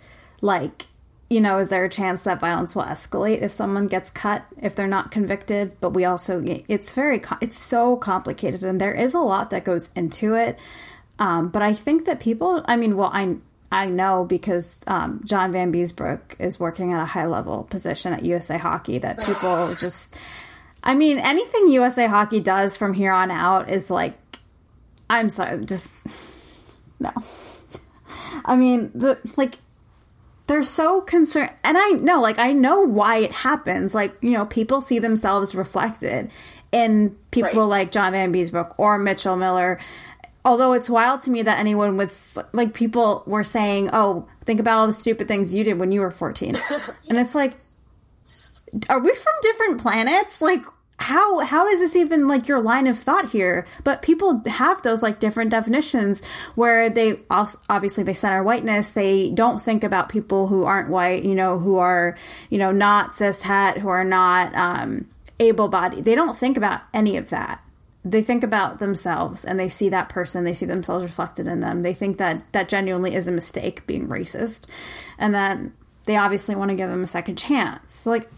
Like, 0.42 0.88
you 1.30 1.42
know, 1.42 1.58
is 1.58 1.70
there 1.70 1.84
a 1.86 1.90
chance 1.90 2.22
that 2.22 2.40
violence 2.40 2.76
will 2.76 2.84
escalate 2.84 3.42
if 3.42 3.52
someone 3.52 3.88
gets 3.88 4.10
cut 4.10 4.46
if 4.62 4.76
they're 4.76 4.88
not 4.88 5.12
convicted? 5.12 5.80
But 5.82 5.92
we 5.92 6.06
also 6.06 6.42
it's 6.68 6.94
very 6.94 7.22
it's 7.42 7.60
so 7.60 7.98
complicated 7.98 8.64
and 8.64 8.80
there 8.80 8.94
is 8.94 9.14
a 9.14 9.20
lot 9.20 9.50
that 9.50 9.66
goes 9.66 9.92
into 9.94 10.36
it. 10.36 10.58
Um, 11.20 11.50
but 11.50 11.62
I 11.62 11.74
think 11.74 12.06
that 12.06 12.20
people, 12.20 12.64
I 12.66 12.76
mean, 12.76 12.98
well, 12.98 13.12
I 13.14 13.36
I 13.74 13.88
know 13.88 14.24
because 14.24 14.82
um, 14.86 15.22
John 15.26 15.52
Vanbiesbrouck 15.52 16.40
is 16.40 16.60
working 16.60 16.94
at 16.94 17.02
a 17.02 17.06
high 17.06 17.26
level 17.26 17.64
position 17.64 18.14
at 18.14 18.24
USA 18.24 18.58
Hockey 18.58 19.00
that 19.00 19.18
people 19.18 19.74
just, 19.80 20.16
I 20.84 20.94
mean, 20.94 21.18
anything 21.18 21.70
USA 21.70 22.06
Hockey 22.06 22.40
does 22.40 22.78
from 22.78 22.94
here 22.94 23.12
on 23.12 23.32
out 23.32 23.72
is 23.72 23.90
like, 23.90 24.14
I'm 25.10 25.28
sorry, 25.30 25.66
just 25.66 25.92
no. 27.00 27.12
I 28.46 28.56
mean, 28.56 28.92
the 28.94 29.18
like 29.38 29.56
they're 30.48 30.62
so 30.62 31.00
concerned 31.00 31.50
and 31.64 31.78
i 31.78 31.92
know 31.92 32.22
like 32.22 32.38
i 32.38 32.52
know 32.52 32.82
why 32.82 33.18
it 33.20 33.32
happens 33.32 33.96
like 33.96 34.14
you 34.22 34.32
know 34.32 34.46
people 34.46 34.82
see 34.82 35.00
themselves 35.00 35.56
reflected 35.56 36.30
in 36.74 37.16
people 37.32 37.62
Right. 37.62 37.86
like 37.86 37.92
john 37.94 38.12
vanbiesbrouck 38.12 38.76
or 38.78 38.98
mitchell 39.00 39.38
miller 39.38 39.80
although 40.46 40.74
it's 40.74 40.90
wild 40.90 41.22
to 41.22 41.32
me 41.32 41.42
that 41.42 41.60
anyone 41.60 41.98
would 41.98 42.12
like 42.52 42.74
people 42.74 43.24
were 43.26 43.44
saying 43.44 43.90
oh 43.94 44.28
think 44.46 44.60
about 44.60 44.80
all 44.80 44.88
the 44.88 44.94
stupid 44.94 45.28
things 45.28 45.54
you 45.54 45.64
did 45.64 45.80
when 45.80 45.92
you 45.92 46.02
were 46.02 46.12
14 46.12 46.50
and 47.10 47.20
it's 47.20 47.36
like 47.36 47.54
are 48.90 49.00
we 49.00 49.14
from 49.14 49.34
different 49.42 49.82
planets? 49.82 50.42
Like 50.42 50.66
how 51.00 51.40
how 51.40 51.68
is 51.68 51.80
this 51.80 51.96
even 51.96 52.28
like 52.28 52.48
your 52.48 52.62
line 52.62 52.88
of 52.88 52.98
thought 53.00 53.30
here? 53.30 53.66
But 53.84 54.02
people 54.02 54.42
have 54.48 54.82
those 54.82 55.04
like 55.04 55.20
different 55.20 55.52
definitions 55.52 56.24
where 56.56 56.90
they 56.90 57.20
obviously 57.30 58.04
they 58.04 58.14
center 58.14 58.44
whiteness. 58.44 58.90
They 58.90 59.30
don't 59.32 59.62
think 59.62 59.84
about 59.84 60.10
people 60.10 60.48
who 60.48 60.64
aren't 60.64 60.90
white 60.90 61.24
you 61.24 61.36
know 61.36 61.60
who 61.60 61.78
are 61.78 62.18
you 62.50 62.58
know 62.58 62.72
not 62.72 63.16
cis 63.16 63.42
het 63.44 63.78
who 63.78 63.90
are 63.90 64.06
not 64.06 64.54
um 64.56 65.08
able 65.40 65.68
bodied 65.68 66.06
they 66.06 66.16
don't 66.16 66.38
think 66.38 66.58
about 66.58 66.82
any 66.94 67.18
of 67.18 67.30
that 67.30 67.63
they 68.06 68.22
think 68.22 68.44
about 68.44 68.80
themselves 68.80 69.46
and 69.46 69.60
they 69.60 69.70
see 69.70 69.90
that 69.90 70.10
person 70.10 70.44
they 70.44 70.54
see 70.54 70.66
themselves 70.66 71.04
reflected 71.04 71.48
in 71.48 71.62
them. 71.62 71.84
They 71.84 71.94
think 71.94 72.18
that 72.18 72.44
that 72.52 72.70
genuinely 72.70 73.16
is 73.16 73.28
a 73.28 73.32
mistake 73.32 73.86
being 73.88 74.08
racist 74.08 74.66
and 75.18 75.34
then 75.34 75.74
they 76.06 76.18
obviously 76.18 76.56
want 76.56 76.70
to 76.70 76.76
give 76.76 76.90
them 76.90 77.04
a 77.04 77.08
second 77.08 77.38
chance. 77.38 77.96
So 77.96 78.10
like 78.10 78.30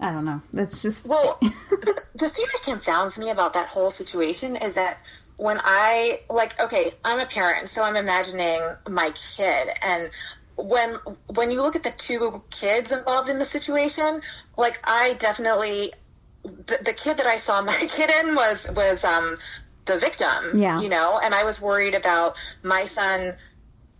i 0.00 0.10
don't 0.12 0.24
know. 0.24 0.40
That's 0.52 0.82
just 0.82 1.08
well, 1.08 1.38
the, 1.40 2.02
the 2.14 2.28
thing 2.28 2.46
that 2.52 2.62
confounds 2.64 3.18
me 3.18 3.30
about 3.30 3.54
that 3.54 3.68
whole 3.68 3.90
situation 3.90 4.56
is 4.56 4.76
that 4.76 4.98
when 5.36 5.58
I 5.62 6.20
like, 6.28 6.60
okay, 6.60 6.90
I'm 7.04 7.20
a 7.20 7.26
parent, 7.26 7.68
so 7.68 7.82
I'm 7.82 7.96
imagining 7.96 8.58
my 8.88 9.10
kid, 9.36 9.68
and 9.82 10.10
when 10.56 10.94
when 11.34 11.50
you 11.50 11.62
look 11.62 11.76
at 11.76 11.84
the 11.84 11.92
two 11.96 12.42
kids 12.50 12.92
involved 12.92 13.28
in 13.28 13.38
the 13.38 13.44
situation, 13.44 14.20
like 14.56 14.78
I 14.84 15.14
definitely 15.18 15.92
the, 16.66 16.78
the 16.84 16.92
kid 16.92 17.16
that 17.18 17.26
I 17.26 17.36
saw 17.36 17.60
my 17.62 17.72
kid 17.88 18.10
in 18.20 18.34
was 18.34 18.70
was 18.74 19.04
um 19.04 19.38
the 19.86 19.98
victim, 19.98 20.58
Yeah. 20.58 20.80
you 20.80 20.88
know, 20.90 21.18
and 21.22 21.34
I 21.34 21.44
was 21.44 21.62
worried 21.62 21.94
about 21.94 22.36
my 22.62 22.84
son 22.84 23.34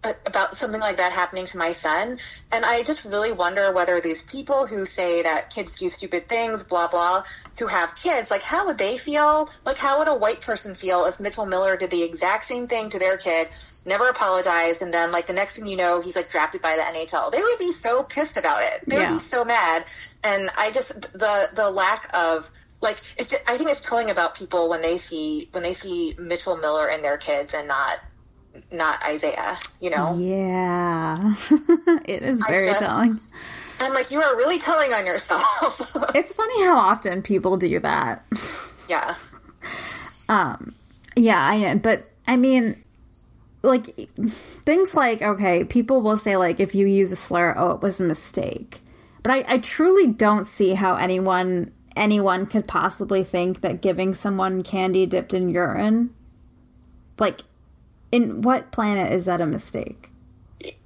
about 0.04 0.56
something 0.56 0.80
like 0.80 0.96
that 0.98 1.12
happening 1.12 1.44
to 1.44 1.58
my 1.58 1.72
son. 1.72 2.18
And 2.52 2.64
I 2.64 2.82
just 2.84 3.04
really 3.04 3.32
wonder 3.32 3.72
whether 3.72 4.00
these 4.00 4.22
people 4.22 4.66
who 4.66 4.84
say 4.84 5.22
that 5.22 5.50
kids 5.50 5.76
do 5.76 5.88
stupid 5.88 6.28
things, 6.28 6.62
blah, 6.62 6.86
blah, 6.88 7.24
who 7.58 7.66
have 7.66 7.96
kids, 7.96 8.30
like, 8.30 8.42
how 8.42 8.66
would 8.66 8.78
they 8.78 8.96
feel? 8.96 9.48
Like, 9.64 9.76
how 9.78 9.98
would 9.98 10.08
a 10.08 10.14
white 10.14 10.40
person 10.40 10.74
feel 10.74 11.04
if 11.06 11.18
Mitchell 11.18 11.46
Miller 11.46 11.76
did 11.76 11.90
the 11.90 12.04
exact 12.04 12.44
same 12.44 12.68
thing 12.68 12.90
to 12.90 12.98
their 12.98 13.16
kid, 13.16 13.48
never 13.86 14.08
apologized, 14.08 14.82
and 14.82 14.94
then, 14.94 15.10
like, 15.10 15.26
the 15.26 15.32
next 15.32 15.58
thing 15.58 15.66
you 15.66 15.76
know, 15.76 16.00
he's, 16.00 16.16
like, 16.16 16.30
drafted 16.30 16.62
by 16.62 16.76
the 16.76 16.82
NHL? 16.82 17.32
They 17.32 17.42
would 17.42 17.58
be 17.58 17.72
so 17.72 18.04
pissed 18.04 18.36
about 18.36 18.62
it. 18.62 18.86
They 18.86 18.96
Yeah. 18.96 19.08
would 19.08 19.14
be 19.14 19.20
so 19.20 19.44
mad. 19.44 19.84
And 20.22 20.48
I 20.56 20.70
just, 20.70 21.00
the, 21.12 21.48
the 21.54 21.70
lack 21.70 22.08
of, 22.14 22.48
like, 22.80 22.98
it's 23.16 23.28
just, 23.28 23.42
I 23.50 23.56
think 23.56 23.68
it's 23.68 23.88
telling 23.88 24.10
about 24.10 24.36
people 24.36 24.68
when 24.68 24.80
they 24.80 24.96
see, 24.96 25.48
when 25.50 25.64
they 25.64 25.72
see 25.72 26.14
Mitchell 26.18 26.56
Miller 26.56 26.88
and 26.88 27.02
their 27.02 27.16
kids 27.16 27.52
and 27.52 27.66
not, 27.66 27.98
not 28.70 29.02
Isaiah, 29.04 29.56
you 29.80 29.90
know? 29.90 30.16
yeah 30.18 31.34
it 32.04 32.22
is 32.22 32.42
very 32.48 32.66
just- 32.66 32.80
telling 32.80 33.14
I'm 33.80 33.94
like, 33.94 34.10
you 34.10 34.20
are 34.20 34.36
really 34.36 34.58
telling 34.58 34.92
on 34.92 35.06
yourself. 35.06 35.94
it's 36.14 36.32
funny 36.32 36.64
how 36.64 36.76
often 36.76 37.22
people 37.22 37.56
do 37.56 37.78
that 37.78 38.24
yeah. 38.88 39.14
Um, 40.28 40.74
yeah, 41.14 41.40
I 41.40 41.74
but 41.76 42.04
I 42.26 42.36
mean, 42.36 42.82
like 43.62 43.86
things 43.86 44.94
like 44.94 45.22
okay, 45.22 45.64
people 45.64 46.00
will 46.00 46.16
say 46.16 46.36
like 46.36 46.60
if 46.60 46.74
you 46.74 46.86
use 46.86 47.12
a 47.12 47.16
slur, 47.16 47.54
oh, 47.56 47.72
it 47.72 47.82
was 47.82 48.00
a 48.00 48.04
mistake. 48.04 48.80
But 49.22 49.32
I, 49.32 49.44
I 49.54 49.58
truly 49.58 50.06
don't 50.06 50.46
see 50.46 50.74
how 50.74 50.96
anyone 50.96 51.72
anyone 51.96 52.46
could 52.46 52.66
possibly 52.66 53.24
think 53.24 53.60
that 53.60 53.82
giving 53.82 54.14
someone 54.14 54.62
candy 54.62 55.06
dipped 55.06 55.34
in 55.34 55.48
urine, 55.48 56.10
like, 57.18 57.40
in 58.12 58.42
what 58.42 58.70
planet 58.70 59.12
is 59.12 59.24
that 59.26 59.40
a 59.40 59.46
mistake? 59.46 60.10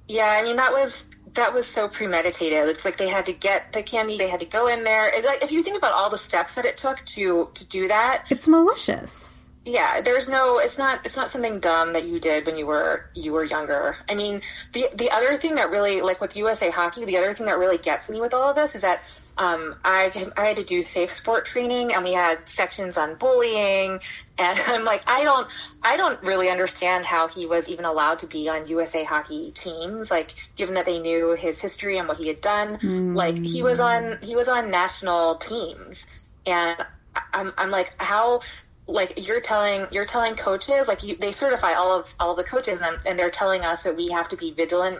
Yeah, 0.07 0.37
I 0.39 0.43
mean, 0.43 0.55
that 0.57 0.71
was. 0.71 1.09
That 1.33 1.51
was 1.51 1.65
so 1.65 1.87
premeditated. 1.87 2.69
It's 2.69 2.85
like 2.85 2.97
they 2.97 3.09
had 3.09 3.25
to 3.25 3.33
get 3.33 3.73
the 3.73 3.81
candy. 3.81 4.19
They 4.19 4.27
had 4.29 4.39
to 4.41 4.45
go 4.45 4.67
in 4.67 4.83
there. 4.83 5.09
It's 5.11 5.25
like 5.25 5.43
if 5.43 5.51
you 5.51 5.63
think 5.63 5.79
about 5.79 5.91
all 5.93 6.11
the 6.11 6.17
steps 6.17 6.53
that 6.55 6.65
it 6.65 6.77
took 6.77 6.99
to 7.05 7.49
to 7.51 7.69
do 7.69 7.87
that, 7.87 8.25
It's 8.29 8.47
malicious. 8.47 9.32
Yeah 9.65 10.01
there's 10.01 10.29
no 10.29 10.59
it's 10.59 10.77
not 10.77 10.99
it's 11.05 11.15
not 11.15 11.29
something 11.29 11.59
dumb 11.59 11.93
that 11.93 12.03
you 12.03 12.19
did 12.19 12.45
when 12.45 12.57
you 12.57 12.65
were 12.65 13.09
you 13.13 13.31
were 13.31 13.43
younger 13.43 13.95
i 14.09 14.15
mean 14.15 14.41
the 14.73 14.85
the 14.95 15.09
other 15.09 15.37
thing 15.37 15.55
that 15.55 15.69
really 15.69 16.01
like 16.01 16.19
with 16.19 16.35
usa 16.35 16.69
hockey 16.69 17.05
the 17.05 17.17
other 17.17 17.33
thing 17.33 17.47
that 17.47 17.57
really 17.57 17.77
gets 17.77 18.09
me 18.09 18.19
with 18.19 18.33
all 18.33 18.49
of 18.49 18.55
this 18.55 18.75
is 18.75 18.81
that 18.81 19.19
um, 19.35 19.73
I, 19.83 20.11
I 20.37 20.45
had 20.45 20.57
to 20.57 20.63
do 20.63 20.83
safe 20.83 21.09
sport 21.09 21.47
training 21.47 21.91
and 21.91 22.03
we 22.03 22.13
had 22.13 22.47
sections 22.47 22.99
on 22.99 23.15
bullying 23.15 23.99
and 24.37 24.59
i'm 24.67 24.83
like 24.83 25.01
i 25.07 25.23
don't 25.23 25.47
i 25.81 25.95
don't 25.97 26.21
really 26.23 26.49
understand 26.49 27.05
how 27.05 27.27
he 27.29 27.45
was 27.45 27.69
even 27.69 27.85
allowed 27.85 28.19
to 28.19 28.27
be 28.27 28.49
on 28.49 28.67
usa 28.67 29.03
hockey 29.03 29.51
teams 29.51 30.11
like 30.11 30.31
given 30.55 30.75
that 30.75 30.85
they 30.85 30.99
knew 30.99 31.35
his 31.35 31.61
history 31.61 31.97
and 31.97 32.07
what 32.07 32.17
he 32.17 32.27
had 32.27 32.41
done 32.41 32.77
mm. 32.77 33.15
like 33.15 33.37
he 33.37 33.63
was 33.63 33.79
on 33.79 34.19
he 34.21 34.35
was 34.35 34.49
on 34.49 34.69
national 34.69 35.35
teams 35.35 36.27
and 36.45 36.85
I'm, 37.33 37.53
I'm 37.57 37.71
like 37.71 37.91
how 37.97 38.41
like 38.87 39.27
you're 39.27 39.41
telling 39.41 39.87
you're 39.91 40.05
telling 40.05 40.35
coaches 40.35 40.87
like 40.87 41.03
you, 41.03 41.15
they 41.17 41.31
certify 41.31 41.73
all 41.73 41.99
of 41.99 42.13
all 42.19 42.31
of 42.31 42.37
the 42.37 42.43
coaches 42.43 42.81
and, 42.81 42.97
and 43.07 43.17
they're 43.17 43.29
telling 43.29 43.61
us 43.61 43.83
that 43.83 43.95
we 43.95 44.09
have 44.09 44.27
to 44.27 44.37
be 44.37 44.51
vigilant 44.51 44.99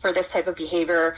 for 0.00 0.12
this 0.12 0.32
type 0.32 0.46
of 0.46 0.56
behavior 0.56 1.14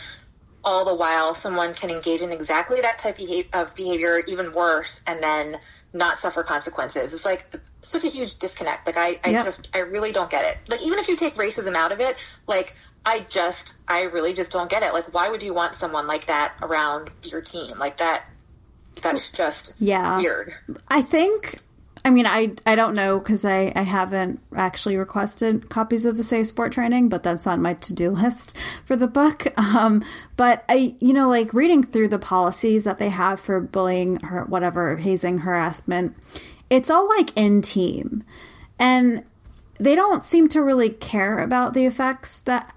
all 0.63 0.85
the 0.85 0.95
while 0.95 1.33
someone 1.33 1.73
can 1.75 1.91
engage 1.91 2.23
in 2.23 2.33
exactly 2.33 2.81
that 2.81 2.99
type 2.99 3.17
of 3.53 3.75
behavior 3.77 4.21
even 4.29 4.53
worse 4.53 5.03
and 5.07 5.23
then 5.23 5.57
not 5.93 6.19
suffer 6.19 6.43
consequences. 6.43 7.15
It's 7.15 7.25
like 7.25 7.47
such 7.81 8.05
a 8.05 8.09
huge 8.09 8.39
disconnect. 8.39 8.85
Like 8.87 8.97
i, 8.99 9.17
I 9.25 9.31
yep. 9.31 9.45
just 9.45 9.75
i 9.75 9.79
really 9.79 10.13
don't 10.13 10.31
get 10.31 10.45
it. 10.45 10.59
Like 10.69 10.85
even 10.85 10.99
if 10.99 11.09
you 11.09 11.17
take 11.17 11.35
racism 11.35 11.75
out 11.75 11.93
of 11.93 12.01
it 12.01 12.41
like 12.47 12.75
i 13.07 13.21
just 13.31 13.79
i 13.89 14.03
really 14.03 14.35
just 14.35 14.53
don't 14.53 14.69
get 14.69 14.83
it. 14.83 14.93
Like 14.93 15.15
why 15.15 15.31
would 15.31 15.43
you 15.43 15.55
want 15.55 15.75
someone 15.75 16.07
like 16.07 16.27
that 16.27 16.53
around 16.61 17.11
your 17.23 17.41
team? 17.41 17.79
Like 17.79 17.99
that 17.99 18.25
that's 19.03 19.31
just 19.33 19.75
yeah. 19.79 20.19
weird. 20.19 20.53
I 20.89 21.03
think 21.03 21.57
I 22.07 22.11
mean, 22.11 22.25
I 22.25 22.53
I 22.65 22.77
don't 22.77 22.95
know 22.95 23.19
because 23.19 23.45
I, 23.45 23.73
I 23.75 23.83
haven't 23.83 24.41
actually 24.55 24.97
requested 24.97 25.69
copies 25.69 26.05
of 26.05 26.17
the 26.17 26.23
Safe 26.23 26.47
Sport 26.47 26.71
training, 26.71 27.09
but 27.09 27.25
that's 27.25 27.49
on 27.49 27.61
my 27.61 27.75
to 27.75 27.93
do 27.93 28.11
list 28.13 28.57
for 28.85 28.95
the 28.95 29.09
book. 29.09 29.53
Um, 29.59 30.05
but 30.37 30.65
I, 30.69 30.95
you 31.01 31.13
know, 31.13 31.29
like 31.29 31.53
reading 31.53 31.83
through 31.83 32.07
the 32.07 32.21
policies 32.21 32.85
that 32.85 32.99
they 32.99 33.09
have 33.09 33.41
for 33.41 33.59
bullying 33.59 34.25
or 34.25 34.45
whatever, 34.45 34.95
hazing, 34.95 35.39
harassment, 35.39 36.17
it's 36.71 36.91
all 36.91 37.09
like 37.09 37.37
in 37.37 37.61
team. 37.61 38.23
And 38.79 39.25
they 39.81 39.97
don't 39.97 40.25
seem 40.25 40.47
to 40.51 40.63
really 40.63 40.91
care 40.91 41.41
about 41.41 41.75
the 41.75 41.87
effects 41.87 42.39
that 42.43 42.73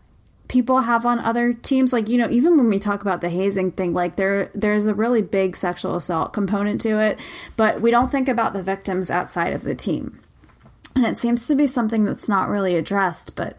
people 0.50 0.80
have 0.80 1.06
on 1.06 1.20
other 1.20 1.54
teams 1.54 1.94
like 1.94 2.10
you 2.10 2.18
know 2.18 2.30
even 2.30 2.58
when 2.58 2.68
we 2.68 2.80
talk 2.80 3.02
about 3.02 3.22
the 3.22 3.30
hazing 3.30 3.72
thing 3.72 3.94
like 3.94 4.18
there 4.18 4.50
there's 4.54 4.88
a 4.88 4.94
really 4.94 5.22
big 5.22 5.56
sexual 5.56 5.96
assault 5.96 6.34
component 6.34 6.82
to 6.82 7.00
it 7.00 7.18
but 7.56 7.80
we 7.80 7.92
don't 7.92 8.12
think 8.12 8.28
about 8.28 8.52
the 8.52 8.62
victims 8.62 9.10
outside 9.10 9.54
of 9.54 9.64
the 9.64 9.76
team. 9.76 10.20
And 10.96 11.06
it 11.06 11.20
seems 11.20 11.48
to 11.48 11.56
be 11.56 11.68
something 11.68 12.04
that's 12.04 12.28
not 12.28 12.50
really 12.50 12.76
addressed 12.76 13.36
but 13.36 13.56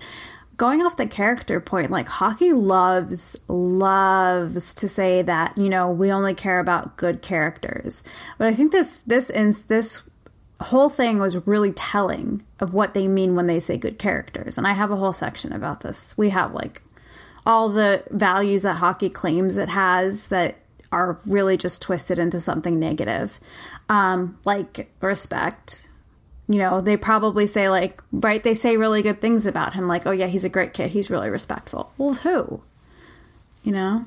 going 0.57 0.83
off 0.83 0.97
the 0.97 1.07
character 1.07 1.61
point 1.61 1.91
like 1.91 2.09
hockey 2.09 2.53
loves 2.53 3.35
loves 3.49 4.75
to 4.75 4.89
say 4.89 5.23
that 5.23 5.57
you 5.57 5.71
know 5.71 5.91
we 5.91 6.13
only 6.13 6.35
care 6.35 6.59
about 6.59 6.97
good 6.97 7.23
characters. 7.23 8.03
But 8.37 8.49
i 8.49 8.55
think 8.55 8.73
this 8.73 8.99
this 9.07 9.31
in 9.31 9.55
this 9.69 10.10
whole 10.65 10.91
thing 10.91 11.19
was 11.19 11.47
really 11.47 11.73
telling 11.73 12.45
of 12.59 12.75
what 12.75 12.95
they 12.95 13.09
mean 13.09 13.35
when 13.35 13.47
they 13.47 13.61
say 13.61 13.77
good 13.77 13.99
characters. 13.99 14.59
And 14.59 14.67
I 14.67 14.73
have 14.73 14.91
a 14.91 14.97
whole 14.97 15.13
section 15.13 15.53
about 15.53 15.81
this. 15.81 16.17
We 16.19 16.31
have 16.31 16.53
like 16.53 16.83
all 17.47 17.71
the 17.71 18.05
values 18.11 18.63
that 18.63 18.75
hockey 18.75 19.09
claims 19.09 19.57
it 19.57 19.71
has 19.71 20.27
that 20.27 20.57
are 20.93 21.19
really 21.27 21.57
just 21.57 21.81
twisted 21.83 22.19
into 22.19 22.41
something 22.41 22.79
negative. 22.79 23.41
Um, 23.89 24.39
like 24.45 24.91
respect. 25.01 25.89
You 26.49 26.59
know, 26.59 26.81
they 26.81 26.97
probably 26.97 27.47
say 27.47 27.69
like, 27.69 28.03
right, 28.13 28.43
they 28.43 28.55
say 28.55 28.77
really 28.77 29.03
good 29.03 29.21
things 29.21 29.47
about 29.47 29.75
him, 29.75 29.87
like, 29.87 30.07
oh 30.07 30.11
yeah, 30.11 30.27
he's 30.27 30.45
a 30.45 30.49
great 30.49 30.75
kid, 30.75 30.91
he's 30.91 31.09
really 31.09 31.31
respectful. 31.31 31.93
Well, 31.97 32.15
who? 32.15 32.61
You 33.63 33.73
know? 33.73 34.07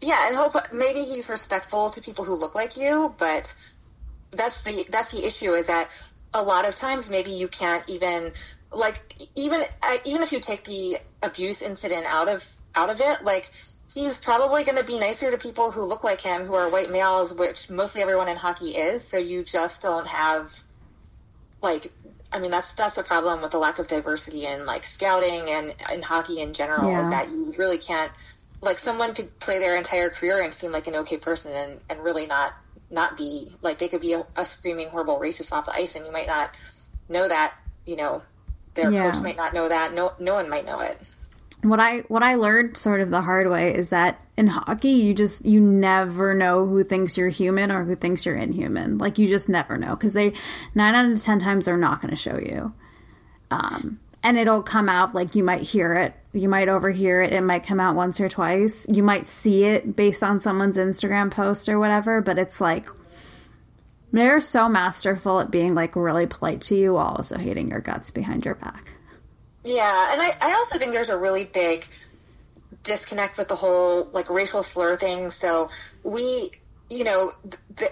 Yeah, 0.00 0.26
and 0.26 0.36
hope 0.36 0.54
maybe 0.72 1.00
he's 1.00 1.28
respectful 1.28 1.90
to 1.90 2.00
people 2.00 2.24
who 2.24 2.34
look 2.34 2.54
like 2.54 2.76
you, 2.76 3.14
but 3.18 3.54
that's 4.36 4.62
the 4.64 4.84
that's 4.90 5.12
the 5.12 5.26
issue 5.26 5.52
is 5.52 5.66
that 5.68 5.86
a 6.32 6.42
lot 6.42 6.68
of 6.68 6.74
times 6.74 7.10
maybe 7.10 7.30
you 7.30 7.48
can't 7.48 7.88
even 7.88 8.32
like 8.72 8.96
even 9.36 9.60
uh, 9.82 9.96
even 10.04 10.22
if 10.22 10.32
you 10.32 10.40
take 10.40 10.64
the 10.64 10.96
abuse 11.22 11.62
incident 11.62 12.04
out 12.08 12.28
of 12.28 12.42
out 12.74 12.90
of 12.90 13.00
it 13.00 13.22
like 13.22 13.48
he's 13.94 14.18
probably 14.18 14.64
going 14.64 14.78
to 14.78 14.84
be 14.84 14.98
nicer 14.98 15.30
to 15.30 15.38
people 15.38 15.70
who 15.70 15.82
look 15.82 16.02
like 16.02 16.20
him 16.20 16.42
who 16.42 16.54
are 16.54 16.70
white 16.70 16.90
males 16.90 17.32
which 17.34 17.70
mostly 17.70 18.02
everyone 18.02 18.28
in 18.28 18.36
hockey 18.36 18.70
is 18.70 19.04
so 19.04 19.16
you 19.16 19.44
just 19.44 19.80
don't 19.80 20.06
have 20.06 20.50
like 21.62 21.86
I 22.32 22.40
mean 22.40 22.50
that's 22.50 22.72
that's 22.74 22.98
a 22.98 23.04
problem 23.04 23.42
with 23.42 23.52
the 23.52 23.58
lack 23.58 23.78
of 23.78 23.86
diversity 23.86 24.46
in 24.46 24.66
like 24.66 24.82
scouting 24.82 25.48
and 25.48 25.74
in 25.92 26.02
hockey 26.02 26.40
in 26.40 26.52
general 26.52 26.90
yeah. 26.90 27.04
is 27.04 27.10
that 27.10 27.28
you 27.28 27.52
really 27.58 27.78
can't 27.78 28.10
like 28.60 28.78
someone 28.78 29.14
could 29.14 29.38
play 29.38 29.58
their 29.58 29.76
entire 29.76 30.08
career 30.08 30.42
and 30.42 30.52
seem 30.52 30.72
like 30.72 30.86
an 30.86 30.96
okay 30.96 31.18
person 31.18 31.52
and, 31.54 31.80
and 31.90 32.02
really 32.02 32.26
not 32.26 32.52
not 32.94 33.18
be 33.18 33.48
like 33.60 33.78
they 33.78 33.88
could 33.88 34.00
be 34.00 34.14
a, 34.14 34.24
a 34.36 34.44
screaming 34.44 34.88
horrible 34.88 35.20
racist 35.20 35.52
off 35.52 35.66
the 35.66 35.72
ice, 35.72 35.96
and 35.96 36.06
you 36.06 36.12
might 36.12 36.26
not 36.26 36.50
know 37.08 37.28
that. 37.28 37.54
You 37.84 37.96
know, 37.96 38.22
their 38.74 38.90
yeah. 38.90 39.10
coach 39.10 39.22
might 39.22 39.36
not 39.36 39.52
know 39.52 39.68
that. 39.68 39.92
No, 39.92 40.12
no 40.18 40.34
one 40.34 40.48
might 40.48 40.64
know 40.64 40.80
it. 40.80 40.96
What 41.62 41.80
I 41.80 42.00
what 42.08 42.22
I 42.22 42.36
learned 42.36 42.76
sort 42.76 43.00
of 43.00 43.10
the 43.10 43.22
hard 43.22 43.50
way 43.50 43.74
is 43.74 43.88
that 43.88 44.22
in 44.36 44.48
hockey 44.48 44.90
you 44.90 45.14
just 45.14 45.44
you 45.44 45.60
never 45.60 46.34
know 46.34 46.66
who 46.66 46.84
thinks 46.84 47.16
you're 47.16 47.30
human 47.30 47.70
or 47.70 47.84
who 47.84 47.96
thinks 47.96 48.24
you're 48.24 48.36
inhuman. 48.36 48.98
Like 48.98 49.18
you 49.18 49.26
just 49.28 49.48
never 49.48 49.76
know 49.76 49.96
because 49.96 50.12
they 50.12 50.34
nine 50.74 50.94
out 50.94 51.10
of 51.10 51.22
ten 51.22 51.40
times 51.40 51.64
they're 51.64 51.76
not 51.76 52.00
going 52.00 52.10
to 52.10 52.16
show 52.16 52.38
you. 52.38 52.74
Um, 53.50 54.00
and 54.24 54.36
it'll 54.36 54.62
come 54.62 54.88
out 54.88 55.14
like 55.14 55.36
you 55.36 55.44
might 55.44 55.62
hear 55.62 55.94
it. 55.94 56.14
You 56.32 56.48
might 56.48 56.68
overhear 56.68 57.20
it. 57.20 57.32
It 57.32 57.42
might 57.42 57.64
come 57.64 57.78
out 57.78 57.94
once 57.94 58.18
or 58.20 58.28
twice. 58.28 58.86
You 58.88 59.04
might 59.04 59.26
see 59.26 59.64
it 59.64 59.94
based 59.94 60.24
on 60.24 60.40
someone's 60.40 60.76
instagram 60.76 61.30
post 61.30 61.68
or 61.68 61.78
whatever 61.78 62.20
but 62.20 62.38
it's 62.38 62.60
like 62.60 62.86
they're 64.12 64.40
so 64.40 64.68
masterful 64.68 65.40
at 65.40 65.50
being 65.50 65.74
like 65.74 65.94
really 65.94 66.26
polite 66.26 66.60
to 66.62 66.76
you 66.76 66.94
while 66.94 67.14
also 67.16 67.36
hating 67.36 67.68
your 67.68 67.80
guts 67.80 68.10
behind 68.10 68.44
your 68.44 68.56
back. 68.56 68.92
Yeah 69.64 70.12
and 70.12 70.20
i, 70.20 70.30
I 70.40 70.52
also 70.54 70.78
think 70.78 70.92
there's 70.92 71.10
a 71.10 71.18
really 71.18 71.44
big 71.44 71.84
disconnect 72.84 73.38
with 73.38 73.48
the 73.48 73.54
whole 73.56 74.08
like 74.12 74.30
racial 74.30 74.62
slur 74.62 74.96
thing. 74.96 75.30
So 75.30 75.68
we 76.04 76.52
you 76.90 77.04
know 77.04 77.32
the, 77.74 77.88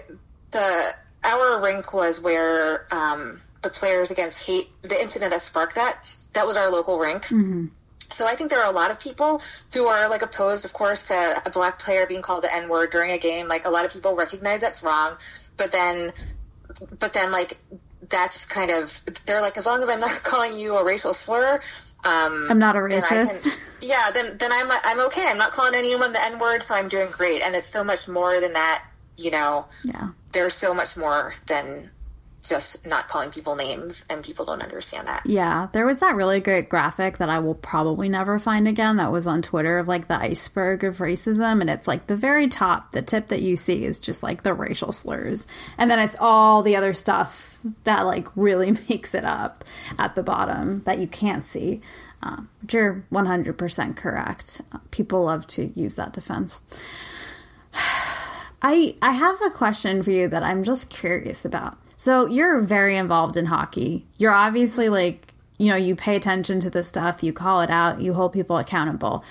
the 0.51 0.89
our 1.25 1.61
rink 1.61 1.93
was 1.93 2.21
where 2.21 2.85
um, 2.91 3.41
the 3.61 3.69
players 3.69 4.11
against 4.11 4.47
hate 4.47 4.69
the 4.83 4.99
incident 5.01 5.31
that 5.31 5.41
sparked 5.41 5.75
that 5.75 6.07
that 6.33 6.45
was 6.45 6.57
our 6.57 6.69
local 6.69 6.99
rink. 6.99 7.23
Mm-hmm. 7.23 7.67
So 8.09 8.27
I 8.27 8.35
think 8.35 8.51
there 8.51 8.59
are 8.59 8.69
a 8.69 8.75
lot 8.75 8.91
of 8.91 8.99
people 8.99 9.41
who 9.73 9.87
are 9.87 10.07
like 10.07 10.21
opposed, 10.21 10.65
of 10.65 10.73
course, 10.73 11.07
to 11.07 11.41
a 11.45 11.49
black 11.49 11.79
player 11.79 12.05
being 12.05 12.21
called 12.21 12.43
the 12.43 12.53
N 12.53 12.69
word 12.69 12.91
during 12.91 13.11
a 13.11 13.17
game. 13.17 13.47
Like 13.47 13.65
a 13.65 13.69
lot 13.69 13.85
of 13.85 13.93
people 13.93 14.15
recognize 14.15 14.61
that's 14.61 14.83
wrong, 14.83 15.17
but 15.57 15.71
then, 15.71 16.11
but 16.99 17.13
then 17.13 17.31
like 17.31 17.57
that's 18.09 18.45
kind 18.45 18.69
of 18.69 18.99
they're 19.25 19.41
like 19.41 19.57
as 19.57 19.65
long 19.65 19.81
as 19.81 19.89
I'm 19.89 19.99
not 19.99 20.11
calling 20.23 20.57
you 20.57 20.75
a 20.75 20.85
racial 20.85 21.13
slur, 21.13 21.59
um, 22.05 22.47
I'm 22.49 22.59
not 22.59 22.75
a 22.75 22.79
racist. 22.79 23.49
Can, 23.49 23.59
yeah, 23.81 24.11
then 24.13 24.37
then 24.37 24.51
I'm 24.51 24.69
I'm 24.83 24.99
okay. 25.07 25.25
I'm 25.27 25.37
not 25.37 25.51
calling 25.53 25.73
anyone 25.75 26.13
the 26.13 26.23
N 26.23 26.37
word, 26.37 26.61
so 26.61 26.75
I'm 26.75 26.89
doing 26.89 27.09
great. 27.11 27.41
And 27.41 27.55
it's 27.55 27.67
so 27.67 27.83
much 27.83 28.07
more 28.07 28.39
than 28.39 28.53
that. 28.53 28.85
You 29.17 29.31
know, 29.31 29.65
yeah. 29.83 30.09
There's 30.33 30.53
so 30.53 30.73
much 30.73 30.97
more 30.97 31.33
than 31.47 31.91
just 32.43 32.85
not 32.85 33.07
calling 33.07 33.31
people 33.31 33.55
names 33.55 34.05
and 34.09 34.23
people 34.23 34.45
don't 34.45 34.61
understand 34.61 35.07
that. 35.07 35.25
Yeah, 35.25 35.67
there 35.71 35.85
was 35.85 35.99
that 35.99 36.15
really 36.15 36.39
great 36.39 36.69
graphic 36.69 37.17
that 37.17 37.29
I 37.29 37.39
will 37.39 37.55
probably 37.55 38.09
never 38.09 38.37
find 38.37 38.67
again 38.67 38.97
that 38.97 39.11
was 39.11 39.27
on 39.27 39.41
Twitter 39.41 39.79
of 39.79 39.87
like 39.87 40.07
the 40.07 40.19
iceberg 40.19 40.83
of 40.83 40.97
racism 40.97 41.61
and 41.61 41.69
it's 41.69 41.87
like 41.87 42.07
the 42.07 42.15
very 42.15 42.47
top, 42.47 42.91
the 42.91 43.01
tip 43.01 43.27
that 43.27 43.41
you 43.41 43.55
see 43.55 43.85
is 43.85 43.99
just 43.99 44.23
like 44.23 44.43
the 44.43 44.53
racial 44.53 44.91
slurs. 44.91 45.47
And 45.77 45.89
then 45.89 45.99
it's 45.99 46.17
all 46.19 46.63
the 46.63 46.75
other 46.75 46.93
stuff 46.93 47.57
that 47.85 48.01
like 48.01 48.27
really 48.35 48.71
makes 48.89 49.15
it 49.15 49.23
up 49.23 49.63
at 49.97 50.15
the 50.15 50.23
bottom 50.23 50.83
that 50.83 50.99
you 50.99 51.07
can't 51.07 51.45
see. 51.45 51.81
Uh, 52.21 52.41
you're 52.69 53.05
100% 53.11 53.95
correct. 53.97 54.61
People 54.91 55.25
love 55.25 55.45
to 55.47 55.71
use 55.75 55.95
that 55.95 56.13
defense. 56.13 56.61
I 58.65 58.95
I 59.01 59.11
have 59.11 59.41
a 59.41 59.49
question 59.49 60.03
for 60.03 60.11
you 60.11 60.29
that 60.29 60.41
I'm 60.41 60.63
just 60.63 60.89
curious 60.89 61.43
about. 61.43 61.77
So 61.95 62.25
you're 62.25 62.61
very 62.61 62.97
involved 62.97 63.37
in 63.37 63.45
hockey. 63.45 64.05
You're 64.17 64.33
obviously 64.33 64.89
like, 64.89 65.33
you 65.57 65.69
know, 65.69 65.77
you 65.77 65.95
pay 65.95 66.15
attention 66.15 66.59
to 66.61 66.69
the 66.69 66.83
stuff, 66.83 67.23
you 67.23 67.33
call 67.33 67.61
it 67.61 67.69
out, 67.69 68.01
you 68.01 68.13
hold 68.13 68.33
people 68.33 68.57
accountable. 68.57 69.23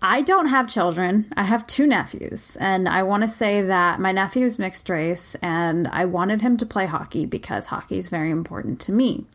I 0.00 0.22
don't 0.22 0.46
have 0.46 0.68
children. 0.68 1.32
I 1.36 1.42
have 1.42 1.66
two 1.66 1.86
nephews. 1.86 2.56
And 2.60 2.88
I 2.88 3.02
want 3.02 3.24
to 3.24 3.28
say 3.28 3.62
that 3.62 3.98
my 3.98 4.12
nephew 4.12 4.46
is 4.46 4.58
mixed 4.58 4.88
race, 4.88 5.34
and 5.42 5.88
I 5.88 6.04
wanted 6.04 6.40
him 6.40 6.56
to 6.58 6.66
play 6.66 6.86
hockey 6.86 7.26
because 7.26 7.66
hockey 7.66 7.98
is 7.98 8.08
very 8.08 8.30
important 8.30 8.80
to 8.82 8.92
me. 8.92 9.26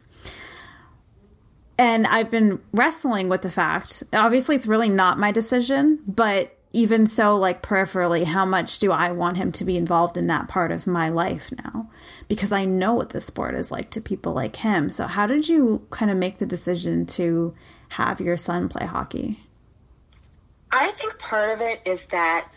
And 1.78 2.08
I've 2.08 2.32
been 2.32 2.62
wrestling 2.72 3.28
with 3.28 3.41
the 3.41 3.51
fact, 3.51 4.04
obviously, 4.14 4.56
it's 4.56 4.68
really 4.68 4.89
not 4.89 5.20
my 5.20 5.32
decision, 5.32 5.99
but 6.08 6.56
even 6.74 7.06
so, 7.06 7.38
like 7.38 7.62
peripherally, 7.62 8.24
how 8.26 8.46
much 8.46 8.80
do 8.80 8.92
I 8.92 9.12
want 9.12 9.38
him 9.38 9.52
to 9.54 9.64
be 9.64 9.78
involved 9.78 10.18
in 10.18 10.26
that 10.28 10.48
part 10.48 10.72
of 10.72 10.88
my 10.88 11.08
life 11.08 11.52
now? 11.64 11.90
Because 12.28 12.52
I 12.52 12.66
know 12.66 12.96
what 12.96 13.12
the 13.12 13.22
sport 13.22 13.54
is 13.54 13.72
like 13.72 13.92
to 13.92 14.02
people 14.02 14.34
like 14.34 14.56
him. 14.56 14.90
So, 14.90 15.06
how 15.06 15.28
did 15.28 15.48
you 15.48 15.86
kind 15.92 16.10
of 16.10 16.18
make 16.18 16.40
the 16.40 16.48
decision 16.48 17.06
to 17.08 17.54
have 17.90 18.20
your 18.20 18.38
son 18.38 18.70
play 18.70 18.88
hockey? 18.88 19.40
I 20.72 20.90
think 20.90 21.20
part 21.20 21.52
of 21.52 21.62
it 21.62 21.82
is 21.86 22.08
that 22.08 22.48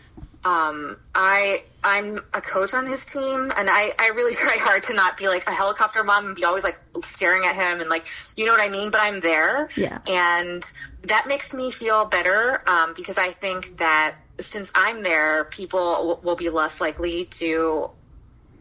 um, 0.46 0.96
I 1.14 1.58
I'm 1.82 2.18
a 2.32 2.40
coach 2.40 2.72
on 2.72 2.86
his 2.86 3.04
team, 3.04 3.50
and 3.56 3.68
I 3.68 3.90
I 3.98 4.12
really 4.14 4.32
try 4.44 4.56
hard 4.60 4.84
to 4.84 4.94
not 4.94 5.18
be 5.18 5.26
like 5.28 5.46
a 5.48 5.52
helicopter 5.52 6.04
mom 6.04 6.26
and 6.26 6.36
be 6.36 6.44
always 6.44 6.62
like 6.62 6.76
staring 7.00 7.44
at 7.44 7.56
him 7.56 7.80
and 7.80 7.90
like 7.90 8.06
you 8.36 8.46
know 8.46 8.52
what 8.52 8.62
I 8.62 8.68
mean. 8.68 8.90
But 8.90 9.00
I'm 9.02 9.20
there, 9.20 9.68
Yeah. 9.76 9.98
and 10.08 10.62
that 11.02 11.26
makes 11.26 11.52
me 11.52 11.70
feel 11.70 12.06
better 12.06 12.62
um, 12.68 12.94
because 12.96 13.18
I 13.18 13.28
think 13.30 13.78
that 13.78 14.14
since 14.38 14.70
I'm 14.74 15.02
there, 15.02 15.44
people 15.44 15.80
will, 15.80 16.20
will 16.22 16.36
be 16.36 16.48
less 16.50 16.80
likely 16.80 17.24
to 17.40 17.88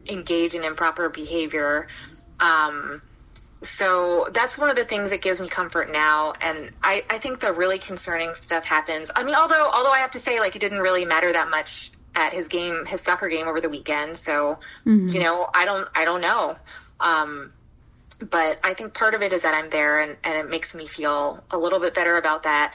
engage 0.09 0.55
in 0.55 0.63
improper 0.63 1.09
behavior. 1.09 1.87
Um, 2.39 3.01
so 3.67 4.25
that's 4.33 4.57
one 4.57 4.69
of 4.69 4.75
the 4.75 4.85
things 4.85 5.11
that 5.11 5.21
gives 5.21 5.41
me 5.41 5.47
comfort 5.47 5.91
now. 5.91 6.33
And 6.41 6.71
I, 6.83 7.03
I 7.09 7.17
think 7.17 7.39
the 7.39 7.51
really 7.53 7.79
concerning 7.79 8.33
stuff 8.35 8.65
happens. 8.65 9.11
I 9.15 9.23
mean, 9.23 9.35
although, 9.35 9.69
although 9.73 9.91
I 9.91 9.99
have 9.99 10.11
to 10.11 10.19
say, 10.19 10.39
like, 10.39 10.55
it 10.55 10.59
didn't 10.59 10.79
really 10.79 11.05
matter 11.05 11.31
that 11.31 11.49
much 11.49 11.91
at 12.15 12.33
his 12.33 12.47
game, 12.47 12.85
his 12.85 13.01
soccer 13.01 13.27
game 13.27 13.47
over 13.47 13.59
the 13.59 13.69
weekend. 13.69 14.17
So, 14.17 14.59
you 15.09 15.19
know, 15.19 15.49
I 15.53 15.65
don't, 15.65 15.87
I 15.95 16.05
don't 16.05 16.21
know. 16.21 16.55
Um, 16.99 17.51
but 18.31 18.57
I 18.63 18.73
think 18.73 18.93
part 18.93 19.13
of 19.13 19.21
it 19.21 19.33
is 19.33 19.43
that 19.43 19.53
I'm 19.53 19.69
there 19.69 20.01
and, 20.01 20.17
and 20.23 20.35
it 20.35 20.49
makes 20.49 20.73
me 20.73 20.87
feel 20.87 21.43
a 21.51 21.57
little 21.57 21.79
bit 21.79 21.93
better 21.93 22.15
about 22.15 22.43
that. 22.43 22.73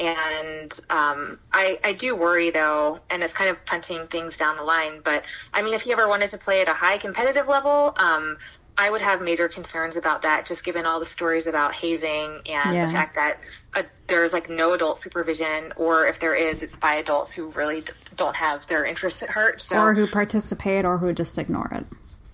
And 0.00 0.72
um, 0.90 1.40
I, 1.52 1.76
I 1.84 1.92
do 1.92 2.14
worry 2.14 2.50
though, 2.50 2.98
and 3.10 3.22
it's 3.22 3.34
kind 3.34 3.50
of 3.50 3.64
punting 3.66 4.06
things 4.06 4.36
down 4.36 4.56
the 4.56 4.62
line. 4.62 5.00
But 5.04 5.26
I 5.52 5.62
mean, 5.62 5.74
if 5.74 5.82
he 5.82 5.92
ever 5.92 6.08
wanted 6.08 6.30
to 6.30 6.38
play 6.38 6.62
at 6.62 6.68
a 6.68 6.72
high 6.72 6.98
competitive 6.98 7.48
level, 7.48 7.94
um, 7.98 8.38
I 8.80 8.88
would 8.90 9.00
have 9.00 9.20
major 9.20 9.48
concerns 9.48 9.96
about 9.96 10.22
that, 10.22 10.46
just 10.46 10.64
given 10.64 10.86
all 10.86 11.00
the 11.00 11.06
stories 11.06 11.48
about 11.48 11.74
hazing 11.74 12.40
and 12.48 12.74
Yeah. 12.74 12.86
the 12.86 12.92
fact 12.92 13.16
that 13.16 13.38
uh, 13.74 13.82
there's 14.06 14.32
like 14.32 14.48
no 14.48 14.72
adult 14.72 15.00
supervision, 15.00 15.72
or 15.76 16.06
if 16.06 16.20
there 16.20 16.34
is, 16.34 16.62
it's 16.62 16.76
by 16.76 16.94
adults 16.94 17.34
who 17.34 17.48
really 17.50 17.80
d- 17.80 17.92
don't 18.16 18.36
have 18.36 18.66
their 18.68 18.84
interests 18.84 19.22
at 19.24 19.30
heart. 19.30 19.60
So 19.60 19.80
Or 19.82 19.94
who 19.94 20.06
participate 20.06 20.84
or 20.84 20.96
who 20.98 21.12
just 21.12 21.38
ignore 21.40 21.68
it. 21.74 21.86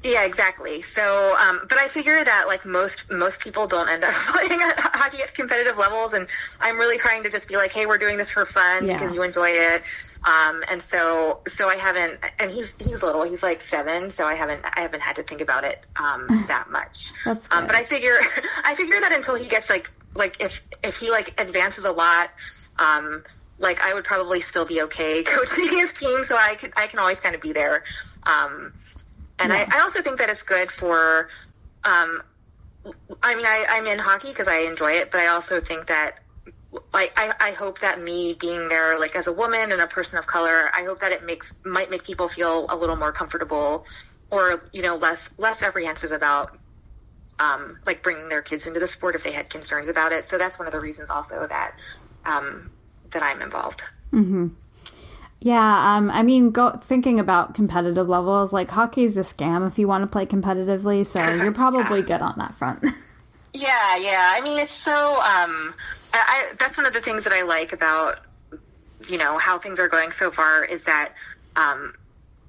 Yeah, 0.05 0.25
exactly. 0.25 0.83
So, 0.83 1.35
um, 1.41 1.63
but 1.69 1.79
I 1.79 1.89
figure 1.89 2.23
that 2.23 2.47
like 2.47 2.67
most 2.67 3.11
most 3.11 3.41
people 3.41 3.67
don't 3.67 3.89
end 3.89 4.05
up 4.05 4.11
playing 4.29 4.61
at 4.61 4.79
hockey 4.79 5.23
at 5.23 5.33
competitive 5.35 5.79
levels, 5.79 6.13
and 6.13 6.29
I'm 6.61 6.79
really 6.79 6.99
trying 6.99 7.23
to 7.23 7.31
just 7.31 7.49
be 7.49 7.57
like, 7.57 7.73
hey, 7.73 7.87
we're 7.87 7.99
doing 7.99 8.19
this 8.19 8.31
for 8.31 8.45
fun 8.45 8.87
Yeah. 8.87 8.93
because 8.93 9.17
you 9.17 9.23
enjoy 9.23 9.49
it. 9.51 9.83
Um, 10.25 10.63
and 10.71 10.83
so, 10.83 11.41
so 11.49 11.69
I 11.69 11.77
haven't, 11.77 12.21
and 12.39 12.51
he's 12.51 12.75
he's 12.77 13.03
little, 13.03 13.23
he's 13.23 13.43
like 13.43 13.63
seven, 13.63 14.11
so 14.11 14.27
I 14.27 14.35
haven't 14.35 14.61
I 14.65 14.83
haven't 14.83 15.01
had 15.01 15.17
to 15.17 15.23
think 15.23 15.41
about 15.41 15.65
it 15.65 15.79
um, 15.97 16.27
that 16.49 16.71
much. 16.71 17.13
That's 17.25 17.51
um, 17.51 17.67
but 17.67 17.75
I 17.75 17.85
figure 17.85 18.19
I 18.65 18.75
figure 18.75 19.01
that 19.01 19.13
until 19.13 19.37
he 19.37 19.49
gets 19.49 19.71
like 19.71 19.91
like 20.15 20.39
if 20.41 20.61
if 20.83 20.99
he 20.99 21.11
like 21.11 21.41
advances 21.41 21.85
a 21.87 21.93
lot. 21.93 22.29
Um, 22.79 23.25
like 23.57 23.81
I 23.81 23.95
would 23.95 24.05
probably 24.05 24.41
still 24.41 24.67
be 24.67 24.83
okay 24.83 25.23
coaching 25.23 25.69
his 25.69 25.93
team, 25.93 26.25
so 26.25 26.37
I 26.37 26.57
could 26.57 26.73
I 26.77 26.89
can 26.89 26.99
always 26.99 27.21
kind 27.21 27.35
of 27.37 27.41
be 27.41 27.53
there. 27.53 27.85
Um, 28.25 28.73
and 29.39 29.53
I, 29.53 29.67
I 29.71 29.81
also 29.81 30.03
think 30.03 30.19
that 30.19 30.31
it's 30.31 30.43
good 30.43 30.71
for, 30.71 31.29
um, 31.85 32.23
I 33.23 33.35
mean, 33.35 33.47
I, 33.47 33.67
I'm 33.69 33.87
in 33.87 33.99
hockey 33.99 34.29
because 34.29 34.49
I 34.49 34.61
enjoy 34.61 34.93
it, 34.93 35.11
but 35.11 35.21
I 35.21 35.29
also 35.29 35.61
think 35.61 35.89
that, 35.89 36.13
like, 36.93 37.13
I, 37.17 37.33
I 37.41 37.51
hope 37.53 37.81
that 37.81 38.01
me 38.01 38.35
being 38.39 38.69
there, 38.69 38.99
like, 38.99 39.17
as 39.17 39.27
a 39.27 39.33
woman 39.33 39.73
and 39.73 39.81
a 39.81 39.87
person 39.87 40.19
of 40.19 40.27
color, 40.27 40.71
I 40.75 40.85
hope 40.85 41.01
that 41.01 41.13
it 41.13 41.25
makes, 41.25 41.59
might 41.65 41.91
make 41.91 42.05
people 42.05 42.29
feel 42.29 42.67
a 42.69 42.77
little 42.77 42.97
more 42.97 43.13
comfortable 43.13 43.87
or, 44.31 44.61
you 44.73 44.83
know, 44.83 44.97
less, 44.97 45.39
less 45.39 45.63
apprehensive 45.63 46.13
about, 46.13 46.57
um, 47.41 47.79
like 47.87 48.03
bringing 48.03 48.29
their 48.29 48.43
kids 48.43 48.67
into 48.67 48.81
the 48.81 48.87
sport 48.87 49.15
if 49.15 49.25
they 49.25 49.33
had 49.33 49.51
concerns 49.51 49.89
about 49.89 50.13
it. 50.13 50.25
So 50.25 50.39
that's 50.39 50.59
one 50.59 50.67
of 50.67 50.73
the 50.73 50.81
reasons 50.81 51.11
also 51.11 51.47
that, 51.47 51.73
um, 52.25 52.71
that 53.11 53.23
I'm 53.23 53.43
involved. 53.43 53.83
Yeah, 55.45 55.97
um, 55.97 56.11
I 56.11 56.23
mean, 56.23 56.53
go 56.53 56.71
thinking 56.71 57.21
about 57.21 57.55
competitive 57.55 58.09
levels, 58.09 58.55
like 58.55 58.71
hockey 58.71 59.05
is 59.05 59.19
a 59.19 59.21
scam 59.21 59.69
if 59.69 59.79
you 59.79 59.87
want 59.87 60.01
to 60.01 60.07
play 60.07 60.25
competitively, 60.25 61.05
so 61.05 61.21
you're 61.43 61.53
probably 61.53 62.01
good 62.01 62.23
on 62.23 62.35
that 62.39 62.55
front. 62.55 62.83
Yeah, 63.57 63.97
yeah. 63.99 64.33
I 64.35 64.41
mean, 64.43 64.59
it's 64.59 64.73
so. 64.73 64.93
Um, 64.93 65.73
I, 66.13 66.15
I 66.15 66.53
that's 66.59 66.77
one 66.77 66.87
of 66.87 66.93
the 66.93 67.01
things 67.01 67.23
that 67.23 67.33
I 67.33 67.43
like 67.43 67.73
about 67.73 68.19
you 69.07 69.17
know 69.17 69.39
how 69.39 69.61
things 69.61 69.79
are 69.79 69.87
going 69.89 70.11
so 70.11 70.33
far 70.33 70.65
is 70.65 70.87
that. 70.87 71.13
Um, 71.55 71.95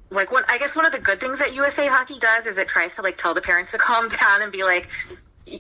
like 0.10 0.32
one, 0.32 0.44
I 0.48 0.58
guess 0.58 0.76
one 0.76 0.86
of 0.86 0.92
the 0.94 1.00
good 1.00 1.20
things 1.20 1.40
that 1.40 1.54
USA 1.54 1.86
Hockey 1.86 2.18
does 2.20 2.48
is 2.48 2.58
it 2.58 2.68
tries 2.70 2.96
to 2.96 3.04
like 3.04 3.18
tell 3.18 3.36
the 3.36 3.42
parents 3.42 3.72
to 3.74 3.78
calm 3.88 4.08
down 4.08 4.42
and 4.42 4.52
be 4.52 4.64
like, 4.64 4.88
"Y- 4.88 5.18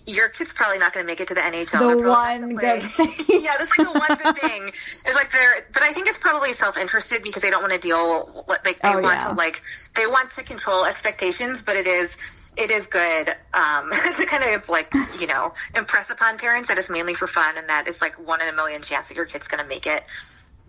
your 0.07 0.29
kid's 0.29 0.51
probably 0.51 0.79
not 0.79 0.93
going 0.93 1.03
to 1.05 1.07
make 1.07 1.19
it 1.19 1.27
to 1.27 1.35
the 1.35 1.41
NHL. 1.41 1.79
The 1.79 1.95
They're 1.95 2.03
probably 2.03 2.39
not 2.39 2.41
one 2.41 2.55
good 2.55 2.83
thing. 3.27 3.43
yeah, 3.43 3.57
this 3.59 3.69
is 3.69 3.85
the 3.85 3.91
one 3.91 4.17
good 4.23 4.37
thing. 4.41 4.67
It's 4.69 5.15
like 5.15 5.31
they're, 5.31 5.67
but 5.73 5.83
I 5.83 5.93
think 5.93 6.07
it's 6.07 6.17
probably 6.17 6.53
self-interested 6.53 7.21
because 7.23 7.43
they 7.43 7.49
don't 7.51 7.61
want 7.61 7.73
to 7.73 7.79
deal. 7.79 8.45
Like 8.47 8.63
they 8.63 8.77
Oh, 8.83 8.99
want 9.01 9.19
yeah. 9.19 9.27
to 9.29 9.33
like 9.35 9.61
they 9.95 10.07
want 10.07 10.31
to 10.31 10.43
control 10.43 10.85
expectations, 10.85 11.61
but 11.63 11.75
it 11.75 11.85
is 11.87 12.17
it 12.57 12.71
is 12.71 12.87
good 12.87 13.29
um, 13.53 13.91
to 14.15 14.25
kind 14.25 14.43
of 14.55 14.67
like 14.69 14.91
you 15.19 15.27
know 15.27 15.53
impress 15.75 16.09
upon 16.09 16.37
parents 16.37 16.69
that 16.69 16.77
it's 16.77 16.89
mainly 16.89 17.13
for 17.13 17.27
fun 17.27 17.57
and 17.57 17.69
that 17.69 17.87
it's 17.87 18.01
like 18.01 18.15
one 18.25 18.41
in 18.41 18.47
a 18.47 18.53
million 18.53 18.81
chance 18.81 19.09
that 19.09 19.15
your 19.15 19.25
kid's 19.25 19.47
going 19.47 19.61
to 19.61 19.67
make 19.69 19.85
it 19.85 20.01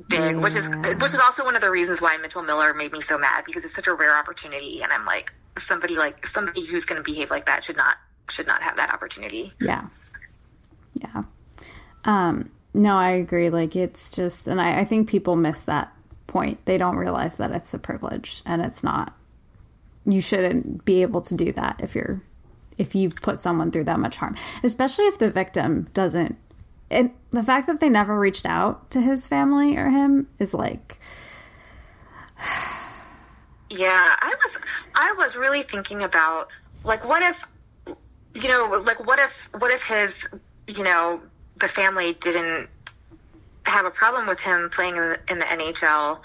big, 0.09 0.37
which 0.37 0.55
is 0.57 0.69
which 1.01 1.15
is 1.15 1.21
also 1.21 1.43
one 1.45 1.55
of 1.57 1.63
the 1.63 1.71
reasons 1.71 2.03
why 2.03 2.17
Mitchell 2.19 2.43
Miller 2.43 2.75
made 2.75 2.93
me 2.93 3.01
so 3.01 3.17
mad 3.17 3.45
because 3.47 3.65
it's 3.65 3.75
such 3.75 3.87
a 3.87 3.95
rare 3.95 4.15
opportunity, 4.19 4.83
and 4.83 4.93
I'm 4.93 5.07
like 5.07 5.33
somebody 5.57 5.97
like 5.97 6.27
somebody 6.27 6.67
who's 6.67 6.85
going 6.85 7.03
to 7.03 7.05
behave 7.05 7.31
like 7.31 7.47
that 7.47 7.65
should 7.65 7.79
not 7.79 7.97
should 8.29 8.47
not 8.47 8.63
have 8.63 8.77
that 8.77 8.93
opportunity. 8.93 9.53
yeah. 9.61 9.83
Yeah. 10.95 11.23
Um, 12.05 12.51
no, 12.73 12.97
I 12.97 13.11
agree. 13.11 13.51
Like, 13.51 13.77
it's 13.77 14.15
just, 14.15 14.49
and 14.49 14.61
I, 14.61 14.81
I 14.81 14.85
think 14.85 15.09
people 15.09 15.37
miss 15.37 15.65
that 15.65 15.93
point. 16.27 16.65
They 16.65 16.79
don't 16.79 16.97
realize 16.97 17.37
that 17.37 17.51
it's 17.53 17.75
a 17.75 17.79
privilege 17.79 18.43
and 18.47 18.63
it's 18.63 18.83
not. 18.83 19.15
You 20.07 20.21
shouldn't 20.21 20.85
be 20.85 21.03
able 21.03 21.21
to 21.23 21.35
do 21.35 21.53
that 21.53 21.81
if 21.83 21.95
you're, 21.95 22.23
if 22.79 22.95
you've 22.95 23.17
put 23.17 23.41
someone 23.43 23.71
through 23.71 23.85
that 23.85 24.01
much 24.01 24.17
harm, 24.17 24.37
especially 24.63 25.07
if 25.07 25.19
the 25.19 25.31
victim 25.31 25.89
doesn't. 25.93 26.37
And 26.91 27.11
the 27.31 27.43
fact 27.43 27.67
that 27.67 27.81
they 27.81 27.89
never 27.89 28.19
reached 28.19 28.47
out 28.47 28.91
to 28.93 29.01
his 29.01 29.27
family 29.27 29.77
or 29.77 29.91
him 29.91 30.29
is 30.39 30.55
like, 30.55 30.99
Yeah, 33.69 34.15
I 34.21 34.35
was 34.45 34.59
I 34.95 35.15
was 35.19 35.37
really 35.37 35.63
thinking 35.63 36.03
about 36.03 36.47
like 36.85 37.05
what 37.05 37.23
if 37.23 37.45
you 38.43 38.49
know 38.49 38.83
like 38.85 39.05
what 39.07 39.19
if 39.19 39.49
what 39.59 39.71
if 39.71 39.89
his 39.89 40.29
you 40.67 40.85
know 40.85 41.21
the 41.61 41.69
family 41.69 42.13
didn't 42.15 42.69
have 43.65 43.85
a 43.85 43.91
problem 43.91 44.27
with 44.27 44.41
him 44.41 44.71
playing 44.71 44.97
in 44.97 45.03
the, 45.03 45.19
in 45.31 45.39
the 45.39 45.45
NHL 45.45 46.21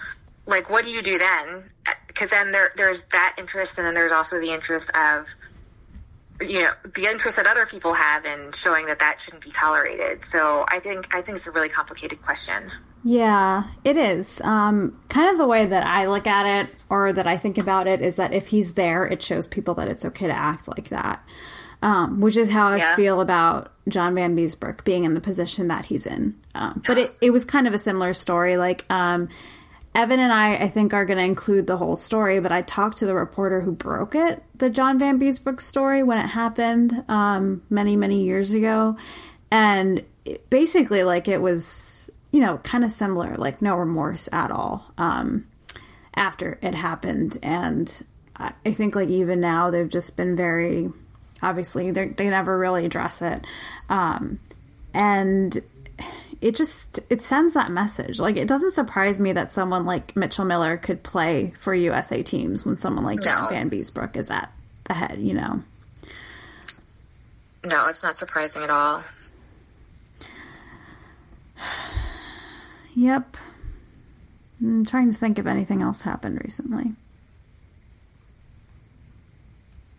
like 0.45 0.69
what 0.69 0.85
do 0.85 0.91
you 0.91 1.01
do 1.01 1.17
then 1.17 1.69
because 2.07 2.31
then 2.31 2.51
there 2.51 2.71
there's 2.75 3.03
that 3.07 3.35
interest 3.37 3.77
and 3.77 3.87
then 3.87 3.93
there's 3.93 4.11
also 4.11 4.39
the 4.39 4.51
interest 4.51 4.91
of 4.95 5.27
you 6.47 6.59
know 6.59 6.71
the 6.95 7.05
interest 7.05 7.37
that 7.37 7.47
other 7.47 7.65
people 7.65 7.93
have 7.93 8.25
in 8.25 8.51
showing 8.51 8.87
that 8.87 8.99
that 8.99 9.21
shouldn't 9.21 9.43
be 9.43 9.51
tolerated 9.51 10.25
so 10.25 10.65
I 10.67 10.79
think 10.79 11.15
I 11.15 11.21
think 11.21 11.37
it's 11.37 11.47
a 11.47 11.51
really 11.51 11.69
complicated 11.69 12.21
question 12.21 12.71
Yeah, 13.03 13.63
it 13.83 13.97
is. 13.97 14.39
Um, 14.41 14.99
kind 15.09 15.31
of 15.31 15.39
the 15.39 15.47
way 15.47 15.65
that 15.65 15.83
I 15.83 16.07
look 16.07 16.27
at 16.27 16.45
it 16.45 16.75
or 16.87 17.11
that 17.11 17.25
I 17.25 17.35
think 17.35 17.57
about 17.57 17.87
it 17.87 17.99
is 18.01 18.17
that 18.17 18.31
if 18.31 18.49
he's 18.49 18.75
there, 18.75 19.07
it 19.07 19.23
shows 19.23 19.47
people 19.47 19.73
that 19.75 19.87
it's 19.87 20.05
okay 20.05 20.27
to 20.27 20.37
act 20.37 20.67
like 20.67 20.89
that. 20.89 21.23
Um, 21.83 22.21
which 22.21 22.37
is 22.37 22.51
how 22.51 22.67
I 22.67 22.77
Yeah. 22.77 22.95
feel 22.95 23.21
about 23.21 23.71
John 23.87 24.13
Vanbiesbrouck 24.13 24.83
being 24.83 25.03
in 25.03 25.15
the 25.15 25.19
position 25.21 25.67
that 25.69 25.85
he's 25.85 26.05
in. 26.05 26.35
Um, 26.53 26.83
but 26.85 26.99
it, 26.99 27.09
it 27.21 27.31
was 27.31 27.43
kind 27.43 27.65
of 27.67 27.73
a 27.73 27.79
similar 27.79 28.13
story. 28.13 28.55
Like, 28.55 28.85
um, 28.91 29.29
Evan 29.95 30.19
and 30.19 30.31
I, 30.31 30.57
I 30.57 30.69
think, 30.69 30.93
are 30.93 31.05
going 31.05 31.17
to 31.17 31.23
include 31.25 31.65
the 31.65 31.77
whole 31.77 31.95
story, 31.95 32.39
but 32.39 32.51
I 32.51 32.61
talked 32.61 32.99
to 32.99 33.07
the 33.07 33.15
reporter 33.15 33.61
who 33.61 33.71
broke 33.71 34.13
it, 34.13 34.43
the 34.55 34.69
John 34.69 34.99
Vanbiesbrouck 34.99 35.59
story, 35.59 36.03
when 36.03 36.19
it 36.19 36.27
happened 36.27 37.03
um, 37.09 37.63
many, 37.69 37.95
many 37.95 38.23
years 38.23 38.51
ago. 38.51 38.95
And 39.49 40.05
it, 40.23 40.49
basically, 40.51 41.03
like, 41.03 41.27
it 41.27 41.41
was, 41.41 42.11
you 42.31 42.41
know, 42.41 42.59
kind 42.59 42.85
of 42.85 42.91
similar, 42.91 43.35
like, 43.37 43.59
no 43.59 43.75
remorse 43.75 44.29
at 44.31 44.51
all 44.51 44.93
um, 44.99 45.47
after 46.15 46.59
it 46.61 46.75
happened. 46.75 47.39
And 47.41 48.05
I, 48.37 48.53
I 48.67 48.71
think, 48.71 48.95
like, 48.95 49.09
even 49.09 49.41
now, 49.41 49.71
they've 49.71 49.89
just 49.89 50.15
been 50.15 50.35
very, 50.35 50.91
obviously, 51.41 51.91
they 51.91 52.29
never 52.29 52.57
really 52.57 52.85
address 52.85 53.21
it. 53.21 53.45
Um, 53.89 54.39
and 54.93 55.57
it 56.41 56.55
just 56.55 56.99
it 57.09 57.21
sends 57.21 57.53
that 57.53 57.69
message 57.69 58.19
like 58.19 58.35
it 58.35 58.47
doesn't 58.47 58.73
surprise 58.73 59.19
me 59.19 59.31
that 59.31 59.51
someone 59.51 59.85
like 59.85 60.15
mitchell 60.15 60.43
miller 60.43 60.75
could 60.75 61.03
play 61.03 61.53
for 61.59 61.73
usa 61.73 62.23
teams 62.23 62.65
when 62.65 62.75
someone 62.75 63.03
like 63.05 63.21
john 63.21 63.43
No. 63.43 63.55
vanbiesbrouck 63.55 64.17
is 64.17 64.31
at 64.31 64.51
the 64.85 64.95
head 64.95 65.19
you 65.19 65.35
know 65.35 65.61
no 67.63 67.87
it's 67.89 68.03
not 68.03 68.15
surprising 68.15 68.63
at 68.63 68.71
all 68.71 69.03
yep 72.95 73.37
I'm 74.61 74.85
trying 74.85 75.11
to 75.11 75.17
think 75.17 75.39
if 75.39 75.47
anything 75.47 75.81
else 75.81 76.01
happened 76.03 76.39
recently. 76.43 76.91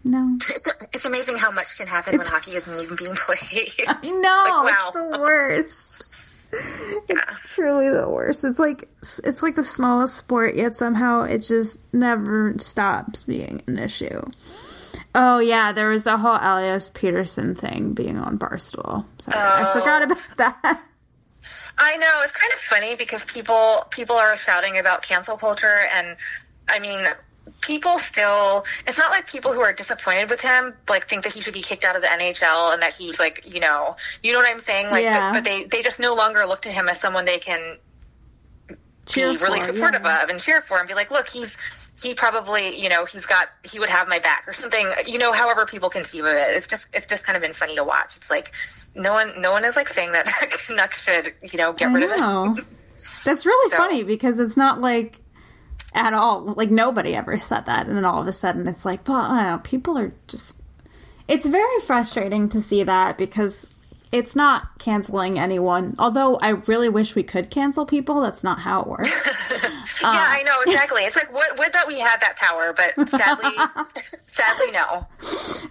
No. 0.05 0.37
It's, 0.37 0.69
it's 0.93 1.05
amazing 1.05 1.37
how 1.37 1.51
much 1.51 1.77
can 1.77 1.87
happen 1.87 2.15
It's- 2.15 2.31
when 2.31 2.41
hockey 2.41 2.57
isn't 2.57 2.75
even 2.81 2.97
being 2.97 3.15
played. 3.15 3.71
I 3.89 4.07
know. 4.07 4.63
Like, 4.65 4.73
wow. 4.73 4.93
It's 4.95 5.17
the 5.17 5.21
worst. 5.21 6.19
yeah. 7.09 7.25
truly 7.55 7.89
the 7.91 8.09
worst. 8.09 8.45
It's 8.45 8.59
like 8.59 8.89
it's 9.25 9.43
like 9.43 9.55
the 9.55 9.65
smallest 9.65 10.17
sport, 10.17 10.55
yet 10.55 10.77
somehow 10.77 11.23
it 11.23 11.39
just 11.39 11.79
never 11.95 12.55
stops 12.59 13.23
being 13.23 13.63
an 13.67 13.79
issue. 13.79 14.23
Oh 15.15 15.39
yeah, 15.39 15.73
there 15.73 15.89
was 15.89 16.05
the 16.05 16.17
whole 16.19 16.35
Elias 16.37 16.91
Pettersson 16.91 17.57
thing 17.57 17.93
being 17.95 18.19
on 18.19 18.39
Barstool. 18.39 19.05
Sorry, 19.19 19.39
I 19.39 19.71
Oh. 19.75 19.79
forgot 19.79 20.03
about 20.03 20.19
that. 20.39 20.83
I 21.79 21.97
know 21.97 22.21
it's 22.23 22.37
kind 22.37 22.53
of 22.53 22.59
funny 22.61 22.97
because 22.97 23.25
people 23.25 23.79
people 23.91 24.17
are 24.17 24.37
shouting 24.37 24.79
about 24.79 25.03
cancel 25.03 25.37
culture, 25.39 25.79
and 25.95 26.17
I 26.69 26.81
mean, 26.81 27.03
people 27.63 27.99
still. 27.99 28.65
It's 28.87 28.99
not 28.99 29.11
like 29.11 29.27
people 29.31 29.53
who 29.53 29.61
are 29.61 29.73
disappointed 29.73 30.29
with 30.29 30.43
him 30.43 30.75
like 30.89 31.07
think 31.07 31.25
that 31.25 31.33
he 31.33 31.41
should 31.41 31.55
be 31.55 31.63
kicked 31.63 31.85
out 31.85 31.97
of 31.97 32.03
the 32.03 32.09
NHL 32.09 32.75
and 32.75 32.83
that 32.83 32.93
he's 32.95 33.19
like 33.19 33.55
you 33.55 33.61
know 33.61 33.97
you 34.23 34.33
know 34.33 34.39
what 34.39 34.49
I'm 34.49 34.61
saying 34.61 34.91
like 34.91 35.05
Yeah. 35.05 35.31
but, 35.33 35.39
but 35.39 35.45
they 35.45 35.65
they 35.65 35.81
just 35.83 35.99
no 36.01 36.15
longer 36.15 36.45
look 36.45 36.63
to 36.63 36.69
him 36.71 36.89
as 36.89 37.01
someone 37.01 37.25
they 37.25 37.39
can 37.39 37.79
Cheer 39.07 39.33
be 39.33 39.39
really 39.39 39.59
for, 39.61 39.67
supportive 39.75 40.03
yeah. 40.05 40.23
of 40.23 40.29
and 40.31 40.39
cheer 40.39 40.61
for 40.61 40.79
and 40.79 40.87
be 40.87 40.95
like 40.95 41.11
look 41.11 41.29
he's 41.29 41.91
he 42.01 42.15
probably 42.15 42.79
you 42.81 42.89
know 42.89 43.05
he's 43.05 43.27
got 43.27 43.49
he 43.69 43.81
would 43.81 43.89
have 43.89 44.07
my 44.09 44.21
back 44.21 44.45
or 44.47 44.53
something 44.53 44.87
you 45.07 45.19
know 45.19 45.33
however 45.33 45.67
people 45.67 45.91
conceive 45.91 46.25
of 46.25 46.35
it 46.37 46.55
it's 46.57 46.69
just 46.69 46.89
it's 46.95 47.07
just 47.07 47.27
kind 47.27 47.35
of 47.37 47.43
been 47.43 47.53
funny 47.53 47.75
to 47.75 47.83
watch 47.83 48.17
it's 48.17 48.31
like 48.31 48.53
no 48.95 49.13
one 49.13 49.41
no 49.41 49.51
one 49.51 49.65
is 49.65 49.77
like 49.77 49.89
saying 49.89 50.13
that 50.13 50.27
Canucks 50.67 51.05
should 51.05 51.31
you 51.53 51.59
know 51.59 51.73
get 51.73 51.89
I 51.89 51.93
rid 51.95 52.05
of 52.05 52.11
it. 52.59 52.65
That's 53.25 53.45
really 53.45 53.71
So- 53.71 53.77
funny 53.77 54.05
because 54.05 54.39
it's 54.39 54.57
not 54.57 54.81
like 54.81 55.19
at 55.95 56.15
all 56.15 56.55
like 56.57 56.71
nobody 56.71 57.15
ever 57.15 57.39
said 57.39 57.67
that, 57.67 57.87
and 57.87 57.97
then 57.97 58.05
all 58.05 58.21
of 58.21 58.27
a 58.27 58.33
sudden 58.33 58.67
it's 58.69 58.85
like, 58.85 59.07
well, 59.09 59.19
I 59.19 59.43
don't 59.43 59.53
know. 59.53 59.59
People 59.59 59.99
are 59.99 60.13
just. 60.29 60.59
It's 61.29 61.47
very 61.47 61.81
frustrating 61.87 62.49
to 62.51 62.61
see 62.61 62.83
that 62.83 63.17
because 63.17 63.71
it's 64.13 64.37
not 64.37 64.79
canceling 64.79 65.39
anyone. 65.39 65.97
Although 65.99 66.37
I 66.37 66.51
really 66.51 66.91
wish 66.91 67.15
we 67.15 67.23
could 67.23 67.51
cancel 67.51 67.87
people. 67.87 68.21
That's 68.21 68.45
not 68.45 68.61
how 68.61 68.83
it 68.83 68.87
works. 68.87 69.49
Uh, 70.05 70.13
yeah, 70.15 70.27
I 70.29 70.43
know 70.45 70.53
exactly. 70.65 71.03
It's 71.03 71.17
like 71.17 71.33
would, 71.33 71.59
would 71.59 71.73
that 71.73 71.87
we 71.89 71.99
had 71.99 72.21
that 72.21 72.37
power, 72.37 72.73
but 72.73 73.09
sadly, 73.09 73.51
sadly, 74.27 74.71
no. 74.71 75.07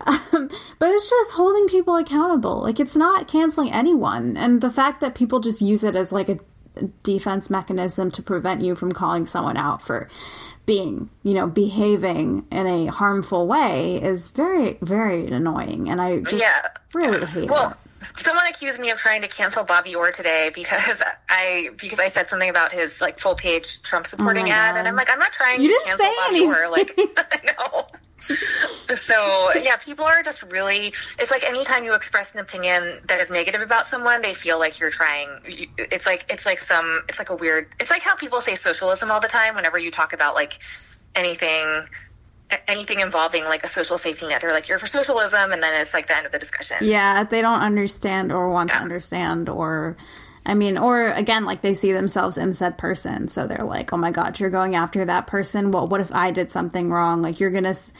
Um, 0.05 0.49
but 0.79 0.89
it's 0.89 1.09
just 1.09 1.31
holding 1.31 1.67
people 1.69 1.95
accountable. 1.95 2.61
Like 2.61 2.79
it's 2.79 2.95
not 2.95 3.27
canceling 3.29 3.71
anyone, 3.71 4.35
and 4.35 4.61
the 4.61 4.69
fact 4.69 4.99
that 5.01 5.15
people 5.15 5.39
just 5.39 5.61
use 5.61 5.83
it 5.83 5.95
as 5.95 6.11
like 6.11 6.29
a 6.29 6.39
defense 7.03 7.49
mechanism 7.49 8.11
to 8.11 8.21
prevent 8.23 8.61
you 8.61 8.75
from 8.75 8.91
calling 8.91 9.25
someone 9.25 9.57
out 9.57 9.81
for 9.81 10.09
being, 10.65 11.09
you 11.23 11.33
know, 11.33 11.47
behaving 11.47 12.45
in 12.51 12.67
a 12.67 12.85
harmful 12.87 13.47
way 13.47 13.95
is 14.01 14.27
very, 14.29 14.77
very 14.81 15.27
annoying. 15.27 15.89
And 15.89 15.99
I 16.01 16.19
just 16.19 16.33
Yeah. 16.39 16.61
really 16.93 17.25
hate 17.25 17.43
it. 17.45 17.49
Well, 17.51 17.69
it. 17.99 18.11
someone 18.15 18.45
accused 18.47 18.79
me 18.79 18.91
of 18.91 18.97
trying 18.97 19.21
to 19.23 19.27
cancel 19.27 19.63
Bobby 19.63 19.95
Orr 19.95 20.11
today 20.11 20.51
because 20.53 21.01
I 21.29 21.69
because 21.79 21.99
I 21.99 22.07
said 22.07 22.29
something 22.29 22.49
about 22.49 22.71
his 22.71 23.01
like 23.01 23.19
full 23.19 23.35
page 23.35 23.81
Trump 23.81 24.05
oh 24.05 24.09
supporting 24.09 24.47
Oh 24.49 24.51
ad, 24.51 24.73
God. 24.75 24.79
and 24.79 24.87
I'm 24.87 24.95
like, 24.95 25.09
I'm 25.09 25.19
not 25.19 25.33
trying 25.33 25.61
You 25.61 25.67
to 25.67 25.85
cancel 25.85 26.05
Bobby 26.05 26.35
anything. 26.37 26.49
Orr. 26.53 26.69
Like, 26.69 26.91
I 27.17 27.39
know. 27.45 27.87
So 28.21 29.51
yeah, 29.59 29.77
people 29.77 30.05
are 30.05 30.21
just 30.23 30.43
really. 30.43 30.87
It's 30.87 31.31
like 31.31 31.43
anytime 31.43 31.83
you 31.83 31.93
express 31.93 32.33
an 32.33 32.39
opinion 32.39 33.01
that 33.07 33.19
is 33.19 33.31
negative 33.31 33.61
about 33.61 33.87
someone, 33.87 34.21
they 34.21 34.33
feel 34.33 34.59
like 34.59 34.79
you're 34.79 34.91
trying. 34.91 35.27
It's 35.77 36.05
like 36.05 36.25
it's 36.29 36.45
like 36.45 36.59
some. 36.59 37.03
It's 37.09 37.19
like 37.19 37.29
a 37.29 37.35
weird. 37.35 37.67
It's 37.79 37.89
like 37.89 38.03
how 38.03 38.15
people 38.15 38.41
say 38.41 38.55
socialism 38.55 39.11
all 39.11 39.19
the 39.19 39.27
time. 39.27 39.55
Whenever 39.55 39.77
you 39.77 39.91
talk 39.91 40.13
about 40.13 40.35
like 40.35 40.53
anything. 41.15 41.85
Anything 42.67 42.99
involving 42.99 43.45
like 43.45 43.63
a 43.63 43.67
social 43.69 43.97
safety 43.97 44.27
net, 44.27 44.41
they're 44.41 44.51
like, 44.51 44.67
"You're 44.67 44.77
for 44.77 44.85
socialism," 44.85 45.53
and 45.53 45.63
then 45.63 45.73
it's 45.79 45.93
like 45.93 46.07
the 46.07 46.17
end 46.17 46.25
of 46.25 46.33
the 46.33 46.39
discussion. 46.39 46.79
Yeah, 46.81 47.23
they 47.23 47.41
don't 47.41 47.61
understand 47.61 48.33
or 48.33 48.49
want 48.49 48.71
to 48.71 48.75
understand 48.75 49.47
or 49.47 49.95
I 50.45 50.53
mean, 50.55 50.77
or 50.77 51.07
again, 51.11 51.45
like 51.45 51.61
they 51.61 51.73
see 51.75 51.91
themselves 51.91 52.37
in 52.37 52.53
said 52.55 52.77
person, 52.77 53.27
so 53.27 53.45
they're 53.45 53.63
like, 53.65 53.93
"Oh 53.93 53.97
my 53.97 54.11
god, 54.11 54.39
you're 54.39 54.49
going 54.49 54.75
after 54.75 55.05
that 55.05 55.27
person. 55.27 55.71
Well, 55.71 55.87
what 55.87 56.01
if 56.01 56.11
I 56.11 56.31
did 56.31 56.49
something 56.51 56.89
wrong? 56.89 57.21
Like 57.21 57.39
you're 57.39 57.51
gonna." 57.51 57.69
s- 57.69 57.93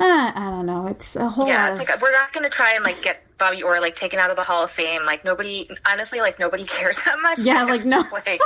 Uh, 0.00 0.32
I 0.34 0.50
don't 0.50 0.66
know. 0.66 0.86
It's 0.88 1.14
a 1.14 1.28
whole. 1.28 1.46
Yeah, 1.46 1.70
it's 1.70 1.78
like 1.78 2.00
we're 2.00 2.10
not 2.10 2.32
going 2.32 2.42
to 2.42 2.50
try 2.50 2.72
and 2.74 2.82
like 2.84 3.02
get 3.02 3.22
Bobby 3.38 3.62
Orr 3.62 3.80
like 3.80 3.94
taken 3.94 4.18
out 4.18 4.30
of 4.30 4.36
the 4.36 4.42
Hall 4.42 4.64
of 4.64 4.70
Fame. 4.70 5.04
Like 5.04 5.24
nobody, 5.24 5.68
honestly, 5.86 6.20
like 6.20 6.38
nobody 6.40 6.64
cares 6.78 7.04
that 7.04 7.18
much. 7.22 7.38
Yeah, 7.44 7.64
like, 7.64 7.84
no. 7.84 8.02
like 8.12 8.40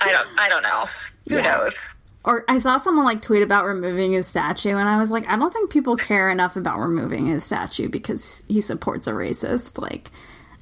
I 0.00 0.12
don't, 0.12 0.28
I 0.38 0.48
don't 0.48 0.62
know. 0.62 0.84
Who 1.28 1.36
Yeah. 1.36 1.42
knows? 1.56 1.86
Or 2.24 2.44
I 2.48 2.58
saw 2.58 2.76
someone 2.78 3.04
like 3.06 3.22
tweet 3.22 3.42
about 3.42 3.64
removing 3.64 4.12
his 4.12 4.26
statue, 4.26 4.76
and 4.76 4.88
I 4.88 4.98
was 4.98 5.10
like, 5.10 5.26
I 5.28 5.36
don't 5.36 5.52
think 5.52 5.70
people 5.70 5.96
care 5.96 6.28
enough 6.28 6.56
about 6.56 6.78
removing 6.80 7.26
his 7.26 7.44
statue 7.44 7.88
because 7.88 8.42
he 8.48 8.60
supports 8.60 9.06
a 9.06 9.12
racist. 9.12 9.78
Like, 9.80 10.10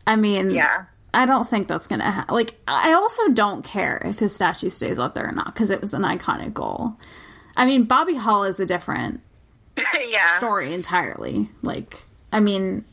I 0.06 0.14
mean, 0.16 0.50
Yeah. 0.50 0.84
I 1.16 1.24
don't 1.24 1.48
think 1.48 1.66
that's 1.66 1.86
gonna 1.86 2.10
ha- 2.10 2.26
like. 2.28 2.54
I 2.68 2.92
also 2.92 3.28
don't 3.28 3.64
care 3.64 4.02
if 4.04 4.18
his 4.18 4.34
statue 4.34 4.68
stays 4.68 4.98
up 4.98 5.14
there 5.14 5.26
or 5.26 5.32
not 5.32 5.46
because 5.46 5.70
it 5.70 5.80
was 5.80 5.94
an 5.94 6.02
iconic 6.02 6.52
goal. 6.52 6.92
I 7.56 7.64
mean, 7.64 7.84
Bobby 7.84 8.14
Hull 8.14 8.44
is 8.44 8.60
a 8.60 8.66
different 8.66 9.22
yeah, 10.08 10.36
story 10.36 10.74
entirely. 10.74 11.48
Like, 11.62 12.02
I 12.32 12.40
mean, 12.40 12.84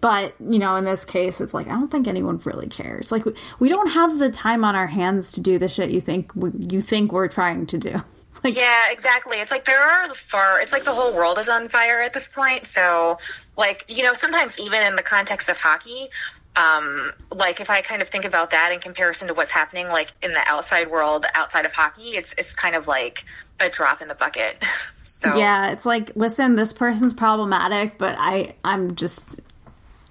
but 0.00 0.34
you 0.38 0.60
know, 0.60 0.76
in 0.76 0.84
this 0.84 1.04
case, 1.04 1.40
it's 1.40 1.52
like 1.52 1.66
I 1.66 1.70
don't 1.70 1.90
think 1.90 2.06
anyone 2.06 2.40
really 2.44 2.68
cares. 2.68 3.10
Like, 3.10 3.24
we, 3.24 3.34
we 3.58 3.68
don't 3.68 3.90
have 3.90 4.18
the 4.20 4.30
time 4.30 4.64
on 4.64 4.76
our 4.76 4.86
hands 4.86 5.32
to 5.32 5.40
do 5.40 5.58
the 5.58 5.68
shit 5.68 5.90
you 5.90 6.00
think 6.00 6.30
we, 6.36 6.50
you 6.52 6.82
think 6.82 7.10
we're 7.10 7.28
trying 7.28 7.66
to 7.66 7.78
do. 7.78 8.02
Like, 8.44 8.54
yeah, 8.54 8.92
exactly. 8.92 9.38
It's 9.38 9.50
like 9.50 9.64
there 9.64 9.80
are 9.80 10.12
far. 10.14 10.60
It's 10.60 10.70
like 10.70 10.84
the 10.84 10.92
whole 10.92 11.16
world 11.16 11.38
is 11.38 11.48
on 11.48 11.68
fire 11.68 12.02
at 12.02 12.12
this 12.12 12.28
point. 12.28 12.66
So, 12.66 13.18
like 13.56 13.84
you 13.88 14.04
know, 14.04 14.12
sometimes 14.12 14.60
even 14.60 14.86
in 14.86 14.94
the 14.94 15.02
context 15.02 15.48
of 15.48 15.58
hockey. 15.58 16.08
Um, 16.56 17.12
like 17.30 17.60
if 17.60 17.68
I 17.68 17.82
kind 17.82 18.00
of 18.00 18.08
think 18.08 18.24
about 18.24 18.50
that 18.52 18.72
in 18.72 18.80
comparison 18.80 19.28
to 19.28 19.34
what's 19.34 19.52
happening 19.52 19.88
like 19.88 20.10
in 20.22 20.32
the 20.32 20.40
outside 20.46 20.90
world 20.90 21.26
outside 21.34 21.66
of 21.66 21.74
hockey, 21.74 22.16
it's 22.16 22.32
it's 22.38 22.54
kind 22.54 22.74
of 22.74 22.86
like 22.88 23.24
a 23.60 23.68
drop 23.68 24.02
in 24.02 24.08
the 24.08 24.14
bucket. 24.14 24.64
So 25.16 25.34
Yeah, 25.34 25.70
it's 25.70 25.86
like, 25.86 26.14
listen, 26.14 26.56
this 26.56 26.74
person's 26.74 27.14
problematic, 27.14 27.96
but 27.96 28.16
I, 28.18 28.54
I'm 28.62 28.96
just. 28.96 29.40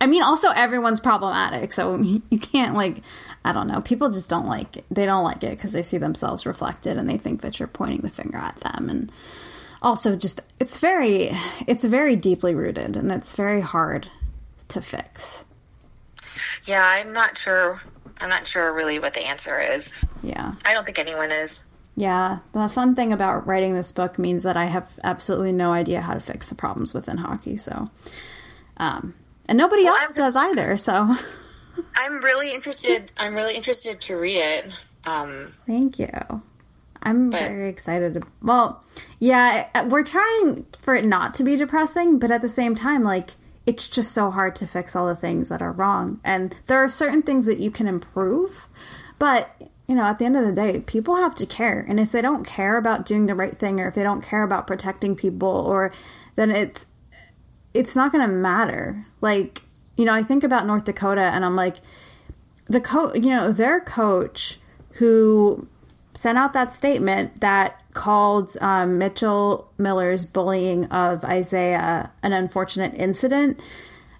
I 0.01 0.07
mean, 0.07 0.23
also 0.23 0.49
everyone's 0.49 0.99
problematic, 0.99 1.73
so 1.73 1.97
you 2.29 2.39
can't 2.39 2.75
like. 2.75 3.03
I 3.43 3.51
don't 3.51 3.67
know. 3.67 3.81
People 3.81 4.09
just 4.09 4.31
don't 4.31 4.47
like 4.47 4.77
it. 4.77 4.85
They 4.89 5.05
don't 5.05 5.23
like 5.23 5.43
it 5.43 5.51
because 5.51 5.73
they 5.73 5.83
see 5.83 5.99
themselves 5.99 6.47
reflected 6.47 6.97
and 6.97 7.07
they 7.07 7.19
think 7.19 7.41
that 7.41 7.59
you're 7.59 7.67
pointing 7.67 8.01
the 8.01 8.09
finger 8.09 8.37
at 8.39 8.55
them. 8.61 8.89
And 8.89 9.11
also, 9.83 10.15
just 10.15 10.41
it's 10.59 10.77
very, 10.77 11.29
it's 11.67 11.83
very 11.83 12.15
deeply 12.15 12.55
rooted 12.55 12.97
and 12.97 13.11
it's 13.11 13.35
very 13.35 13.61
hard 13.61 14.07
to 14.69 14.81
fix. 14.81 15.45
Yeah, 16.65 16.83
I'm 16.83 17.13
not 17.13 17.37
sure. 17.37 17.79
I'm 18.19 18.29
not 18.29 18.47
sure 18.47 18.73
really 18.73 18.99
what 18.99 19.13
the 19.13 19.25
answer 19.27 19.59
is. 19.59 20.05
Yeah. 20.23 20.53
I 20.65 20.73
don't 20.73 20.85
think 20.85 20.99
anyone 20.99 21.31
is. 21.31 21.65
Yeah, 21.97 22.39
the 22.53 22.67
fun 22.67 22.93
thing 22.95 23.13
about 23.13 23.47
writing 23.47 23.73
this 23.73 23.91
book 23.91 24.19
means 24.19 24.43
that 24.43 24.57
I 24.57 24.65
have 24.65 24.87
absolutely 25.03 25.53
no 25.53 25.71
idea 25.71 26.01
how 26.01 26.13
to 26.13 26.19
fix 26.19 26.49
the 26.49 26.55
problems 26.55 26.93
within 26.93 27.17
hockey. 27.17 27.55
So, 27.57 27.89
um, 28.77 29.13
and 29.47 29.57
nobody 29.57 29.83
Well, 29.83 29.93
else 29.95 30.03
I'm- 30.07 30.13
does 30.13 30.35
either. 30.35 30.77
So, 30.77 31.15
I'm 31.95 32.23
really 32.23 32.53
interested. 32.53 33.11
I'm 33.17 33.33
really 33.35 33.55
interested 33.55 34.01
to 34.01 34.15
read 34.17 34.37
it. 34.37 34.73
Um, 35.05 35.53
thank 35.67 35.99
you. 35.99 36.09
I'm 37.03 37.29
But- 37.29 37.39
very 37.51 37.69
excited. 37.69 38.15
To, 38.15 38.21
well, 38.41 38.83
yeah, 39.19 39.83
we're 39.83 40.03
trying 40.03 40.65
for 40.81 40.95
it 40.95 41.05
not 41.05 41.33
to 41.35 41.43
be 41.43 41.55
depressing, 41.55 42.17
but 42.19 42.31
at 42.31 42.41
the 42.41 42.49
same 42.49 42.75
time, 42.75 43.03
like 43.03 43.31
it's 43.65 43.89
just 43.89 44.11
so 44.11 44.29
hard 44.31 44.55
to 44.57 44.67
fix 44.67 44.95
all 44.95 45.07
the 45.07 45.15
things 45.15 45.49
that 45.49 45.61
are 45.61 45.71
wrong. 45.71 46.19
And 46.23 46.55
there 46.67 46.77
are 46.83 46.89
certain 46.89 47.21
things 47.21 47.45
that 47.47 47.59
you 47.59 47.71
can 47.71 47.87
improve, 47.87 48.67
but 49.17 49.55
you 49.87 49.93
know, 49.95 50.03
at 50.03 50.17
the 50.17 50.25
end 50.25 50.35
of 50.35 50.45
the 50.45 50.51
day, 50.51 50.79
people 50.79 51.15
have 51.15 51.35
to 51.35 51.45
care. 51.45 51.85
And 51.87 51.99
if 51.99 52.11
they 52.11 52.21
don't 52.21 52.43
care 52.43 52.77
about 52.77 53.05
doing 53.05 53.27
the 53.27 53.35
right 53.35 53.55
thing 53.55 53.79
or 53.79 53.87
if 53.87 53.95
they 53.95 54.03
don't 54.03 54.23
care 54.23 54.43
about 54.43 54.65
protecting 54.65 55.15
people 55.15 55.47
or 55.47 55.93
then 56.35 56.51
it's 56.51 56.85
it's 57.73 57.95
not 57.95 58.11
going 58.11 58.27
to 58.27 58.33
matter. 58.33 59.05
Like, 59.21 59.61
you 59.97 60.05
know, 60.05 60.13
I 60.13 60.23
think 60.23 60.43
about 60.43 60.65
North 60.65 60.85
Dakota 60.85 61.21
and 61.21 61.43
I'm 61.43 61.55
like 61.55 61.77
the 62.67 62.81
coach, 62.81 63.15
you 63.15 63.29
know, 63.29 63.51
their 63.51 63.79
coach 63.79 64.59
who 64.93 65.67
sent 66.13 66.37
out 66.37 66.53
that 66.53 66.71
statement 66.71 67.41
that 67.41 67.81
called 67.95 68.55
um, 68.61 68.99
Mitchell 68.99 69.67
Miller's 69.79 70.23
bullying 70.23 70.85
of 70.91 71.25
Isaiah 71.25 72.11
an 72.21 72.33
unfortunate 72.33 72.93
incident. 72.93 73.59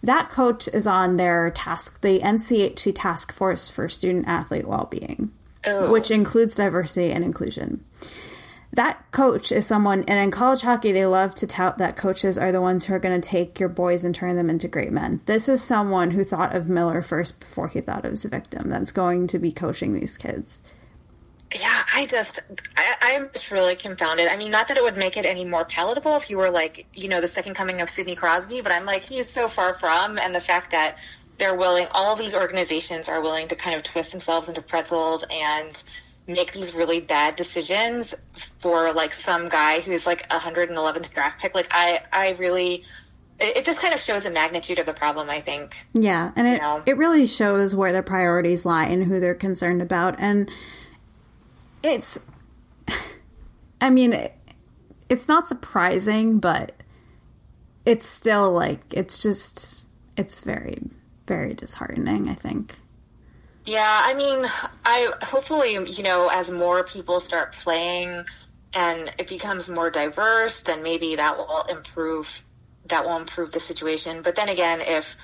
That 0.02 0.30
coach 0.30 0.68
is 0.68 0.88
on 0.88 1.18
their 1.18 1.52
task, 1.52 2.02
the 2.02 2.20
NCHC 2.20 2.94
task 2.96 3.32
force 3.32 3.70
for 3.70 3.88
student 3.90 4.28
athlete 4.28 4.68
well 4.68 4.88
being, 4.90 5.32
Oh. 5.68 5.92
which 5.92 6.10
includes 6.12 6.56
diversity 6.56 7.12
and 7.12 7.24
inclusion. 7.24 7.84
That 8.74 9.10
coach 9.12 9.52
is 9.54 9.66
someone, 9.66 10.04
and 10.08 10.20
in 10.20 10.32
college 10.32 10.62
hockey, 10.62 10.92
they 10.92 11.06
love 11.06 11.34
to 11.36 11.48
tout 11.48 11.78
that 11.78 11.96
coaches 11.96 12.38
are 12.38 12.52
the 12.52 12.60
ones 12.62 12.84
who 12.86 12.94
are 12.94 13.00
going 13.00 13.20
to 13.20 13.26
take 13.30 13.58
your 13.60 13.70
boys 13.70 14.04
and 14.04 14.14
turn 14.14 14.36
them 14.36 14.50
into 14.50 14.68
great 14.68 14.92
men. 14.92 15.22
This 15.28 15.48
is 15.48 15.64
someone 15.64 16.12
who 16.12 16.26
thought 16.26 16.54
of 16.54 16.68
Miller 16.68 17.02
first 17.02 17.40
before 17.40 17.70
he 17.70 17.80
thought 17.80 18.04
of 18.04 18.12
his 18.12 18.26
victim 18.26 18.70
that's 18.70 18.92
going 18.92 19.28
to 19.28 19.40
be 19.40 19.52
coaching 19.54 19.94
these 19.94 20.18
kids. 20.18 20.62
Yeah, 21.62 21.84
I 21.94 22.06
just, 22.06 22.42
I, 22.76 22.96
I'm 23.02 23.30
just 23.32 23.52
really 23.52 23.76
confounded. 23.76 24.28
I 24.28 24.38
mean, 24.38 24.52
not 24.52 24.68
that 24.68 24.78
it 24.78 24.84
would 24.84 24.98
make 24.98 25.18
it 25.18 25.26
any 25.26 25.46
more 25.46 25.66
palatable 25.66 26.16
if 26.16 26.30
you 26.30 26.38
were 26.38 26.50
like, 26.50 26.86
you 26.94 27.08
know, 27.08 27.22
the 27.22 27.28
second 27.28 27.56
coming 27.56 27.82
of 27.82 27.90
Sidney 27.90 28.16
Crosby, 28.16 28.62
but 28.62 28.72
I'm 28.72 28.86
like, 28.86 29.04
he 29.04 29.20
is 29.20 29.30
so 29.30 29.48
far 29.48 29.74
from, 29.74 30.18
and 30.18 30.34
the 30.34 30.40
fact 30.40 30.72
that 30.72 30.98
they're 31.38 31.56
willing, 31.56 31.88
all 31.92 32.16
these 32.16 32.36
organizations 32.36 33.10
are 33.10 33.22
willing 33.22 33.48
to 33.50 33.56
kind 33.56 33.76
of 33.76 33.84
twist 33.84 34.12
themselves 34.12 34.50
into 34.50 34.62
pretzels 34.62 35.26
and 35.32 35.84
make 36.28 36.54
these 36.54 36.74
really 36.74 37.02
bad 37.02 37.36
decisions 37.36 38.16
for 38.60 38.92
like 38.94 39.14
some 39.14 39.48
guy 39.48 39.80
who's 39.80 40.08
like 40.08 40.28
111th 40.30 41.14
draft 41.14 41.42
pick. 41.42 41.54
Like, 41.54 41.68
I, 41.72 42.00
I 42.12 42.32
really, 42.40 42.84
it, 43.40 43.58
it 43.58 43.66
just 43.66 43.82
kind 43.82 43.94
of 43.94 44.00
shows 44.00 44.24
the 44.24 44.32
magnitude 44.32 44.80
of 44.80 44.86
the 44.86 44.94
problem, 44.94 45.30
I 45.30 45.42
think. 45.42 45.76
Yeah, 45.94 46.32
and 46.36 46.48
it 46.48 46.54
You 46.54 46.58
know? 46.60 46.84
it 46.86 46.98
really 46.98 47.28
shows 47.28 47.76
where 47.76 47.92
their 47.92 48.04
priorities 48.04 48.66
lie 48.66 48.86
and 48.86 49.04
who 49.04 49.20
they're 49.20 49.36
concerned 49.36 49.82
about, 49.82 50.16
and 50.18 50.50
it's. 51.86 52.20
I 53.82 53.90
mean, 53.90 54.14
it, 54.14 54.36
it's 55.10 55.28
not 55.28 55.48
surprising, 55.48 56.40
but 56.40 56.72
it's 57.86 58.06
still 58.06 58.52
like 58.52 58.82
it's 58.92 59.22
just 59.22 59.88
it's 60.18 60.42
very 60.42 60.82
very 61.28 61.54
disheartening. 61.54 62.28
I 62.28 62.34
think. 62.34 62.76
Yeah, 63.66 64.02
I 64.06 64.14
mean, 64.14 64.46
I 64.86 65.12
hopefully, 65.24 65.74
you 65.74 66.04
know, 66.04 66.30
as 66.32 66.52
more 66.52 66.84
people 66.84 67.20
start 67.20 67.54
playing 67.54 68.26
and 68.76 69.12
it 69.18 69.28
becomes 69.28 69.70
more 69.70 69.90
diverse, 69.90 70.62
then 70.62 70.84
maybe 70.84 71.16
that 71.16 71.38
will 71.38 71.64
improve 71.64 72.42
that 72.88 73.06
will 73.06 73.18
improve 73.18 73.52
the 73.52 73.60
situation. 73.60 74.22
But 74.22 74.36
then 74.36 74.50
again, 74.50 74.80
if 74.82 75.16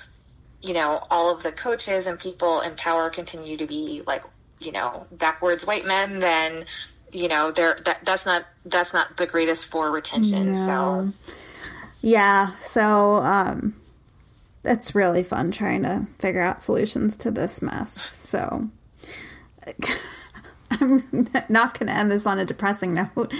you 0.60 0.74
know, 0.74 1.04
all 1.10 1.34
of 1.34 1.42
the 1.42 1.52
coaches 1.52 2.06
and 2.06 2.18
people 2.18 2.60
in 2.60 2.76
power 2.76 3.10
continue 3.10 3.56
to 3.56 3.66
be 3.66 4.02
like, 4.06 4.22
you 4.64 4.72
know, 4.72 5.06
backwards 5.12 5.66
white 5.66 5.86
men, 5.86 6.18
then 6.20 6.64
you 7.10 7.28
know, 7.28 7.52
they're 7.52 7.76
that 7.84 8.00
that's 8.04 8.26
not 8.26 8.44
that's 8.64 8.94
not 8.94 9.16
the 9.16 9.26
greatest 9.26 9.70
for 9.70 9.90
retention. 9.90 10.54
So 10.54 11.08
Yeah, 12.00 12.54
so 12.64 13.16
um 13.16 13.76
it's 14.64 14.94
really 14.94 15.22
fun 15.22 15.50
trying 15.50 15.82
to 15.82 16.06
figure 16.18 16.40
out 16.40 16.62
solutions 16.62 17.16
to 17.18 17.30
this 17.30 17.60
mess. 17.62 17.92
So 17.92 18.68
I'm 20.82 21.28
not 21.48 21.78
going 21.78 21.86
to 21.86 21.92
end 21.92 22.10
this 22.10 22.26
on 22.26 22.38
a 22.38 22.44
depressing 22.44 22.94
note. 22.94 23.32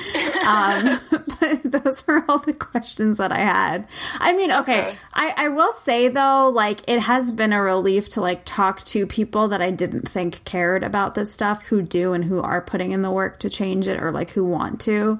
Um, 0.47 1.01
but 1.41 1.61
those 1.65 2.07
were 2.07 2.25
all 2.29 2.39
the 2.39 2.55
questions 2.55 3.19
that 3.19 3.33
I 3.33 3.41
had. 3.41 3.87
I 4.19 4.33
mean, 4.33 4.51
okay, 4.51 4.73
Okay. 4.73 4.97
I, 5.13 5.35
I 5.37 5.49
will 5.49 5.73
say 5.75 6.09
though, 6.09 6.49
like, 6.49 6.81
it 6.89 7.01
has 7.01 7.35
been 7.35 7.53
a 7.53 7.61
relief 7.61 8.09
to 8.11 8.21
like 8.21 8.43
talk 8.45 8.83
to 8.85 9.07
people 9.07 9.49
that 9.49 9.61
I 9.61 9.71
didn't 9.71 10.09
think 10.09 10.45
cared 10.45 10.83
about 10.83 11.15
this 11.15 11.33
stuff 11.33 11.63
who 11.65 11.83
do 11.83 12.13
and 12.13 12.25
who 12.25 12.41
are 12.41 12.61
putting 12.61 12.93
in 12.93 13.03
the 13.03 13.11
work 13.11 13.39
to 13.41 13.51
change 13.51 13.87
it 13.89 14.01
or 14.01 14.11
like 14.11 14.31
who 14.31 14.45
want 14.45 14.81
to. 14.83 15.19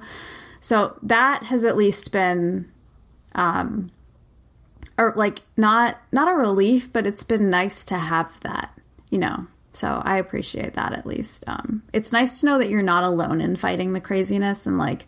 So 0.59 0.97
that 1.03 1.43
has 1.43 1.63
at 1.63 1.77
least 1.77 2.11
been 2.11 2.71
um, 3.35 3.91
or 4.97 5.13
like 5.15 5.41
not 5.57 5.99
not 6.11 6.27
a 6.27 6.35
relief 6.35 6.91
but 6.93 7.07
it's 7.07 7.23
been 7.23 7.49
nice 7.49 7.83
to 7.85 7.97
have 7.97 8.39
that 8.41 8.77
you 9.09 9.17
know 9.17 9.47
so 9.75 10.01
i 10.05 10.17
appreciate 10.17 10.73
that 10.73 10.93
at 10.93 11.05
least 11.05 11.43
um 11.47 11.83
it's 11.93 12.11
nice 12.11 12.39
to 12.39 12.45
know 12.45 12.57
that 12.57 12.69
you're 12.69 12.81
not 12.81 13.03
alone 13.03 13.41
in 13.41 13.55
fighting 13.55 13.93
the 13.93 14.01
craziness 14.01 14.65
and 14.65 14.77
like 14.77 15.05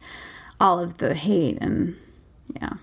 all 0.60 0.80
of 0.80 0.98
the 0.98 1.14
hate 1.14 1.58
and 1.62 1.96
yeah 2.60 2.74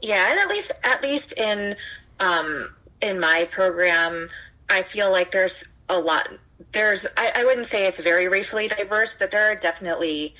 Yeah, 0.00 0.30
and 0.30 0.38
at 0.38 0.48
least 0.48 0.72
at 0.84 1.02
least 1.02 1.38
in 1.40 1.76
um, 2.20 2.68
in 3.00 3.18
my 3.20 3.48
program, 3.50 4.28
I 4.68 4.82
feel 4.82 5.10
like 5.10 5.30
there's 5.30 5.66
a 5.88 5.98
lot. 5.98 6.28
There's 6.72 7.06
I, 7.16 7.32
I 7.36 7.44
wouldn't 7.44 7.66
say 7.66 7.86
it's 7.86 8.00
very 8.00 8.28
racially 8.28 8.68
diverse, 8.68 9.16
but 9.18 9.30
there 9.30 9.50
are 9.50 9.56
definitely 9.56 10.34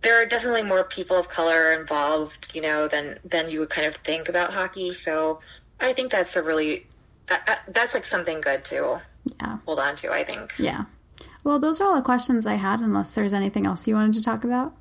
there 0.00 0.20
are 0.22 0.26
definitely 0.26 0.62
more 0.62 0.84
people 0.84 1.16
of 1.18 1.28
color 1.28 1.72
involved, 1.74 2.54
you 2.56 2.62
know, 2.62 2.88
than 2.88 3.18
than 3.24 3.50
you 3.50 3.60
would 3.60 3.70
kind 3.70 3.86
of 3.86 3.94
think 3.94 4.28
about 4.28 4.50
hockey. 4.52 4.92
So 4.92 5.40
I 5.78 5.92
think 5.92 6.10
that's 6.10 6.36
a 6.36 6.42
really 6.42 6.86
that, 7.26 7.46
that- 7.46 7.74
that's 7.74 7.94
like 7.94 8.04
something 8.04 8.40
good 8.40 8.64
to 8.66 9.02
yeah 9.40 9.58
hold 9.66 9.78
on 9.78 9.94
to. 9.96 10.12
I 10.12 10.24
think. 10.24 10.52
yeah 10.58 10.84
well 11.44 11.58
those 11.58 11.80
are 11.80 11.84
all 11.84 11.96
the 11.96 12.02
questions 12.02 12.46
i 12.46 12.54
had 12.54 12.80
unless 12.80 13.14
there's 13.14 13.34
anything 13.34 13.66
else 13.66 13.86
you 13.86 13.94
wanted 13.94 14.14
to 14.14 14.22
talk 14.22 14.44
about 14.44 14.74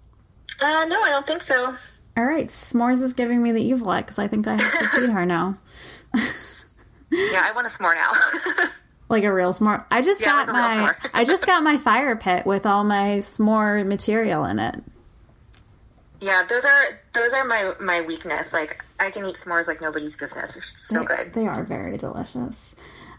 Uh, 0.61 0.85
no, 0.87 1.01
I 1.01 1.09
don't 1.09 1.25
think 1.27 1.41
so. 1.41 1.75
all 2.17 2.23
right 2.25 2.47
s'mores 2.49 3.01
is 3.03 3.13
giving 3.13 3.41
me 3.43 3.51
the 3.51 3.61
evil 3.61 3.89
eye 3.89 4.01
because 4.01 4.19
i 4.19 4.27
think 4.27 4.47
i 4.47 4.53
have 4.53 4.61
to 4.61 4.85
feed 4.99 5.09
her 5.09 5.25
now 5.25 5.57
Yeah, 7.13 7.43
I 7.45 7.51
want 7.53 7.67
a 7.67 7.69
s'more 7.69 7.93
now. 7.95 8.11
like 9.09 9.23
a 9.23 9.33
real 9.33 9.51
s'more 9.53 9.83
i 9.91 10.01
just 10.01 10.21
Yeah, 10.21 10.45
got 10.45 10.47
like 10.47 10.77
my 10.77 11.09
i 11.13 11.23
just 11.25 11.45
got 11.45 11.61
my 11.63 11.77
fire 11.77 12.15
pit 12.15 12.45
with 12.45 12.65
all 12.65 12.83
my 12.83 13.17
s'more 13.19 13.85
material 13.85 14.45
in 14.45 14.59
it 14.59 14.75
yeah, 16.23 16.43
those 16.47 16.63
are 16.65 16.83
those 17.13 17.33
are 17.33 17.43
my 17.45 17.73
my 17.79 18.01
weakness. 18.01 18.53
Like 18.53 18.85
I 18.99 19.09
can 19.09 19.25
eat 19.25 19.33
s'mores 19.33 19.67
like 19.67 19.81
nobody's 19.81 20.15
business. 20.17 20.53
They're 20.53 20.61
so 20.61 21.03
good. 21.03 21.33
They 21.33 21.47
are 21.47 21.63
very 21.63 21.97
delicious. 21.97 22.70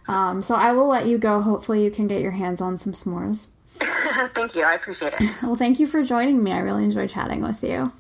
Um, 0.09 0.43
so 0.43 0.55
I 0.55 0.73
will 0.73 0.89
let 0.89 1.07
you 1.07 1.19
go. 1.19 1.41
Hopefully, 1.41 1.85
you 1.85 1.91
can 1.91 2.07
get 2.07 2.21
your 2.21 2.33
hands 2.33 2.61
on 2.61 2.79
some 2.79 2.93
s'mores. 2.93 3.49
Thank 4.35 4.55
you. 4.55 4.65
I 4.65 4.75
appreciate 4.75 5.15
it. 5.19 5.43
Well, 5.43 5.57
thank 5.57 5.81
you 5.81 5.87
for 5.87 6.05
joining 6.05 6.43
me. 6.43 6.53
I 6.53 6.59
really 6.59 6.85
enjoyed 6.85 7.11
chatting 7.11 7.43
with 7.43 7.63
you. 7.63 7.93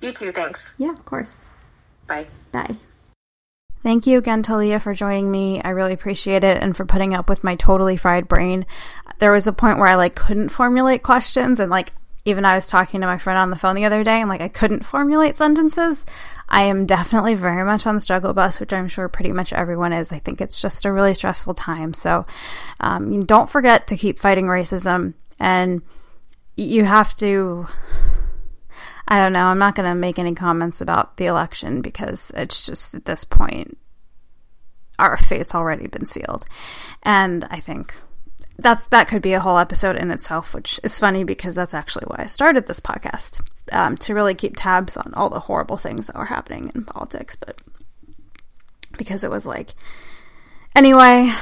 You 0.00 0.12
too. 0.12 0.32
Thanks. 0.32 0.74
Yeah, 0.78 0.92
of 0.92 1.04
course. 1.04 1.44
Bye. 2.06 2.26
Bye. 2.52 2.76
Thank 3.82 4.06
you 4.06 4.18
again, 4.18 4.42
Talia, 4.42 4.78
for 4.78 4.92
joining 4.92 5.30
me. 5.30 5.60
I 5.62 5.70
really 5.70 5.94
appreciate 5.94 6.44
it 6.44 6.62
and 6.62 6.76
for 6.76 6.84
putting 6.84 7.14
up 7.14 7.28
with 7.28 7.42
my 7.42 7.56
totally 7.56 7.96
fried 7.96 8.28
brain. 8.28 8.66
There 9.18 9.32
was 9.32 9.46
a 9.46 9.52
point 9.52 9.78
where 9.78 9.88
I 9.88 9.94
like 9.94 10.14
couldn't 10.14 10.50
formulate 10.50 11.02
questions 11.02 11.58
and 11.58 11.70
like 11.70 11.92
even 12.26 12.44
I 12.44 12.54
was 12.54 12.66
talking 12.66 13.00
to 13.00 13.06
my 13.06 13.16
friend 13.16 13.38
on 13.38 13.48
the 13.48 13.56
phone 13.56 13.74
the 13.74 13.86
other 13.86 14.04
day 14.04 14.20
and 14.20 14.28
like 14.28 14.42
I 14.42 14.48
couldn't 14.48 14.84
formulate 14.84 15.38
sentences. 15.38 16.04
I 16.50 16.62
am 16.62 16.84
definitely 16.86 17.34
very 17.34 17.64
much 17.64 17.86
on 17.86 17.94
the 17.94 18.00
struggle 18.00 18.32
bus, 18.32 18.58
which 18.58 18.72
I'm 18.72 18.88
sure 18.88 19.08
pretty 19.08 19.32
much 19.32 19.52
everyone 19.52 19.92
is. 19.92 20.12
I 20.12 20.18
think 20.18 20.40
it's 20.40 20.60
just 20.60 20.84
a 20.84 20.92
really 20.92 21.14
stressful 21.14 21.54
time. 21.54 21.94
So 21.94 22.26
um, 22.80 23.20
don't 23.20 23.48
forget 23.48 23.86
to 23.88 23.96
keep 23.96 24.18
fighting 24.18 24.46
racism 24.46 25.14
and 25.38 25.82
you 26.56 26.84
have 26.84 27.16
to 27.16 27.66
I 29.10 29.18
don't 29.18 29.32
know. 29.32 29.46
I'm 29.46 29.58
not 29.58 29.74
going 29.74 29.88
to 29.88 29.94
make 29.96 30.20
any 30.20 30.36
comments 30.36 30.80
about 30.80 31.16
the 31.16 31.26
election 31.26 31.82
because 31.82 32.30
it's 32.36 32.64
just 32.64 32.94
at 32.94 33.06
this 33.06 33.24
point, 33.24 33.76
our 35.00 35.16
fate's 35.16 35.52
already 35.52 35.88
been 35.88 36.06
sealed. 36.06 36.46
And 37.02 37.44
I 37.50 37.58
think 37.58 37.92
that's 38.62 38.86
that 38.88 39.08
could 39.08 39.22
be 39.22 39.32
a 39.32 39.40
whole 39.40 39.58
episode 39.58 39.96
in 39.96 40.10
itself, 40.10 40.54
which 40.54 40.80
is 40.82 40.98
funny 40.98 41.24
because 41.24 41.54
that's 41.54 41.74
actually 41.74 42.04
why 42.06 42.24
I 42.24 42.26
started 42.26 42.66
this 42.66 42.80
podcast 42.80 43.40
um, 43.72 43.96
to 43.98 44.14
really 44.14 44.34
keep 44.34 44.54
tabs 44.56 44.96
on 44.96 45.12
all 45.14 45.30
the 45.30 45.40
horrible 45.40 45.76
things 45.76 46.06
that 46.06 46.16
were 46.16 46.26
happening 46.26 46.70
in 46.74 46.84
politics. 46.84 47.36
But 47.36 47.60
because 48.96 49.24
it 49.24 49.30
was 49.30 49.46
like, 49.46 49.70
anyway, 50.74 51.32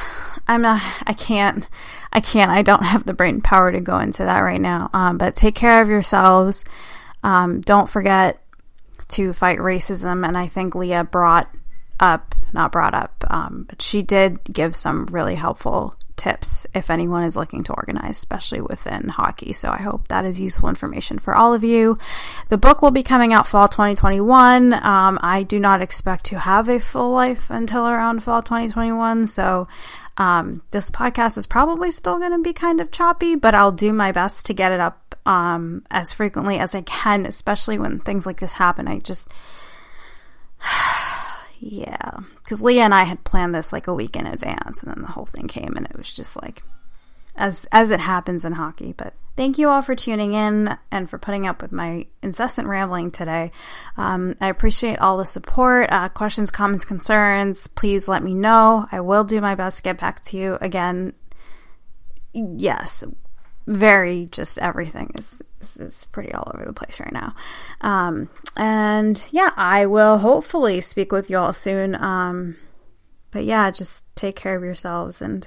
I'm 0.47 0.63
not. 0.63 0.81
I 1.07 1.13
can't. 1.13 1.69
I 2.13 2.21
can't. 2.21 2.51
I 2.51 2.63
don't 2.63 2.85
have 2.85 3.05
the 3.05 3.15
brain 3.15 3.41
power 3.41 3.73
to 3.73 3.81
go 3.81 3.99
into 3.99 4.25
that 4.25 4.41
right 4.41 4.61
now. 4.61 4.91
Um, 4.93 5.19
but 5.19 5.37
take 5.37 5.55
care 5.55 5.83
of 5.83 5.89
yourselves. 5.89 6.65
Um, 7.23 7.61
don't 7.61 7.91
forget 7.91 8.43
to 9.09 9.33
fight 9.33 9.59
racism. 9.59 10.27
And 10.27 10.37
I 10.37 10.47
think 10.47 10.75
Leah 10.75 11.05
brought 11.05 11.51
up, 12.01 12.35
not 12.53 12.73
brought 12.73 12.95
up, 12.95 13.25
um, 13.29 13.67
but 13.69 13.83
she 13.83 14.03
did 14.03 14.45
give 14.45 14.77
some 14.77 15.07
really 15.07 15.35
helpful 15.35 15.97
tips 16.19 16.67
if 16.75 16.91
anyone 16.91 17.25
is 17.25 17.37
looking 17.37 17.63
to 17.65 17.73
organize, 17.73 18.19
especially 18.19 18.61
within 18.61 19.09
hockey. 19.09 19.53
So 19.53 19.71
I 19.71 19.79
hope 19.79 20.09
that 20.09 20.25
is 20.25 20.41
useful 20.41 20.69
information 20.69 21.19
for 21.19 21.35
all 21.35 21.55
of 21.55 21.65
you. 21.65 21.97
The 22.49 22.59
book 22.59 22.83
will 22.83 22.91
be 22.91 23.03
coming 23.03 23.33
out 23.33 23.47
fall 23.47 23.69
2021. 23.69 24.75
Um, 24.75 25.19
I 25.23 25.43
do 25.43 25.59
not 25.59 25.81
expect 25.81 26.27
to 26.27 26.41
have 26.41 26.69
a 26.69 26.79
full 26.79 27.13
life 27.13 27.49
until 27.49 27.87
around 27.87 28.23
fall 28.23 28.43
2021. 28.43 29.27
So 29.27 29.69
um, 30.19 30.63
this 30.73 30.91
podcast 30.91 31.39
is 31.39 31.47
probably 31.47 31.91
still 31.93 32.19
going 32.19 32.33
to 32.33 32.43
be 32.43 32.53
kind 32.53 32.81
of 32.81 32.91
choppy, 32.91 33.37
but 33.37 33.55
I'll 33.55 33.73
do 33.73 33.93
my 33.93 34.11
best 34.11 34.47
to 34.47 34.55
get 34.55 34.73
it 34.73 34.81
up 34.81 35.15
um, 35.25 35.85
as 35.91 36.13
frequently 36.13 36.59
as 36.59 36.75
I 36.75 36.83
can, 36.83 37.25
especially 37.25 37.79
when 37.79 38.01
things 38.01 38.27
like 38.27 38.41
this 38.41 38.55
happen. 38.55 38.89
I 38.89 38.99
just, 38.99 39.29
yeah, 41.61 42.21
because 42.37 42.63
Leah 42.63 42.85
and 42.85 42.95
I 42.95 43.05
had 43.05 43.25
planned 43.25 43.55
this 43.55 43.73
like 43.73 43.87
a 43.87 43.95
week 43.95 44.17
in 44.17 44.27
advance, 44.27 44.81
and 44.83 44.93
then 44.93 45.03
the 45.03 45.13
whole 45.13 45.27
thing 45.27 45.49
came, 45.49 45.75
and 45.77 45.87
it 45.87 45.97
was 45.97 46.15
just 46.15 46.41
like, 46.41 46.63
as 47.35 47.67
as 47.73 47.91
it 47.91 48.01
happens 48.01 48.45
in 48.45 48.53
hockey. 48.53 48.93
But 48.97 49.15
thank 49.37 49.59
you 49.59 49.69
all 49.69 49.83
for 49.83 49.97
tuning 49.97 50.35
in 50.35 50.77
and 50.91 51.11
for 51.11 51.19
putting 51.19 51.47
up 51.47 51.61
with 51.61 51.73
my 51.73 52.07
incessant 52.23 52.69
rambling 52.69 53.11
today. 53.11 53.51
Um, 53.97 54.37
I 54.41 54.49
appreciate 54.49 54.99
all 54.99 55.17
the 55.17 55.25
support, 55.25 55.91
uh, 55.91 56.09
questions, 56.11 56.51
comments, 56.51 56.85
concerns. 56.85 57.67
Please 57.67 58.07
let 58.07 58.23
me 58.23 58.35
know. 58.35 58.87
I 58.93 59.01
will 59.01 59.25
do 59.25 59.41
my 59.41 59.55
best 59.57 59.79
to 59.79 59.83
get 59.83 59.99
back 59.99 60.21
to 60.23 60.37
you 60.37 60.59
again. 60.61 61.13
Yes, 62.33 63.03
very 63.69 64.27
just 64.33 64.59
everything 64.59 65.11
is, 65.19 65.43
is 65.77 66.07
pretty 66.11 66.33
all 66.33 66.51
over 66.55 66.65
the 66.65 66.73
place 66.73 66.99
right 66.99 67.13
now. 67.13 67.35
Um, 67.83 68.31
and 68.57 69.23
yeah, 69.31 69.51
I 69.57 69.87
will 69.87 70.19
hopefully 70.19 70.81
speak 70.81 71.13
with 71.13 71.29
you 71.29 71.37
all 71.39 71.53
soon. 71.53 71.95
Um, 71.95 72.57
but 73.31 73.45
yeah, 73.45 73.71
just 73.71 74.05
take 74.17 74.37
care 74.37 74.57
of 74.57 74.65
yourselves 74.65 75.21
and 75.21 75.47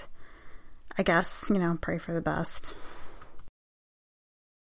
I 0.98 1.04
guess, 1.04 1.50
you 1.52 1.60
know, 1.60 1.80
pray 1.82 1.98
for 1.98 2.14
the 2.14 2.22
best. 2.22 2.74